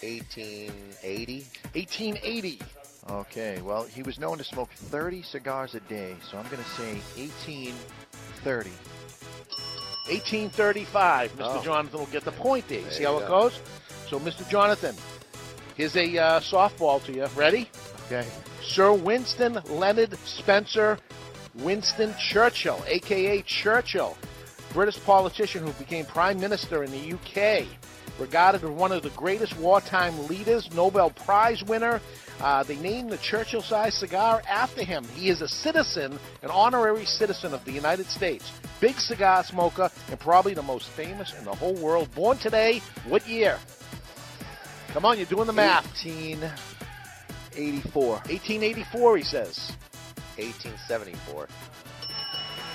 [0.02, 1.46] 1880.
[1.74, 2.60] 1880.
[3.10, 6.70] Okay, well, he was known to smoke 30 cigars a day, so I'm going to
[6.72, 8.70] say 1830.
[10.10, 11.32] 1835.
[11.34, 11.38] Mr.
[11.40, 11.62] Oh.
[11.64, 12.80] Jonathan will get the point there.
[12.80, 13.50] You There see you how it go.
[13.50, 13.60] goes?
[14.10, 14.48] So, Mr.
[14.50, 14.96] Jonathan,
[15.76, 17.26] here's a uh, softball to you.
[17.36, 17.70] Ready?
[18.06, 18.26] Okay.
[18.62, 20.98] Sir Winston Leonard Spencer
[21.56, 24.18] Winston Churchill, aka Churchill,
[24.78, 27.66] British politician who became Prime Minister in the UK,
[28.20, 32.00] regarded as one of the greatest wartime leaders, Nobel Prize winner.
[32.40, 35.04] Uh, they named the Churchill sized cigar after him.
[35.16, 38.52] He is a citizen, an honorary citizen of the United States.
[38.80, 42.14] Big cigar smoker and probably the most famous in the whole world.
[42.14, 43.58] Born today, what year?
[44.90, 45.86] Come on, you're doing the math.
[46.06, 48.10] 1884.
[48.10, 49.72] 1884, he says.
[50.38, 51.48] 1874.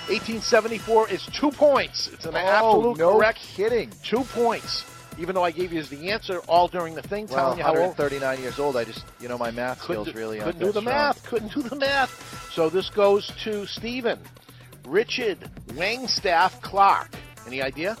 [0.09, 2.07] 1874 is two points.
[2.11, 3.91] It's an Oh, absolute no correct kidding.
[4.03, 4.85] Two points.
[5.19, 7.77] Even though I gave you the answer all during the thing, Well, telling you how
[7.77, 7.95] old.
[7.95, 8.75] 39 years old.
[8.75, 10.85] I just, you know, my math skills Couldn't, really aren't couldn't do the strong.
[10.95, 11.23] math.
[11.25, 12.49] Couldn't do the math.
[12.53, 14.19] So this goes to Stephen.
[14.85, 15.37] Richard
[15.75, 17.09] Wagstaff Clark.
[17.47, 17.95] Any idea?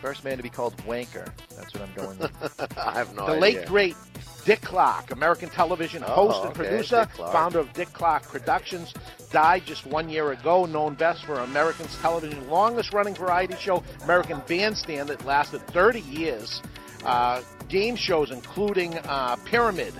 [0.00, 1.28] First man to be called Wanker.
[1.56, 2.72] That's what I'm going with.
[2.78, 3.34] I have no the idea.
[3.34, 3.96] The late great
[4.44, 8.94] Dick Clark, American television Oh, host and okay, producer, founder of Dick Clark Productions,
[9.30, 10.64] died just one year ago.
[10.64, 16.62] Known best for American's television longest-running variety show, American Bandstand, that lasted 30 years.
[17.04, 19.94] Uh, game shows including uh, Pyramid,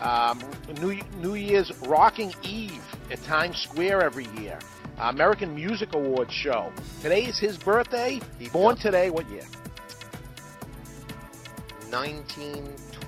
[0.00, 0.40] um,
[0.80, 4.58] New, New Year's Rocking Eve at Times Square every year.
[4.98, 6.72] Uh, American Music Awards show.
[7.02, 8.20] Today is his birthday.
[8.38, 9.10] He Born today.
[9.10, 9.44] What year?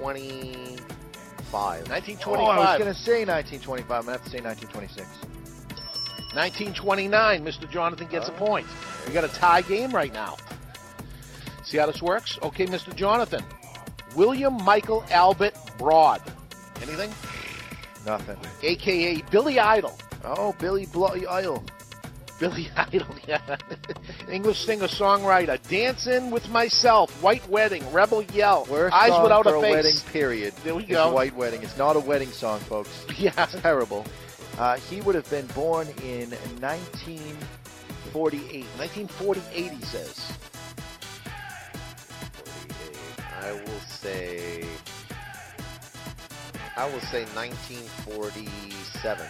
[0.00, 1.88] 1925.
[1.88, 2.38] 1925.
[2.38, 3.90] Oh, I was going to say 1925.
[3.90, 5.06] I'm going to have to say 1926.
[6.34, 7.44] 1929.
[7.44, 7.70] Mr.
[7.70, 8.66] Jonathan gets a point.
[9.06, 10.36] We got a tie game right now.
[11.64, 12.38] See how this works?
[12.42, 12.94] Okay, Mr.
[12.94, 13.44] Jonathan.
[14.16, 16.22] William Michael Albert Broad.
[16.82, 17.12] Anything?
[18.06, 18.38] Nothing.
[18.62, 19.98] AKA Billy Idol.
[20.24, 21.62] Oh, Billy Bloody Idol.
[22.38, 23.56] Billy Idol, yeah.
[24.30, 25.58] English singer songwriter.
[25.68, 27.10] Dancing with Myself.
[27.22, 27.82] White Wedding.
[27.92, 28.66] Rebel Yell.
[28.70, 29.72] Worst Eyes song Without for a Face.
[29.72, 30.54] wedding, period.
[30.64, 31.12] There we is go.
[31.12, 31.62] White Wedding.
[31.62, 33.04] It's not a wedding song, folks.
[33.18, 33.32] Yeah.
[33.44, 34.06] It's terrible.
[34.58, 38.64] Uh, he would have been born in 1948.
[38.76, 40.32] 1948, he says.
[43.40, 44.64] I will say.
[46.76, 49.26] I will say 1947.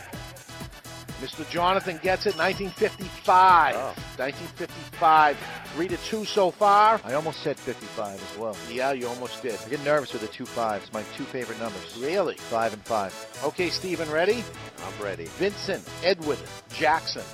[1.20, 1.48] Mr.
[1.50, 2.36] Jonathan gets it.
[2.36, 3.74] 1955.
[3.74, 3.78] Oh.
[4.16, 5.36] 1955.
[5.74, 7.00] Three to two so far.
[7.04, 8.56] I almost said 55 as well.
[8.70, 9.58] Yeah, you almost did.
[9.64, 10.92] I get nervous with the two fives.
[10.92, 11.96] My two favorite numbers.
[12.00, 12.36] Really?
[12.36, 13.14] Five and five.
[13.44, 14.44] Okay, Stephen, ready?
[14.84, 15.26] I'm ready.
[15.38, 16.38] Vincent Edward
[16.70, 17.24] Jackson.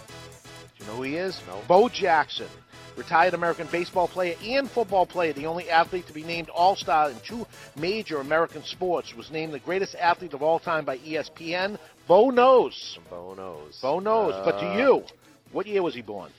[0.78, 1.40] Do you know who he is?
[1.46, 1.60] No.
[1.68, 2.48] Bo Jackson.
[2.96, 7.10] Retired American baseball player and football player, the only athlete to be named All Star
[7.10, 7.46] in two
[7.76, 11.78] major American sports, was named the greatest athlete of all time by ESPN.
[12.06, 12.98] Bo knows.
[13.10, 13.78] Bo knows.
[13.82, 14.34] Bo knows.
[14.44, 15.04] but to Uh, you,
[15.52, 16.30] what year was he born?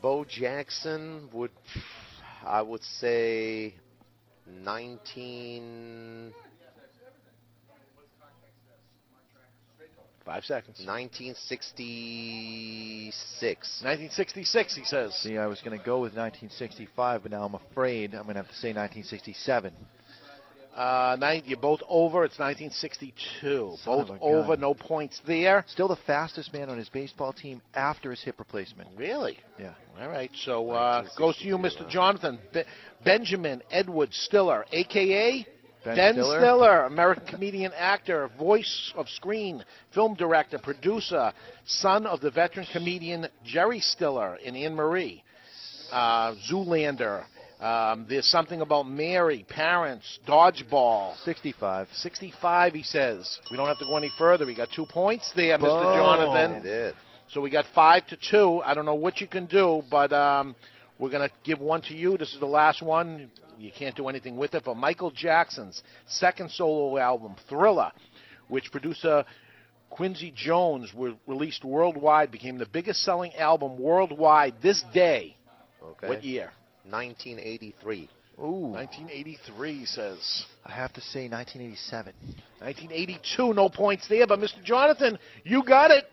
[0.00, 1.50] Bo Jackson would,
[2.44, 3.74] I would say,
[4.46, 6.32] 19,
[10.26, 10.82] Five seconds.
[10.84, 13.80] 1966.
[13.84, 15.14] 1966, he says.
[15.22, 18.42] See, I was going to go with 1965, but now I'm afraid I'm going to
[18.42, 19.72] have to say 1967.
[20.76, 22.24] Uh, nine, you're both over.
[22.24, 23.76] It's 1962.
[23.82, 24.48] Son both over.
[24.48, 24.60] gun.
[24.60, 25.64] No points there.
[25.68, 28.90] Still the fastest man on his baseball team after his hip replacement.
[28.96, 29.38] Really?
[29.58, 29.72] Yeah.
[29.98, 30.30] All right.
[30.44, 31.88] So uh, goes to you, Mr.
[31.88, 32.64] Jonathan Be-
[33.04, 35.46] Benjamin Edward Stiller, aka
[35.94, 36.40] Ben Stiller?
[36.40, 36.82] Stiller.
[36.84, 39.64] American comedian, actor, voice of screen,
[39.94, 41.32] film director, producer,
[41.66, 45.22] son of the veteran comedian Jerry Stiller and Anne Meara.
[45.92, 47.24] Uh, Zoolander.
[47.60, 51.16] Um, there's something about Mary, parents, dodgeball.
[51.24, 51.88] 65.
[51.94, 53.38] 65, he says.
[53.50, 54.44] We don't have to go any further.
[54.44, 55.68] We got two points there, Boom.
[55.68, 55.96] Mr.
[55.96, 56.56] Jonathan.
[56.56, 56.94] He did.
[57.30, 58.62] So we got five to two.
[58.64, 60.54] I don't know what you can do, but um,
[60.98, 62.16] we're going to give one to you.
[62.16, 63.30] This is the last one.
[63.58, 64.64] You can't do anything with it.
[64.64, 67.92] But Michael Jackson's second solo album, Thriller,
[68.48, 69.24] which producer
[69.90, 75.36] Quincy Jones were released worldwide, became the biggest selling album worldwide this day.
[75.82, 76.08] Okay.
[76.08, 76.50] What year?
[76.88, 78.08] 1983.
[78.38, 78.72] Ooh.
[78.72, 80.44] 1983 says.
[80.64, 82.12] I have to say 1987.
[82.60, 84.26] 1982, no points there.
[84.26, 84.62] But Mr.
[84.62, 86.04] Jonathan, you got it.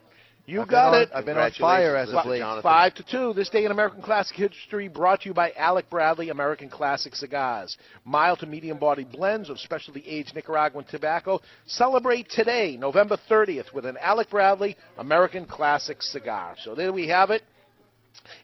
[0.45, 1.10] You I've been got on- it.
[1.15, 2.61] I've been on fire as of Fi- late.
[2.64, 3.32] Five to two.
[3.34, 7.78] This day in American classic history brought to you by Alec Bradley American Classic Cigars.
[8.03, 11.40] Mild to medium body blends of specially aged Nicaraguan tobacco.
[11.65, 16.56] Celebrate today, November 30th, with an Alec Bradley American Classic cigar.
[16.61, 17.44] So there we have it.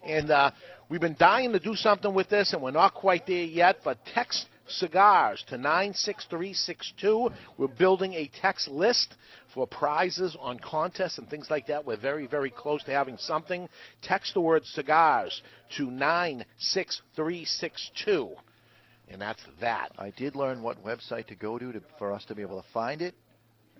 [0.06, 0.52] And uh,
[0.88, 3.80] we've been dying to do something with this, and we're not quite there yet.
[3.84, 7.30] But text cigars to 96362.
[7.58, 9.16] We're building a text list
[9.54, 11.86] for prizes on contests and things like that.
[11.86, 13.70] We're very, very close to having something.
[14.02, 15.41] Text the word cigars
[15.78, 18.30] to 96362.
[19.10, 19.91] And that's that.
[19.98, 22.68] I did learn what website to go to, to for us to be able to
[22.72, 23.16] find it.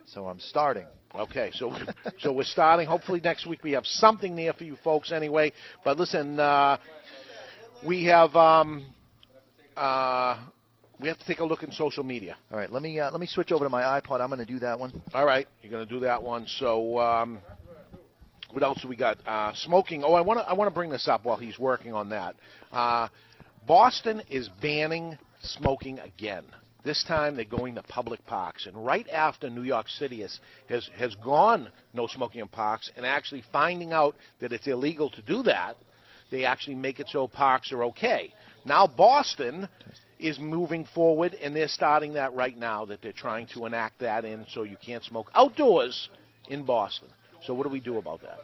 [0.06, 0.88] So I'm starting.
[1.14, 1.72] Okay, so
[2.20, 2.88] so we're starting.
[2.88, 5.54] Hopefully next week we have something there for you folks anyway.
[5.86, 6.78] But listen, uh,
[7.86, 8.88] we have um,
[9.78, 10.40] uh,
[11.00, 12.36] we have to take a look in social media.
[12.52, 14.20] All right, let me uh, let me switch over to my iPod.
[14.22, 15.02] I'm going to do that one.
[15.14, 16.46] All right, you're going to do that one.
[16.48, 17.40] So um,
[18.52, 19.18] what else do we got?
[19.26, 20.04] Uh, smoking.
[20.04, 22.36] Oh, I want to I want to bring this up while he's working on that.
[22.72, 23.08] Uh,
[23.66, 26.44] Boston is banning smoking again.
[26.84, 30.40] This time they're going to public parks, and right after New York City has,
[30.70, 35.22] has has gone no smoking in parks, and actually finding out that it's illegal to
[35.22, 35.76] do that,
[36.32, 38.34] they actually make it so parks are okay.
[38.66, 39.68] Now Boston
[40.20, 42.86] is moving forward, and they're starting that right now.
[42.86, 46.10] That they're trying to enact that in, so you can't smoke outdoors
[46.50, 47.08] in Boston.
[47.46, 48.40] So what do we do about that?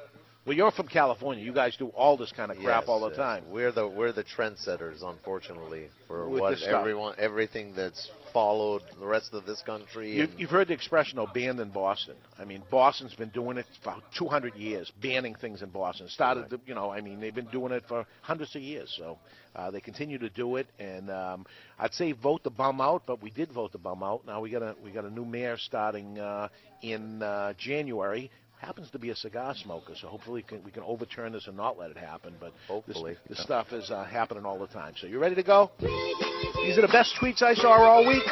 [0.45, 1.43] Well, you're from California.
[1.43, 3.17] You guys do all this kind of crap Yes, all the yes.
[3.17, 3.43] time.
[3.49, 9.33] We're the we're the trendsetters, unfortunately, for With what everyone everything that's followed the rest
[9.33, 10.11] of this country.
[10.11, 12.15] You've, you've heard the expression, though, banned in Boston.
[12.37, 16.09] I mean, Boston's been doing it for 200 years, banning things in Boston.
[16.09, 18.93] Started, the, you know, I mean, they've been doing it for hundreds of years.
[18.97, 19.17] So
[19.55, 21.45] uh, they continue to do it, and um,
[21.79, 24.25] I'd say vote the bum out, but we did vote the bum out.
[24.27, 26.49] Now we got a we got a new mayor starting uh,
[26.81, 28.29] in uh, January.
[28.59, 31.57] Happens to be a cigar smoker, so hopefully we can, we can overturn this and
[31.57, 32.33] not let it happen.
[32.39, 33.17] But Hopefully.
[33.27, 34.93] this, this stuff is uh, happening all the time.
[34.99, 35.71] So you ready to go?
[35.79, 38.23] These are the best tweets I saw all week.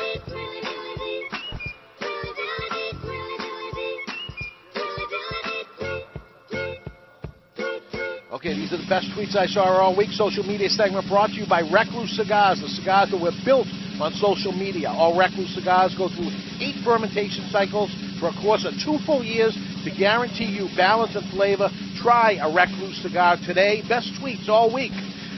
[8.32, 10.10] Okay, these are the best tweets I saw all week.
[10.12, 13.68] Social media segment brought to you by Recluse Cigars, the cigars that were built
[14.02, 14.90] on social media.
[14.90, 19.56] All Recluse cigars go through eight fermentation cycles for a course of two full years
[19.84, 21.70] to guarantee you balance and flavor.
[22.02, 23.84] Try a Recluse cigar today.
[23.88, 24.92] Best tweets all week.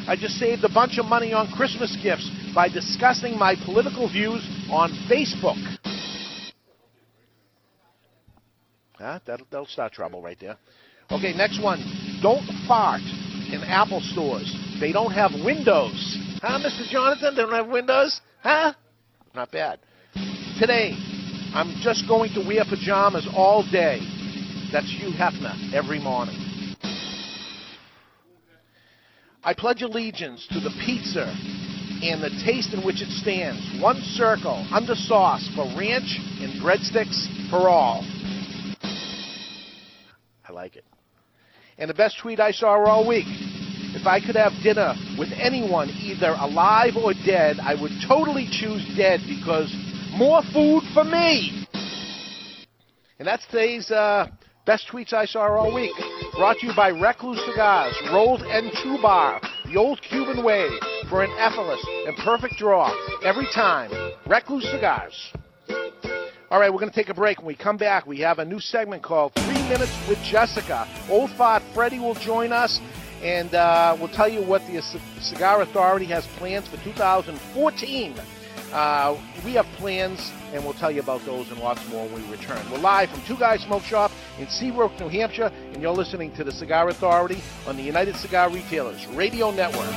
[0.07, 4.45] I just saved a bunch of money on Christmas gifts by discussing my political views
[4.69, 5.57] on Facebook.
[8.93, 9.19] Huh?
[9.25, 10.57] That'll, that'll start trouble right there.
[11.11, 11.79] Okay, next one.
[12.21, 14.55] Don't fart in Apple stores.
[14.79, 16.17] They don't have windows.
[16.41, 16.87] Huh, Mr.
[16.89, 17.35] Jonathan?
[17.35, 18.21] They don't have windows?
[18.41, 18.73] Huh?
[19.33, 19.79] Not bad.
[20.59, 20.93] Today,
[21.53, 23.99] I'm just going to wear pajamas all day.
[24.75, 26.35] That's Hugh Hefner every morning.
[29.41, 31.33] I pledge allegiance to the pizza
[32.03, 33.81] and the taste in which it stands.
[33.81, 38.03] One circle, under sauce for ranch and breadsticks for all.
[40.43, 40.83] I like it.
[41.77, 43.27] And the best tweet I saw all week.
[43.29, 48.85] If I could have dinner with anyone, either alive or dead, I would totally choose
[48.97, 49.73] dead because
[50.17, 51.65] more food for me.
[53.17, 54.27] And that's today's uh,
[54.65, 55.91] best tweets I saw all week.
[56.35, 60.67] Brought to you by Recluse Cigars, rolled and two bar, the old Cuban way
[61.09, 62.91] for an effortless and perfect draw
[63.23, 63.91] every time.
[64.25, 65.31] Recluse Cigars.
[66.51, 67.39] All right, we're going to take a break.
[67.39, 70.87] When we come back, we have a new segment called Three Minutes with Jessica.
[71.09, 72.79] Old Fart Freddie will join us,
[73.21, 74.81] and uh, we'll tell you what the
[75.21, 78.15] Cigar Authority has plans for 2014.
[78.75, 82.29] Uh, we have plans, and we'll tell you about those and lots more when we
[82.29, 82.59] return.
[82.69, 86.43] We're live from Two Guys Smoke Shop in Seabrook, New Hampshire, and you're listening to
[86.43, 89.87] the Cigar Authority on the United Cigar Retailers Radio Network.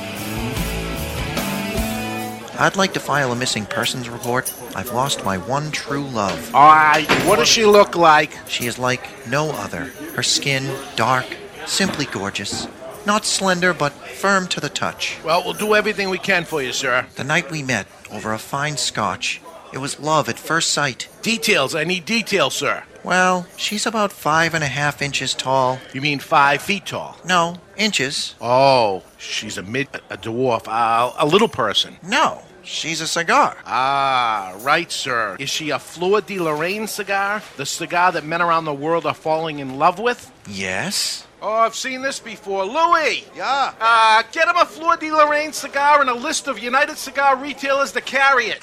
[2.57, 4.53] I'd like to file a missing persons report.
[4.77, 6.55] I've lost my one true love.
[6.55, 8.31] All right, what does she look like?
[8.47, 9.91] She is like no other.
[10.15, 11.25] Her skin, dark,
[11.65, 12.69] simply gorgeous.
[13.05, 15.17] Not slender, but firm to the touch.
[15.25, 17.07] Well, we'll do everything we can for you, sir.
[17.15, 19.41] The night we met, over a fine scotch,
[19.71, 21.07] it was love at first sight.
[21.21, 22.83] Details, I need details, sir.
[23.03, 25.79] Well, she's about five and a half inches tall.
[25.93, 27.17] You mean five feet tall?
[27.25, 28.35] No, inches.
[28.41, 31.95] Oh, she's a mid, a dwarf, uh, a little person.
[32.03, 33.57] No, she's a cigar.
[33.65, 35.37] Ah, right, sir.
[35.39, 37.41] Is she a Fleur de la Reine cigar?
[37.57, 40.31] The cigar that men around the world are falling in love with?
[40.47, 41.25] Yes.
[41.41, 42.65] Oh, I've seen this before.
[42.65, 43.23] Louis!
[43.33, 43.73] Yeah?
[43.79, 47.37] Uh, get him a Fleur de la Reine cigar and a list of United Cigar
[47.37, 48.61] retailers to carry it.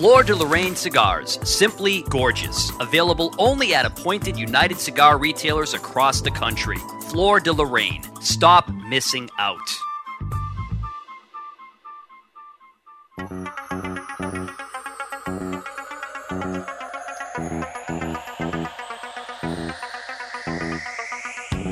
[0.00, 2.70] Fleur de la Reine cigars, simply gorgeous.
[2.78, 6.78] Available only at appointed United Cigar retailers across the country.
[7.08, 8.02] Fleur de la Reine.
[8.20, 9.58] Stop missing out.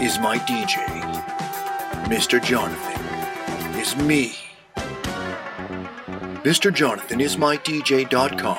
[0.00, 0.78] is my DJ.
[2.04, 2.42] Mr.
[2.42, 3.00] Jonathan
[3.80, 4.36] is me.
[6.44, 6.72] Mr.
[6.72, 8.58] Jonathan is my DJ.com,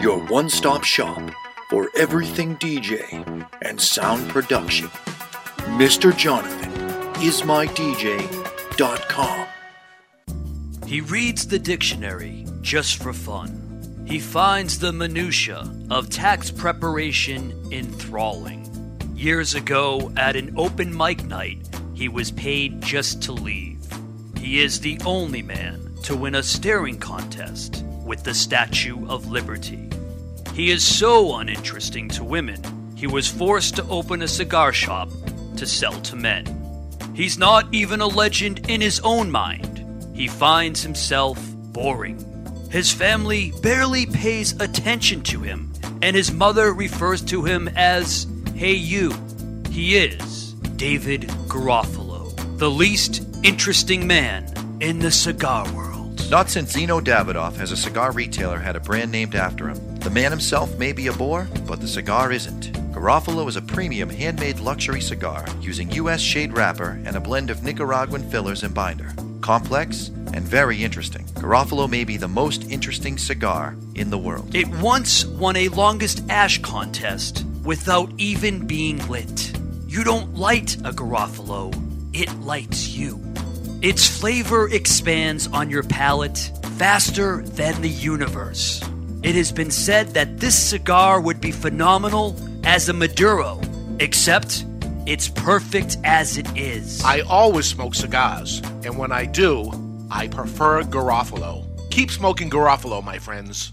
[0.00, 1.30] your one stop shop
[1.70, 4.88] for everything DJ and sound production.
[5.78, 6.14] Mr.
[6.14, 6.72] Jonathan
[7.22, 9.46] is my DJ.com.
[10.86, 14.04] He reads the dictionary just for fun.
[14.06, 18.65] He finds the minutiae of tax preparation enthralling.
[19.16, 23.78] Years ago, at an open mic night, he was paid just to leave.
[24.36, 29.88] He is the only man to win a staring contest with the Statue of Liberty.
[30.52, 32.62] He is so uninteresting to women,
[32.94, 35.08] he was forced to open a cigar shop
[35.56, 36.44] to sell to men.
[37.14, 39.82] He's not even a legend in his own mind.
[40.14, 42.22] He finds himself boring.
[42.70, 45.72] His family barely pays attention to him,
[46.02, 48.26] and his mother refers to him as
[48.56, 49.12] Hey You.
[49.68, 54.50] He is David Garofalo, the least interesting man
[54.80, 56.30] in the cigar world.
[56.30, 59.98] Not since Zino Davidoff has a cigar retailer had a brand named after him.
[59.98, 62.72] The man himself may be a bore, but the cigar isn't.
[62.94, 66.22] Garofalo is a premium handmade luxury cigar using U.S.
[66.22, 69.12] shade wrapper and a blend of Nicaraguan fillers and binder.
[69.42, 71.26] Complex and very interesting.
[71.34, 74.54] Garofalo may be the most interesting cigar in the world.
[74.54, 79.52] It once won a longest ash contest without even being lit.
[79.88, 81.74] You don't light a Garofalo,
[82.14, 83.20] it lights you.
[83.82, 88.80] Its flavor expands on your palate faster than the universe.
[89.22, 93.60] It has been said that this cigar would be phenomenal as a Maduro,
[93.98, 94.64] except
[95.04, 97.02] it's perfect as it is.
[97.04, 99.72] I always smoke cigars, and when I do,
[100.10, 101.64] I prefer Garofalo.
[101.90, 103.72] Keep smoking Garofalo, my friends.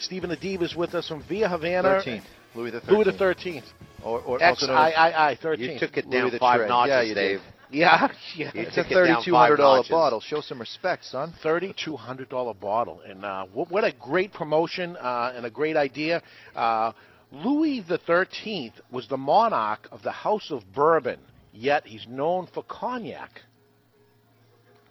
[0.00, 2.02] Stephen Abid is with us from Via Havana.
[2.04, 2.22] 13th.
[2.54, 3.72] Louis the Louis the Thirteenth.
[4.02, 5.70] Or, or X also known I I I thirteen.
[5.70, 6.68] You took it Louis down the five Tread.
[6.68, 7.28] notches, Yeah, you did.
[7.38, 7.53] Dave.
[7.70, 8.50] Yeah, yeah.
[8.54, 10.20] You It's a took it down thirty-two hundred dollar bottle.
[10.20, 11.34] Show some respect, son.
[11.42, 15.76] Thirty-two hundred dollar bottle, and uh, what, what a great promotion uh, and a great
[15.76, 16.22] idea.
[16.54, 16.92] Uh,
[17.32, 21.18] Louis the Thirteenth was the monarch of the House of Bourbon,
[21.52, 23.30] yet he's known for cognac.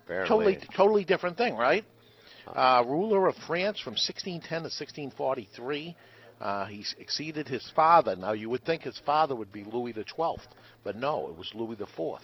[0.06, 0.56] Apparently.
[0.56, 1.86] Totally, totally different thing, right?
[2.48, 5.95] Uh, ruler of France from 1610 to 1643.
[6.41, 8.18] Uh, he exceeded his father.
[8.18, 10.48] Now you would think his father would be Louis the Twelfth,
[10.84, 12.24] but no, it was Louis the Fourth.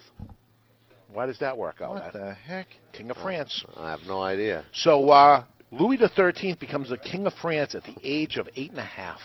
[1.12, 1.96] Why does that work out?
[1.96, 2.68] What the heck?
[2.94, 3.64] King of France.
[3.78, 4.66] I have no idea.
[4.74, 8.70] So uh, Louis the Thirteenth becomes the King of France at the age of eight
[8.72, 9.20] and a half.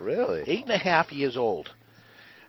[0.00, 0.42] Really?
[0.46, 1.70] Eight and a half years old.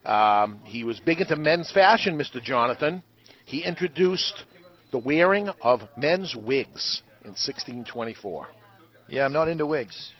[0.06, 2.42] Um, he was big into men's fashion, Mr.
[2.42, 3.04] Jonathan.
[3.46, 4.44] He introduced
[4.92, 8.48] the wearing of men's wigs in 1624.
[9.10, 10.12] Yeah, I'm not into wigs.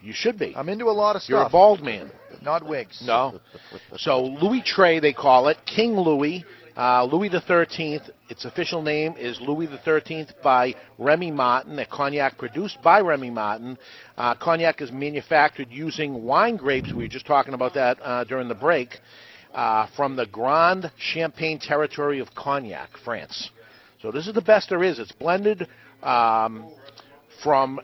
[0.00, 0.52] You should be.
[0.56, 1.30] I'm into a lot of stuff.
[1.30, 2.10] You're a bald man.
[2.42, 3.00] Not wigs.
[3.04, 3.40] No.
[3.96, 6.44] So Louis Trey, they call it King Louis.
[6.76, 8.04] Uh, Louis Thirteenth.
[8.30, 11.78] Its official name is Louis Thirteenth by Remy Martin.
[11.78, 13.76] A cognac produced by Remy Martin.
[14.16, 16.90] Uh, cognac is manufactured using wine grapes.
[16.90, 19.00] We were just talking about that uh, during the break.
[19.52, 23.50] Uh, from the Grande Champagne territory of Cognac, France.
[24.00, 24.98] So this is the best there is.
[24.98, 25.68] It's blended
[26.02, 26.72] um,
[27.42, 27.80] from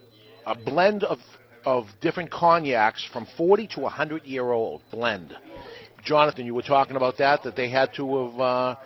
[0.46, 1.18] a blend of
[1.66, 5.36] of different cognacs from 40 to 100 year old blend.
[6.08, 8.76] Jonathan, you were talking about that that they had to have uh,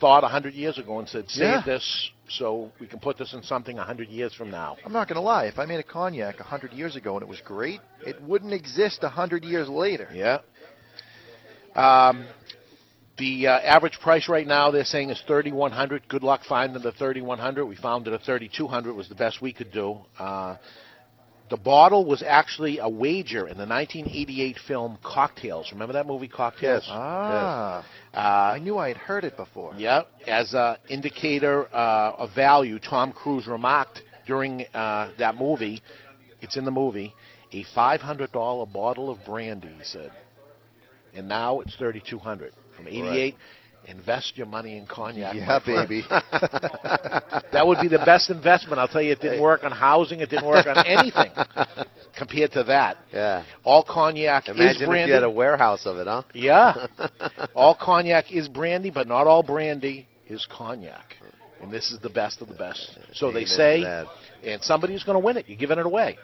[0.00, 1.62] thought 100 years ago and said, save Yeah.
[1.64, 4.76] this so we can put this in something 100 years from now.
[4.84, 5.44] I'm not going to lie.
[5.46, 9.02] If I made a cognac 100 years ago and it was great, it wouldn't exist
[9.02, 10.08] 100 years later.
[10.12, 10.40] Yeah.
[11.76, 12.26] Um,
[13.18, 17.64] the uh, average price right now they're saying is 3100 Good luck finding the 3100
[17.66, 19.98] We found it at 3200 was the best we could do.
[20.18, 20.56] Uh,
[21.50, 25.70] the bottle was actually a wager in the 1988 film Cocktails.
[25.72, 26.84] Remember that movie Cocktails?
[26.86, 26.90] Yes.
[26.92, 27.84] Ah.
[28.14, 29.74] Uh, I knew I had heard it before.
[29.76, 35.82] yeah, as an indicator uh, of value, Tom Cruise remarked during uh, that movie,
[36.40, 37.14] it's in the movie,
[37.52, 40.12] a $500 bottle of brandy, he said.
[41.14, 43.34] And now it's 3200 From 88,
[43.88, 45.34] invest your money in cognac.
[45.34, 46.04] Yeah, baby.
[46.10, 48.78] that would be the best investment.
[48.78, 51.32] I'll tell you, it didn't work on housing, it didn't work on anything
[52.16, 52.98] compared to that.
[53.12, 53.44] Yeah.
[53.64, 55.08] All cognac is Imagine if brandy.
[55.08, 56.22] you had a warehouse of it, huh?
[56.34, 56.86] Yeah.
[57.54, 61.16] all cognac is brandy, but not all brandy is cognac.
[61.60, 62.98] And this is the best of the best.
[63.14, 64.06] So they Amen to say,
[64.44, 65.48] and somebody's going to win it.
[65.48, 66.18] You're giving it away.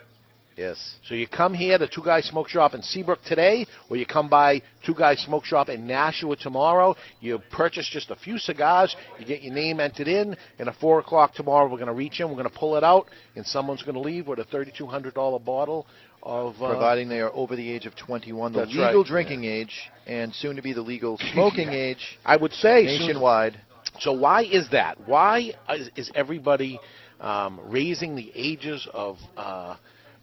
[0.55, 0.95] Yes.
[1.05, 4.29] So you come here to Two Guys Smoke Shop in Seabrook today, or you come
[4.29, 6.95] by Two Guys Smoke Shop in Nashua tomorrow.
[7.19, 10.99] You purchase just a few cigars, you get your name entered in, and at 4
[10.99, 13.83] o'clock tomorrow we're going to reach in, we're going to pull it out, and someone's
[13.83, 15.85] going to leave with a $3,200 bottle
[16.23, 16.55] of...
[16.55, 19.05] Uh, Providing they are over the age of 21, the legal right.
[19.05, 19.73] drinking age,
[20.07, 23.59] and soon to be the legal smoking age I would say nationwide.
[23.99, 24.97] So why is that?
[25.05, 26.79] Why is, is everybody
[27.19, 29.75] um, raising the ages of uh,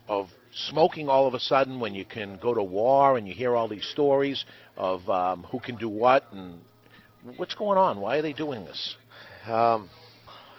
[0.09, 0.29] of
[0.69, 3.69] smoking all of a sudden when you can go to war and you hear all
[3.69, 4.45] these stories
[4.77, 6.61] of um, who can do what and
[7.37, 8.01] what's going on?
[8.01, 8.97] Why are they doing this?
[9.47, 9.89] Um,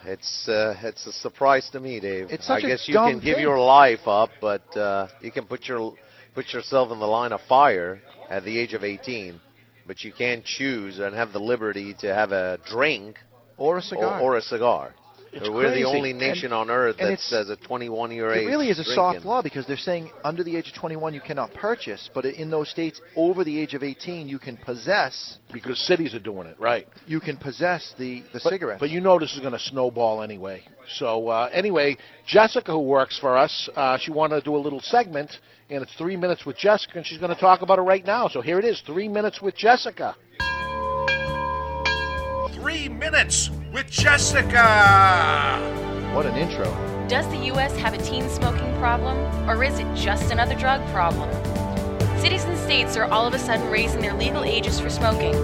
[0.04, 2.28] it's uh, it's a surprise to me, Dave.
[2.30, 5.46] It's I such a guess you can give your life up, but uh, you can
[5.46, 5.94] put your
[6.34, 9.40] put yourself in the line of fire at the age of 18.
[9.86, 13.18] But you can't choose and have the liberty to have a drink
[13.56, 14.20] or a cigar.
[14.20, 14.94] or, or a cigar.
[15.36, 15.84] It's We're the crazy.
[15.84, 18.44] only And- nation on earth that says a 21 year age.
[18.44, 18.94] It really is a drinking.
[18.94, 22.50] soft law because they're saying under the age of 21 you cannot purchase, but in
[22.50, 25.38] those states over the age of 18 you can possess.
[25.52, 26.86] Because cities are doing it, right?
[27.08, 28.78] You can possess the the But, cigarette.
[28.80, 30.62] but you know this is going to snowball anyway.
[30.98, 31.96] So uh, anyway,
[32.26, 35.92] Jessica, who works for us, uh, she wanted to do a little segment, and it's
[35.94, 38.28] three minutes with Jessica, and she's going to talk about it right now.
[38.28, 40.14] So here it is, three minutes with Jessica.
[42.52, 45.58] Three minutes with Jessica.
[46.14, 46.64] What an intro.
[47.08, 47.76] Does the U.S.
[47.76, 49.18] have a teen smoking problem,
[49.50, 51.28] or is it just another drug problem?
[52.20, 55.34] Cities and states are all of a sudden raising their legal ages for smoking.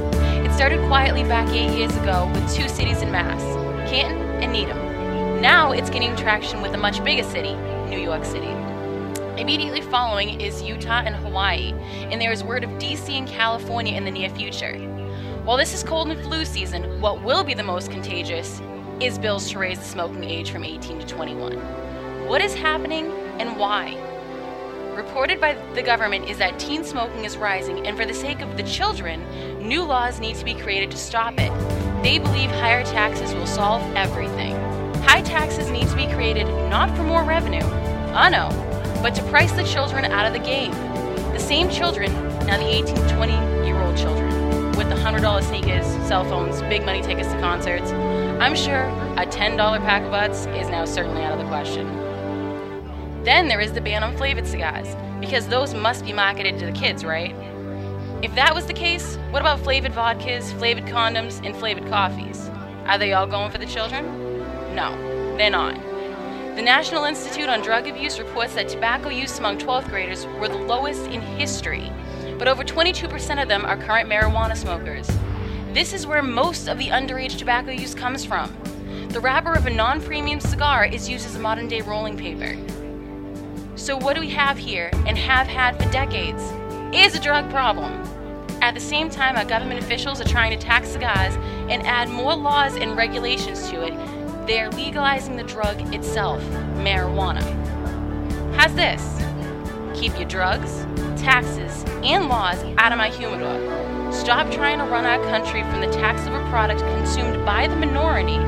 [0.46, 3.42] It started quietly back eight years ago with two cities in Mass,
[3.90, 4.78] Canton and Needham.
[5.40, 7.54] Now it's gaining traction with a much bigger city,
[7.88, 8.54] New York City.
[9.40, 11.72] Immediately following is Utah and Hawaii,
[12.12, 14.99] and there is word of DC and California in the near future.
[15.44, 18.60] While this is cold and flu season, what will be the most contagious
[19.00, 21.56] is bills to raise the smoking age from 18 to 21.
[22.26, 23.96] What is happening and why?
[24.94, 28.58] Reported by the government is that teen smoking is rising, and for the sake of
[28.58, 29.24] the children,
[29.66, 31.50] new laws need to be created to stop it.
[32.02, 34.54] They believe higher taxes will solve everything.
[35.04, 37.64] High taxes need to be created not for more revenue,
[38.12, 38.50] uh no,
[39.02, 40.72] but to price the children out of the game.
[41.32, 42.12] The same children,
[42.46, 43.32] now the 18 to 20
[43.66, 44.29] year old children,
[44.90, 47.92] the $100 sneakers, cell phones, big money tickets to concerts,
[48.42, 51.86] I'm sure a $10 pack of butts is now certainly out of the question.
[53.22, 56.72] Then there is the ban on flavored cigars, because those must be marketed to the
[56.72, 57.36] kids, right?
[58.20, 62.50] If that was the case, what about flavored vodkas, flavored condoms, and flavored coffees?
[62.86, 64.04] Are they all going for the children?
[64.74, 64.90] No,
[65.36, 65.76] they're not.
[66.56, 70.58] The National Institute on Drug Abuse reports that tobacco use among 12th graders were the
[70.58, 71.92] lowest in history,
[72.40, 75.06] but over 22% of them are current marijuana smokers.
[75.74, 78.50] This is where most of the underage tobacco use comes from.
[79.10, 82.56] The wrapper of a non premium cigar is used as a modern day rolling paper.
[83.76, 86.42] So, what do we have here and have had for decades?
[86.94, 87.92] Is a drug problem.
[88.62, 91.34] At the same time, our government officials are trying to tax cigars
[91.68, 96.42] and add more laws and regulations to it, they are legalizing the drug itself,
[96.78, 97.42] marijuana.
[98.54, 99.02] How's this?
[100.00, 100.86] Keep your drugs,
[101.20, 103.60] taxes, and laws out of my humidor.
[104.10, 107.76] Stop trying to run our country from the tax of a product consumed by the
[107.76, 108.40] minority,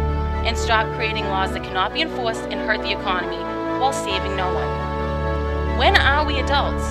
[0.48, 3.36] and stop creating laws that cannot be enforced and hurt the economy
[3.78, 5.76] while saving no one.
[5.76, 6.86] When are we adults?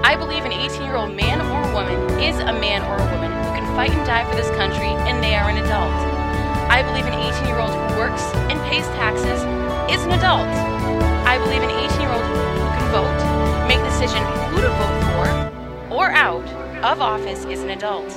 [0.00, 3.30] I believe an 18 year old man or woman is a man or a woman
[3.44, 5.92] who can fight and die for this country, and they are an adult.
[6.72, 9.44] I believe an 18 year old who works and pays taxes
[9.92, 10.48] is an adult.
[11.28, 13.35] I believe an 18 year old who can vote,
[13.66, 15.02] make the decision who to vote
[15.88, 16.46] for or out
[16.84, 18.10] of office is an adult.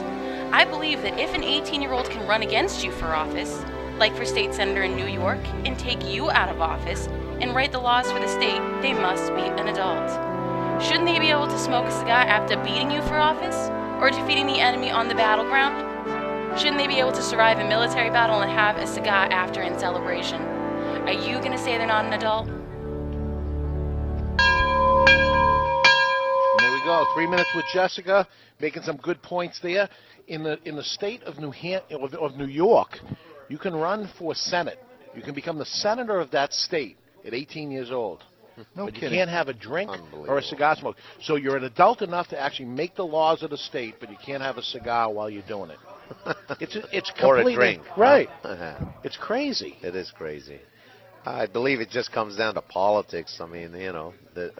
[0.51, 3.63] I believe that if an 18 year old can run against you for office,
[3.97, 7.07] like for state senator in New York, and take you out of office
[7.41, 10.09] and write the laws for the state, they must be an adult.
[10.83, 13.69] Shouldn't they be able to smoke a cigar after beating you for office
[13.99, 16.59] or defeating the enemy on the battleground?
[16.59, 19.77] Shouldn't they be able to survive a military battle and have a cigar after in
[19.79, 20.41] celebration?
[20.41, 22.49] Are you going to say they're not an adult?
[26.89, 27.05] Go.
[27.13, 28.27] Three minutes with Jessica,
[28.59, 29.87] making some good points there.
[30.27, 32.97] In the in the state of New Han- of, of New York,
[33.47, 34.79] you can run for Senate.
[35.15, 38.23] You can become the senator of that state at 18 years old.
[38.75, 39.89] No but you can't have a drink
[40.27, 40.97] or a cigar smoke.
[41.21, 44.17] So you're an adult enough to actually make the laws of the state, but you
[44.23, 45.79] can't have a cigar while you're doing it.
[46.59, 47.83] It's it's or completely a drink.
[47.97, 48.29] right.
[48.43, 48.75] Uh-huh.
[49.03, 49.77] It's crazy.
[49.81, 50.59] It is crazy.
[51.25, 53.37] I believe it just comes down to politics.
[53.39, 54.51] I mean, you know, the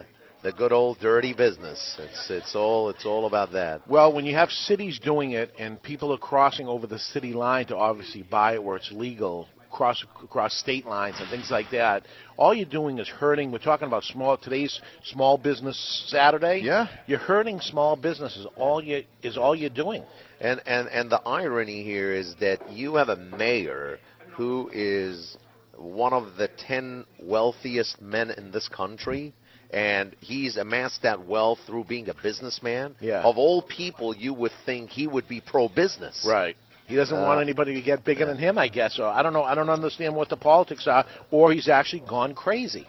[0.42, 1.96] the good old dirty business.
[1.98, 3.86] It's it's all it's all about that.
[3.88, 7.66] Well, when you have cities doing it and people are crossing over the city line
[7.66, 12.04] to obviously buy it where it's legal, cross across state lines and things like that,
[12.36, 13.52] all you're doing is hurting.
[13.52, 16.60] We're talking about small today's small business Saturday.
[16.64, 18.46] Yeah, you're hurting small businesses.
[18.56, 20.04] All you is all you're doing.
[20.40, 23.98] And and and the irony here is that you have a mayor
[24.36, 25.36] who is
[25.76, 29.32] one of the 10 wealthiest men in this country
[29.72, 32.96] and he's amassed that wealth through being a businessman.
[33.00, 33.22] Yeah.
[33.22, 36.24] Of all people, you would think he would be pro business.
[36.28, 36.56] Right.
[36.86, 38.98] He doesn't Uh, want anybody to get bigger than him, I guess.
[38.98, 39.44] Or I don't know.
[39.44, 41.04] I don't understand what the politics are.
[41.30, 42.86] Or he's actually gone crazy.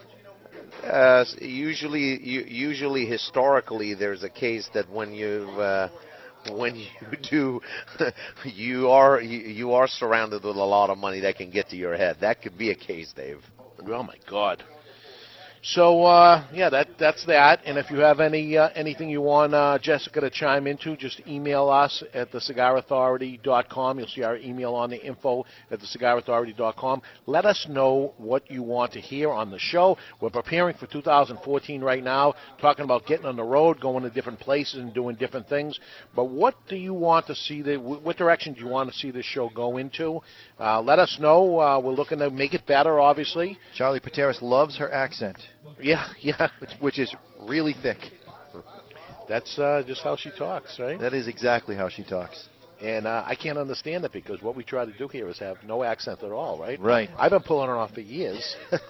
[0.84, 5.90] Uh, usually, usually historically, there's a case that when you uh,
[6.50, 6.88] when you
[7.30, 7.62] do,
[8.46, 11.96] you are you are surrounded with a lot of money that can get to your
[11.96, 12.18] head.
[12.22, 13.42] That could be a case, Dave.
[13.88, 14.64] Oh my God.
[15.64, 17.62] So uh, yeah, that that's that.
[17.66, 21.22] And if you have any uh, anything you want uh, Jessica to chime into, just
[21.28, 24.00] email us at thecigarauthority.com.
[24.00, 27.04] You'll see our email on the info at thecigarauthority.com.
[27.28, 30.00] Let us know what you want to hear on the show.
[30.20, 34.40] We're preparing for 2014 right now, talking about getting on the road, going to different
[34.40, 35.80] places, and doing different things.
[36.16, 37.62] But what do you want to see?
[37.62, 40.22] The what direction do you want to see this show go into?
[40.60, 41.60] Uh, let us know.
[41.60, 43.60] Uh, we're looking to make it better, obviously.
[43.76, 45.38] Charlie Pateras loves her accent.
[45.80, 46.50] Yeah, yeah.
[46.60, 47.98] Which, which is really thick.
[49.28, 51.00] That's uh, just how she talks, right?
[51.00, 52.50] That is exactly how she talks.
[52.82, 55.58] And uh, I can't understand it because what we try to do here is have
[55.64, 56.80] no accent at all, right?
[56.80, 57.10] Right.
[57.18, 58.56] I've been pulling her off for years.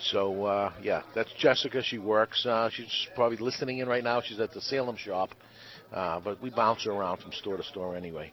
[0.00, 1.82] so uh, yeah, that's Jessica.
[1.82, 2.46] She works.
[2.46, 4.22] Uh, she's probably listening in right now.
[4.22, 5.30] She's at the Salem shop,
[5.92, 8.32] uh, but we bounce her around from store to store anyway.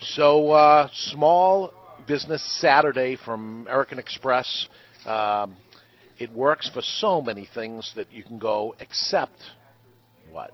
[0.00, 1.72] So uh, small
[2.08, 4.68] business Saturday from American Express.
[5.06, 5.56] Um,
[6.18, 9.38] it works for so many things that you can go except
[10.30, 10.50] what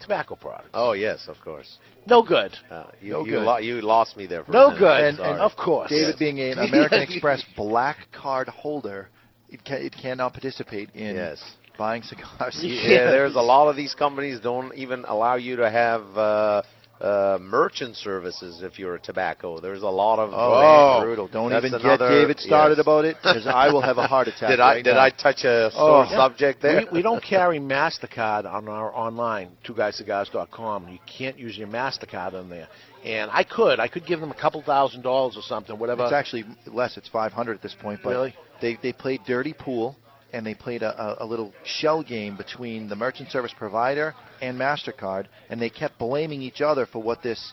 [0.00, 0.70] tobacco products.
[0.74, 1.78] Oh yes, of course.
[2.06, 2.52] No good.
[2.70, 3.42] Uh, you, No you, good.
[3.44, 4.44] lo- you lost me there.
[4.44, 4.86] For No a good.
[4.86, 5.20] I'm.
[5.20, 5.90] And of course.
[5.90, 6.18] David Yes.
[6.18, 9.08] being an American Express black card holder,
[9.48, 11.42] it, ca- it cannot participate in Yes.
[11.76, 12.58] buying cigars.
[12.62, 16.62] Yeah, there's a lot of these companies don't even allow you to have uh,
[17.00, 19.58] uh, merchant services if you're a tobacco.
[19.58, 21.28] There's a lot of Oh, uh, brutal!
[21.28, 22.84] Don't that's even another- get David started yes.
[22.84, 24.50] about it, because I will have a heart attack.
[24.50, 25.00] Did I right did now.
[25.04, 26.84] I touch a sore Oh, subject there?
[26.92, 30.88] We, we don't carry Mastercard on our online, twoguyscigars.com.
[30.88, 32.68] You can't use your Mastercard on there.
[33.04, 36.04] And I could, I could give them a couple thousand dollars or something, whatever.
[36.04, 36.96] It's actually less.
[36.98, 38.00] It's 500 at this point.
[38.04, 38.34] But Really?
[38.60, 39.96] They they play dirty pool,
[40.32, 45.26] and they played a, a, little shell game between the merchant service provider and Mastercard,
[45.48, 47.52] and they kept blaming each other for what this.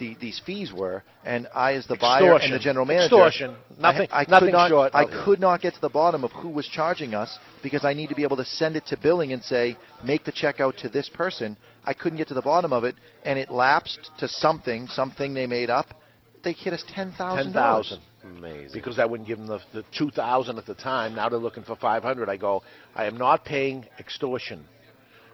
[0.00, 3.56] The, these fees were, and I, as the buyer and the general manager, Extortion.
[3.80, 6.30] Nothing- I, I nothing could not, short I could not get to the bottom of
[6.30, 9.32] who was charging us because I need to be able to send it to billing
[9.32, 11.56] and say, make the check out to this person.
[11.84, 15.48] I couldn't get to the bottom of it, and it lapsed to something, something they
[15.48, 15.86] made up.
[16.44, 18.00] They hit us ten thousand Ten thousand.
[18.24, 18.70] Amazing.
[18.72, 21.14] Because I wouldn't give them the, the two thousand at the time.
[21.14, 22.28] Now they're looking for five hundred.
[22.28, 22.62] I go,
[22.94, 24.64] I am not paying extortion.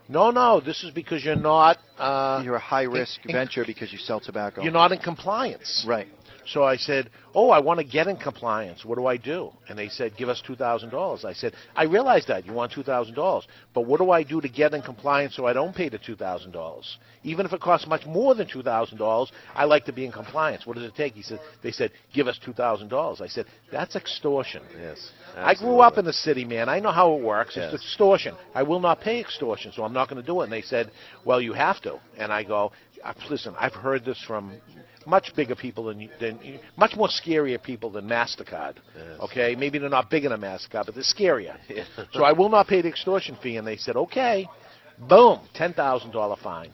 [0.07, 1.79] No, no, this is because you're not.
[1.99, 4.63] Uh, You're a high risk in- venture because you sell tobacco.
[4.63, 5.85] You're not in compliance.
[5.89, 6.09] Right.
[6.47, 8.85] So I said, "Oh, I want to get in compliance.
[8.85, 11.85] What do I do?" And they said, "Give us two thousand dollars." I said, "I
[11.85, 14.83] realize that you want two thousand dollars, but what do I do to get in
[14.83, 16.99] compliance so I don't pay the two thousand dollars?
[17.23, 20.13] Even if it costs much more than two thousand dollars, I like to be in
[20.13, 20.67] compliance.
[20.67, 23.47] What does it take?" He said, "They said, give us two thousand dollars." I said,
[23.73, 25.11] "That's extortion." Yes.
[25.37, 26.69] I grew up in the city, man.
[26.69, 27.57] I know how it works.
[27.57, 27.73] Yes.
[27.73, 28.37] It's extortion.
[28.55, 30.45] I will not pay extortion, so I'm not going to do it.
[30.45, 30.91] And they said,
[31.25, 32.94] "Well, you have to." And I go, "Uh,
[33.31, 34.53] "Listen, I've heard this from
[35.07, 36.39] much bigger people than you, than
[36.77, 38.77] much more scarier people than Mastercard.
[39.21, 41.57] Okay, maybe they're not bigger than Mastercard, but they're scarier.
[42.13, 44.49] so I will not pay the extortion fee." And they said, "Okay."
[45.09, 46.71] Boom, ten thousand dollar fine.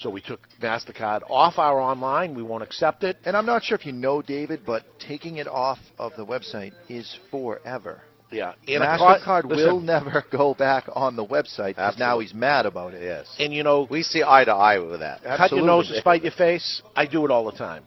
[0.00, 2.34] So we took Mastercard off our online.
[2.34, 3.16] We won't accept it.
[3.24, 6.72] And I'm not sure if you know, David, but taking it off of the website
[6.88, 8.02] is forever.
[8.30, 9.86] Yeah, and Mastercard will listen.
[9.86, 13.02] never go back on the website because now he's mad about it.
[13.02, 13.34] Yes.
[13.38, 15.22] And you know, we see eye to eye with that.
[15.22, 16.82] cut your nose to spite your face.
[16.94, 17.84] I do it all the time.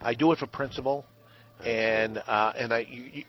[0.00, 1.04] I do it for principle,
[1.64, 3.24] and uh, and I you, you,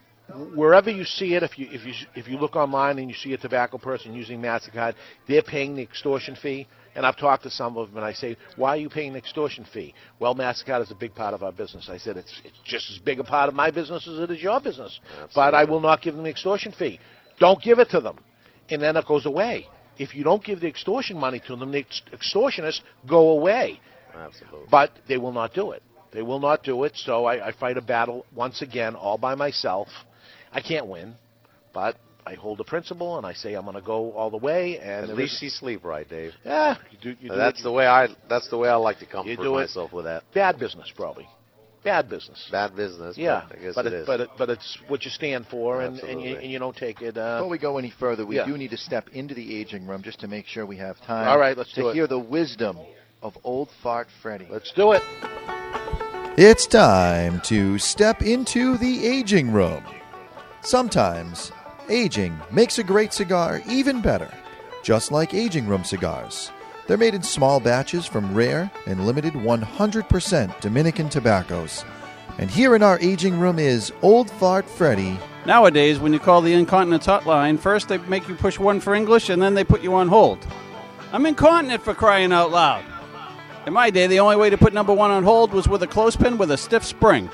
[0.56, 3.34] wherever you see it, if you if you if you look online and you see
[3.34, 4.94] a tobacco person using Mastercard,
[5.28, 6.68] they're paying the extortion fee.
[6.96, 9.20] And I've talked to some of them, and I say, "Why are you paying the
[9.20, 11.90] extortion fee?" Well, Mastercard is a big part of our business.
[11.90, 14.42] I said, "It's it's just as big a part of my business as it is
[14.42, 15.00] your business."
[15.34, 17.00] But I will not give them the extortion fee.
[17.40, 18.18] Don't give it to them,
[18.70, 19.68] and then it goes away.
[19.98, 23.80] If you don't give the extortion money to them, the ex- extortionists go away.
[24.14, 24.68] Absolutely.
[24.70, 25.84] But they will not do it.
[26.12, 26.94] They will not do it.
[26.96, 29.88] So I, I fight a battle once again, all by myself.
[30.52, 31.16] I can't win,
[31.74, 31.96] but
[32.26, 34.78] I hold a principle and I say I'm going to go all the way.
[34.80, 36.34] And At least is- you sleep right, Dave.
[36.46, 37.10] yeah, you do.
[37.22, 37.64] You do that's it.
[37.64, 38.10] the way I.
[38.30, 39.62] That's the way I like to comfort You do it.
[39.62, 40.24] myself with that.
[40.34, 41.28] bad business, probably.
[41.84, 42.48] Bad business.
[42.52, 43.18] Bad business.
[43.18, 44.06] Yeah, but I guess but it it, is.
[44.06, 47.02] but it, but it's what you stand for, and, and, you, and you don't take
[47.02, 47.18] it.
[47.18, 48.46] Uh, Before we go any further, we yeah.
[48.46, 51.28] do need to step into the aging room just to make sure we have time.
[51.28, 51.96] All right, let's to do it.
[51.96, 52.78] hear the wisdom
[53.24, 54.48] of old fart Freddy.
[54.52, 55.02] Let's do it.
[56.38, 59.84] It's time to step into the aging room.
[60.62, 61.52] Sometimes,
[61.92, 64.32] aging makes a great cigar even better,
[64.82, 66.52] just like aging room cigars.
[66.88, 71.86] They're made in small batches from rare and limited 100% Dominican tobaccos.
[72.38, 75.20] And here in our aging room is Old Fart Freddy.
[75.46, 79.30] Nowadays, when you call the incontinence hotline, first they make you push one for English
[79.30, 80.40] and then they put you on hold.
[81.12, 82.86] I'm incontinent for crying out loud.
[83.68, 85.88] In my day, the only way to put number one on hold was with a
[85.88, 87.30] clothespin with a stiff spring.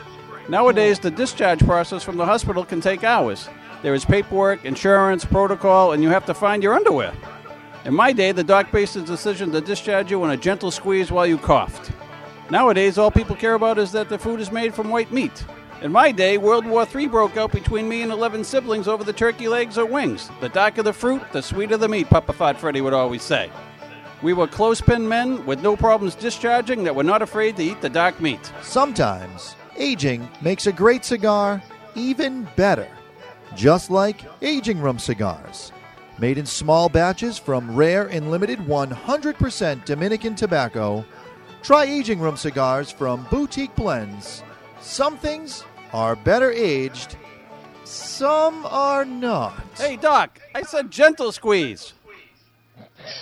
[0.50, 3.48] Nowadays, the discharge process from the hospital can take hours.
[3.82, 7.14] There is paperwork, insurance, protocol, and you have to find your underwear.
[7.86, 11.12] In my day, the doc based his decision to discharge you in a gentle squeeze
[11.12, 11.92] while you coughed.
[12.50, 15.46] Nowadays, all people care about is that the food is made from white meat.
[15.82, 19.14] In my day, World War III broke out between me and 11 siblings over the
[19.14, 20.32] turkey legs or wings.
[20.42, 23.52] The darker the fruit, the sweeter the meat, Papa Fat Freddy would always say.
[24.24, 27.90] We were clothespin men with no problems discharging that were not afraid to eat the
[27.90, 28.52] dark meat.
[28.64, 31.62] Sometimes, aging makes a great cigar
[31.94, 32.88] even better,
[33.58, 35.72] just like aging room cigars.
[36.20, 41.04] Made in small batches from rare and limited 100% Dominican tobacco,
[41.64, 44.44] try aging room cigars from Boutique Blends.
[44.80, 47.18] Some things are better aged,
[47.84, 49.64] some are not.
[49.76, 51.94] Hey, Doc, I said gentle squeeze.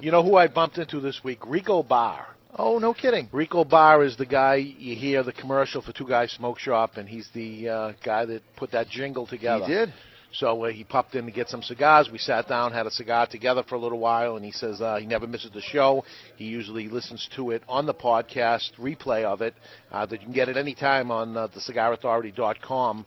[0.00, 1.38] you know who I bumped into this week?
[1.46, 2.26] Rico Barr.
[2.60, 3.28] Oh, no kidding.
[3.30, 7.08] Rico Barr is the guy you hear the commercial for Two Guys Smoke Shop, and
[7.08, 9.64] he's the uh, guy that put that jingle together.
[9.64, 9.94] He did.
[10.32, 12.10] So uh, he popped in to get some cigars.
[12.10, 14.96] We sat down, had a cigar together for a little while, and he says uh,
[14.96, 16.04] he never misses the show.
[16.36, 19.54] He usually listens to it on the podcast replay of it
[19.92, 23.06] uh, that you can get at any time on uh, the cigarauthority.com.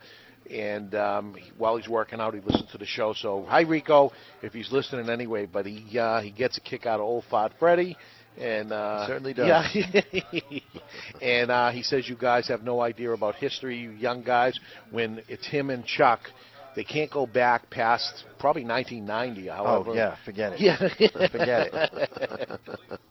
[0.49, 3.13] And um, while he's working out, he listens to the show.
[3.13, 4.11] So hi, Rico,
[4.41, 5.45] if he's listening anyway.
[5.45, 7.95] But he uh, he gets a kick out of Old Fat Freddy.
[8.39, 9.47] And uh, certainly does.
[9.73, 10.01] Yeah.
[11.21, 14.59] and uh, he says you guys have no idea about history, you young guys.
[14.89, 16.21] When it's him and Chuck,
[16.75, 19.49] they can't go back past probably 1990.
[19.49, 20.61] However, Oh yeah, forget it.
[20.61, 20.77] Yeah.
[21.29, 22.59] forget it.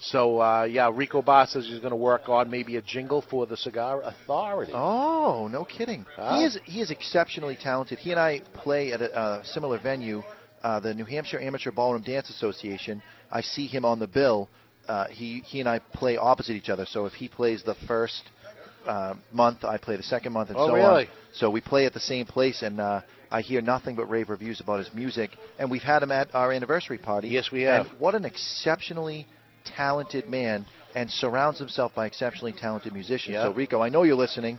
[0.00, 3.46] So uh, yeah, Rico Barr says he's going to work on maybe a jingle for
[3.46, 4.72] the Cigar Authority.
[4.74, 6.04] Oh, no kidding.
[6.16, 7.98] He is he is exceptionally talented.
[7.98, 10.22] He and I play at a, a similar venue,
[10.62, 13.00] uh, the New Hampshire Amateur Ballroom Dance Association.
[13.32, 14.48] I see him on the bill.
[14.86, 16.86] Uh, he he and I play opposite each other.
[16.86, 18.22] So if he plays the first
[18.86, 21.04] uh, month, I play the second month, and Oh, so really?
[21.06, 21.12] on.
[21.32, 23.00] So we play at the same place, and uh,
[23.30, 25.30] I hear nothing but rave reviews about his music.
[25.58, 27.28] And we've had him at our anniversary party.
[27.28, 27.86] Yes, we have.
[27.86, 29.26] And what an exceptionally
[29.64, 33.34] talented man, and surrounds himself by exceptionally talented musicians.
[33.34, 33.44] Yeah.
[33.44, 34.58] So Rico, I know you're listening.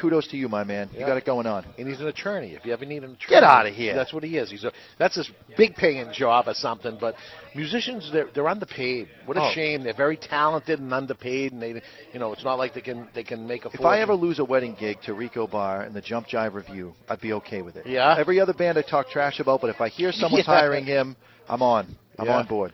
[0.00, 0.88] Kudos to you, my man.
[0.94, 1.06] You Yeah.
[1.08, 1.64] got it going on.
[1.78, 2.54] And he's an attorney.
[2.54, 3.94] If you ever need an attorney, Get out of here.
[3.94, 4.50] That's what he is.
[4.50, 6.96] He's a that's his big paying job or something.
[7.00, 7.16] But
[7.54, 9.08] musicians, they're they're underpaid.
[9.26, 9.50] What a Oh.
[9.52, 9.82] shame.
[9.82, 11.82] They're very talented and underpaid, and they
[12.12, 13.70] you know it's not like they can they can make a.
[13.72, 16.94] If I ever lose a wedding gig to Rico Barr and the Jump Jive Review,
[17.08, 17.86] I'd be okay with it.
[17.86, 18.16] Yeah?
[18.18, 20.54] Every other band I talk trash about, but if I hear someone's Yeah.
[20.54, 21.16] hiring him,
[21.48, 21.86] I'm on.
[22.18, 22.38] I'm Yeah.
[22.38, 22.72] on board.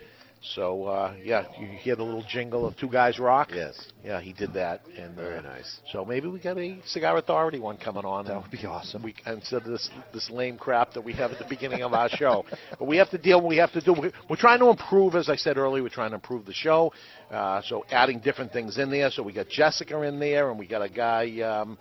[0.55, 3.51] So uh, yeah, you hear the little jingle of Two Guys Rock.
[3.53, 3.89] Yes.
[4.05, 5.81] Yeah, he did that, and Very uh, nice.
[5.93, 8.27] So maybe we got a Cigar Authority one coming on.
[8.27, 9.03] That would be awesome.
[9.03, 12.09] We instead of this this lame crap that we have at the beginning of our
[12.09, 12.45] show,
[12.79, 13.45] but we have to deal.
[13.47, 13.93] We have to do.
[13.93, 15.83] we- We're trying to improve, as I said earlier.
[15.83, 16.93] We're trying to improve the show.
[17.31, 19.11] Uh, so adding different things in there.
[19.11, 21.79] So we got Jessica in there, and we got a guy um,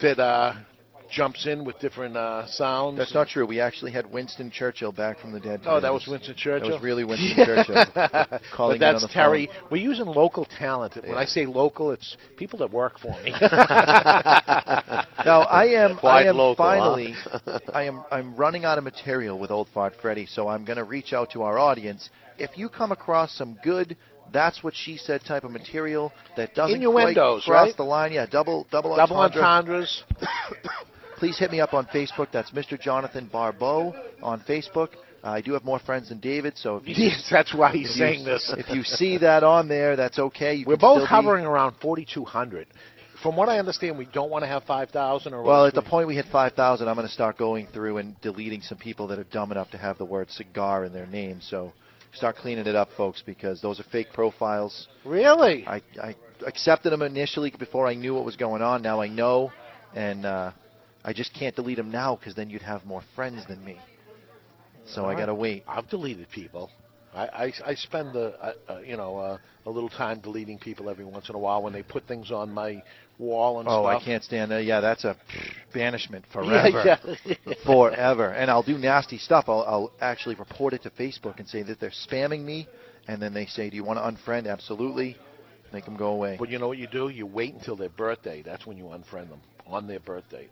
[0.00, 0.54] that uh,
[1.10, 2.98] jumps in with different uh, sounds.
[2.98, 3.46] That's not true.
[3.46, 5.62] We actually had Winston Churchill back from the dead.
[5.64, 6.68] Oh, that was Winston Churchill.
[6.68, 7.84] That was really Winston Churchill
[8.54, 9.46] calling but that's Terry.
[9.46, 9.68] phone.
[9.70, 10.96] We're using local talent.
[10.96, 13.30] When I say local, it's people that work for me.
[13.40, 16.76] now I am Quite I am local, huh?
[16.76, 17.14] finally
[17.72, 20.84] I am I'm running out of material with Old Fart Freddy, so I'm going to
[20.84, 22.10] reach out to our audience.
[22.38, 23.96] If you come across some good
[24.32, 27.76] that's what she said type of material that doesn't Innuendos, quite cross right?
[27.76, 29.44] the line, yeah, double double Double entendre.
[29.46, 30.02] entendres.
[31.18, 32.28] Please hit me up on Facebook.
[32.32, 32.78] That's Mr.
[32.78, 34.90] Jonathan Barbeau on Facebook.
[35.24, 37.94] Uh, I do have more friends than David, so if you, Yes, that's why he's
[37.94, 38.54] saying you, this.
[38.56, 40.54] If you see that on there, that's okay.
[40.54, 42.66] You We're both still be- hovering around 4,200.
[43.22, 46.06] From what I understand, we don't want to have 5,000 or Well, at the point
[46.06, 49.24] we hit 5,000, I'm going to start going through and deleting some people that are
[49.24, 51.40] dumb enough to have the word cigar in their name.
[51.40, 51.72] So
[52.12, 54.86] start cleaning it up, folks, because those are fake profiles.
[55.04, 55.66] Really?
[55.66, 56.14] I, I
[56.46, 58.82] accepted them initially before I knew what was going on.
[58.82, 59.50] Now I know,
[59.94, 60.52] and uh,
[61.06, 63.78] I just can't delete them now because then you'd have more friends than me.
[64.86, 65.62] So I got to wait.
[65.66, 66.70] I've deleted people.
[67.14, 70.90] I, I, I spend the uh, uh, you know uh, a little time deleting people
[70.90, 72.82] every once in a while when they put things on my
[73.18, 73.78] wall and stuff.
[73.78, 74.02] Oh, stuff.
[74.02, 74.64] I can't stand that.
[74.64, 75.16] Yeah, that's a
[75.72, 76.82] banishment forever.
[77.24, 77.54] Yeah, yeah.
[77.64, 78.32] forever.
[78.32, 79.44] And I'll do nasty stuff.
[79.48, 82.68] I'll, I'll actually report it to Facebook and say that they're spamming me.
[83.08, 85.16] And then they say, "Do you want to unfriend?" Absolutely.
[85.72, 86.36] Make them go away.
[86.38, 87.08] But you know what you do?
[87.08, 88.42] You wait until their birthday.
[88.42, 90.48] That's when you unfriend them on their birthday.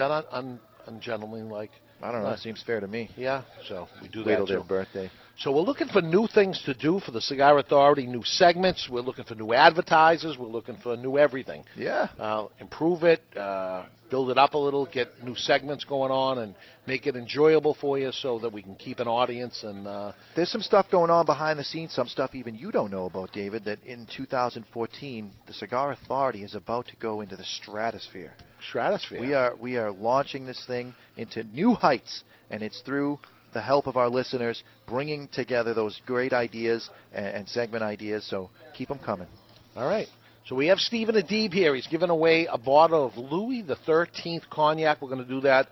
[0.00, 1.70] Un, un, ungentlemanlike?
[2.02, 2.28] I don't know.
[2.28, 3.10] Uh, It seems fair to me.
[3.16, 5.10] Yeah, so we do Wait that till their birthday.
[5.38, 8.88] So we're looking for new things to do for the Cigar Authority, new segments.
[8.90, 10.36] We're looking for new advertisers.
[10.36, 11.64] We're looking for new everything.
[11.76, 12.08] Yeah.
[12.18, 16.56] Uh, improve it, uh, build it up a little, get new segments going on, and
[16.88, 19.62] make it enjoyable for you so that we can keep an audience.
[19.62, 22.90] And uh, There's some stuff going on behind the scenes, some stuff even you don't
[22.90, 27.44] know about, David, that in 2014, the Cigar Authority is about to go into the
[27.44, 28.32] stratosphere.
[28.68, 29.20] Stratosphere.
[29.20, 33.18] We are we are launching this thing into new heights, and it's through
[33.54, 38.26] the help of our listeners, bringing together those great ideas and, and segment ideas.
[38.28, 39.28] So keep them coming.
[39.76, 40.08] All right.
[40.46, 41.74] So we have Stephen Abid here.
[41.74, 45.02] He's giving away a bottle of Louis the Thirteenth cognac.
[45.02, 45.68] We're going to do that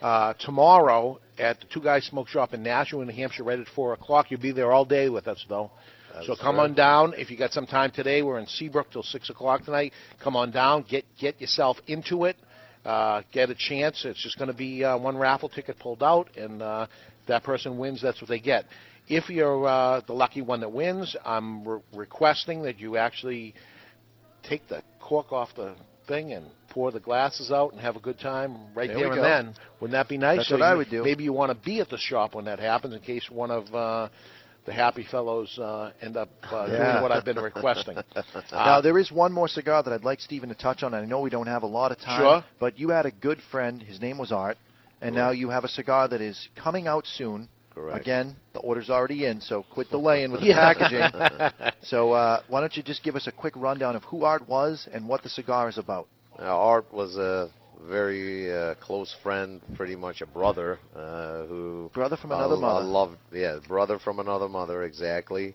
[0.00, 3.92] uh, tomorrow at the Two Guys Smoke Shop in Nashua, New Hampshire, right at four
[3.92, 4.30] o'clock.
[4.30, 5.70] You'll be there all day with us, though.
[6.24, 6.64] So come right.
[6.64, 8.22] on down if you got some time today.
[8.22, 9.92] We're in Seabrook till six o'clock tonight.
[10.22, 12.36] Come on down, get get yourself into it,
[12.84, 14.04] uh, get a chance.
[14.04, 16.86] It's just going to be uh, one raffle ticket pulled out, and uh,
[17.28, 18.02] that person wins.
[18.02, 18.64] That's what they get.
[19.08, 23.54] If you're uh, the lucky one that wins, I'm re- requesting that you actually
[24.48, 25.74] take the cork off the
[26.06, 29.16] thing and pour the glasses out and have a good time right There there, and
[29.16, 29.22] go.
[29.22, 29.54] then.
[29.80, 30.38] Wouldn't that be nice?
[30.38, 31.02] That's So what I would do.
[31.02, 33.74] Maybe you want to be at the shop when that happens in case one of
[33.74, 34.08] uh,
[34.66, 36.92] the happy fellows uh, end up uh, Yeah.
[36.92, 37.96] doing what I've been requesting.
[38.52, 40.94] now there is one more cigar that I'd like Stephen to touch on.
[40.94, 42.44] I know we don't have a lot of time, Sure.
[42.58, 43.82] but you had a good friend.
[43.82, 44.58] His name was Art,
[45.00, 47.48] and now you have a cigar that is coming out soon.
[47.74, 48.00] Correct.
[48.00, 50.74] Again, the order's already in, so quit delaying with the Yeah.
[50.74, 51.70] packaging.
[51.82, 54.88] so uh, why don't you just give us a quick rundown of who Art was
[54.92, 56.08] and what the cigar is about?
[56.38, 57.50] Now, Art was a
[57.88, 62.84] very uh, close friend, pretty much a brother, uh, who Brother from another mother.
[62.84, 65.54] I loved, yeah, brother from another mother, exactly.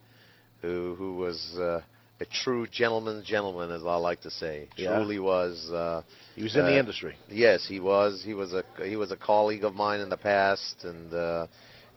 [0.62, 1.82] who who was uh,
[2.20, 4.70] a true gentleman's gentleman, as I like to say.
[4.78, 4.96] Yeah.
[4.96, 5.70] Truly was.
[5.72, 6.02] Uh,
[6.36, 7.16] He was in the uh, industry.
[7.30, 8.24] Yes, he was.
[8.26, 11.48] He was a he was a colleague of mine in the past, and uh,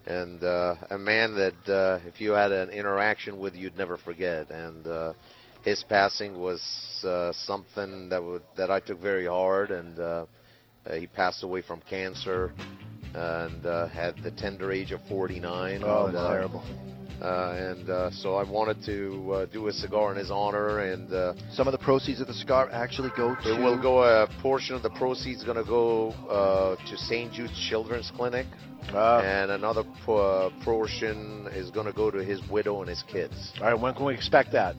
[0.07, 4.51] and uh, a man that uh, if you had an interaction with, you'd never forget.
[4.51, 5.13] And uh,
[5.65, 6.61] his passing was
[7.05, 10.27] uh, something that would that I took very hard, and uh,
[10.87, 12.53] uh, he passed away from cancer,
[13.15, 15.83] and uh, had the tender age of 49.
[15.85, 16.63] Oh, and, that's uh, terrible.
[17.21, 21.13] Uh, and uh, so I wanted to uh, do a cigar in his honor, and
[21.13, 23.55] uh, Some of the proceeds of the cigar actually go to.
[23.55, 24.03] it will go.
[24.05, 27.33] A portion of the proceeds going to go uh, to St.
[27.33, 28.47] Jude's Children's Clinic,
[28.95, 29.21] Ah.
[29.21, 33.53] and another po- uh, portion is going to go to his widow and his kids.
[33.61, 34.77] All right, when can we expect that?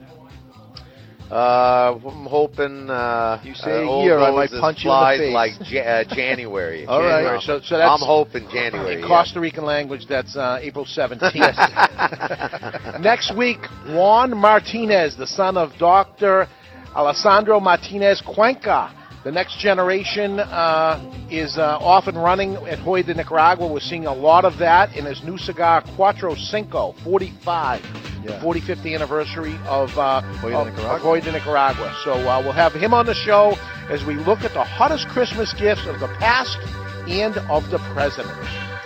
[1.32, 2.90] Uh, I'm hoping.
[2.90, 5.34] Uh, You say uh, a year, I might punch you in the face.
[5.34, 6.86] like ja- uh, January.
[6.90, 7.22] All right.
[7.22, 7.42] January.
[7.42, 8.94] So- so that's- I'm hoping January.
[8.96, 9.08] In yeah.
[9.08, 11.34] Costa Rican language, that's uh, April 17th.
[13.02, 16.48] Next week, Juan Martinez, the son of Dr.
[16.96, 18.92] Alejandro Martinez Cuenca.
[19.24, 23.68] The next generation uh, is uh, off and running at Joya de Nicaragua.
[23.68, 27.82] We're seeing a lot of that in his new cigar, Cuatro Cinco, 45,
[28.24, 30.96] the 45th anniversary of, uh, Joya de of- Nicaragua.
[30.96, 32.02] of Joya de Nicaragua.
[32.06, 33.56] So uh, we'll have him on the show
[33.90, 36.58] as we look at the hottest Christmas gifts of the past
[37.10, 38.28] and of the present.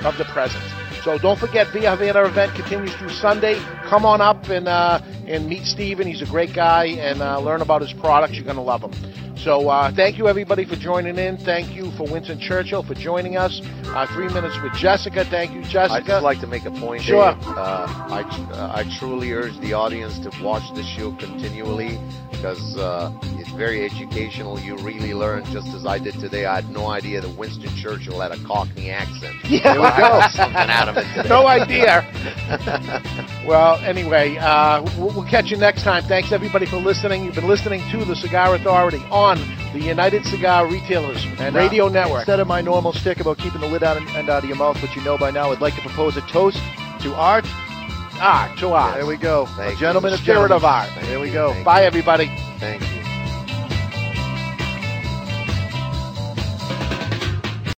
[0.04, 0.64] Of the present.
[1.04, 3.60] So don't forget, Via Havana event continues through Sunday.
[3.88, 6.08] Come on up and uh, and meet Stephen.
[6.08, 8.34] He's a great guy, and uh, learn about his products.
[8.36, 8.92] You're going to love them.
[9.38, 11.38] So uh, thank you everybody for joining in.
[11.38, 13.62] Thank you for Winston Churchill for joining us.
[13.88, 15.26] Uh, three minutes with Jessica.
[15.26, 15.94] Thank you, Jessica.
[15.96, 17.02] I'd just like to make a point.
[17.04, 17.22] Sure.
[17.22, 18.22] Uh, I,
[18.54, 22.00] uh, I truly urge the audience to watch this show continually
[22.32, 24.60] because uh, it's very educational.
[24.60, 26.46] You really learn just as I did today.
[26.46, 29.36] I had no idea that Winston Churchill had a Cockney accent.
[29.46, 29.62] Yeah.
[29.74, 30.22] There we go.
[30.34, 31.30] Something out of it today.
[31.30, 32.06] no idea.
[33.48, 36.04] well, anyway, uh, we'll, we'll catch you next time.
[36.04, 37.24] Thanks everybody for listening.
[37.24, 39.23] You've been listening to the Cigar Authority on
[39.74, 42.20] the United Cigar Retailers And, Radio uh, Network.
[42.20, 44.58] Instead of my normal stick about keeping the lid out and, and out of your
[44.58, 46.60] mouth, which you know by now, I'd like to propose a toast
[47.02, 47.46] to art.
[48.20, 48.96] Art to art.
[48.96, 49.46] There we go.
[49.58, 50.16] Thank a gentleman you.
[50.16, 50.90] of Spirit of art.
[51.02, 51.62] There we go.
[51.64, 52.28] Bye, everybody.
[52.60, 53.03] Thanks.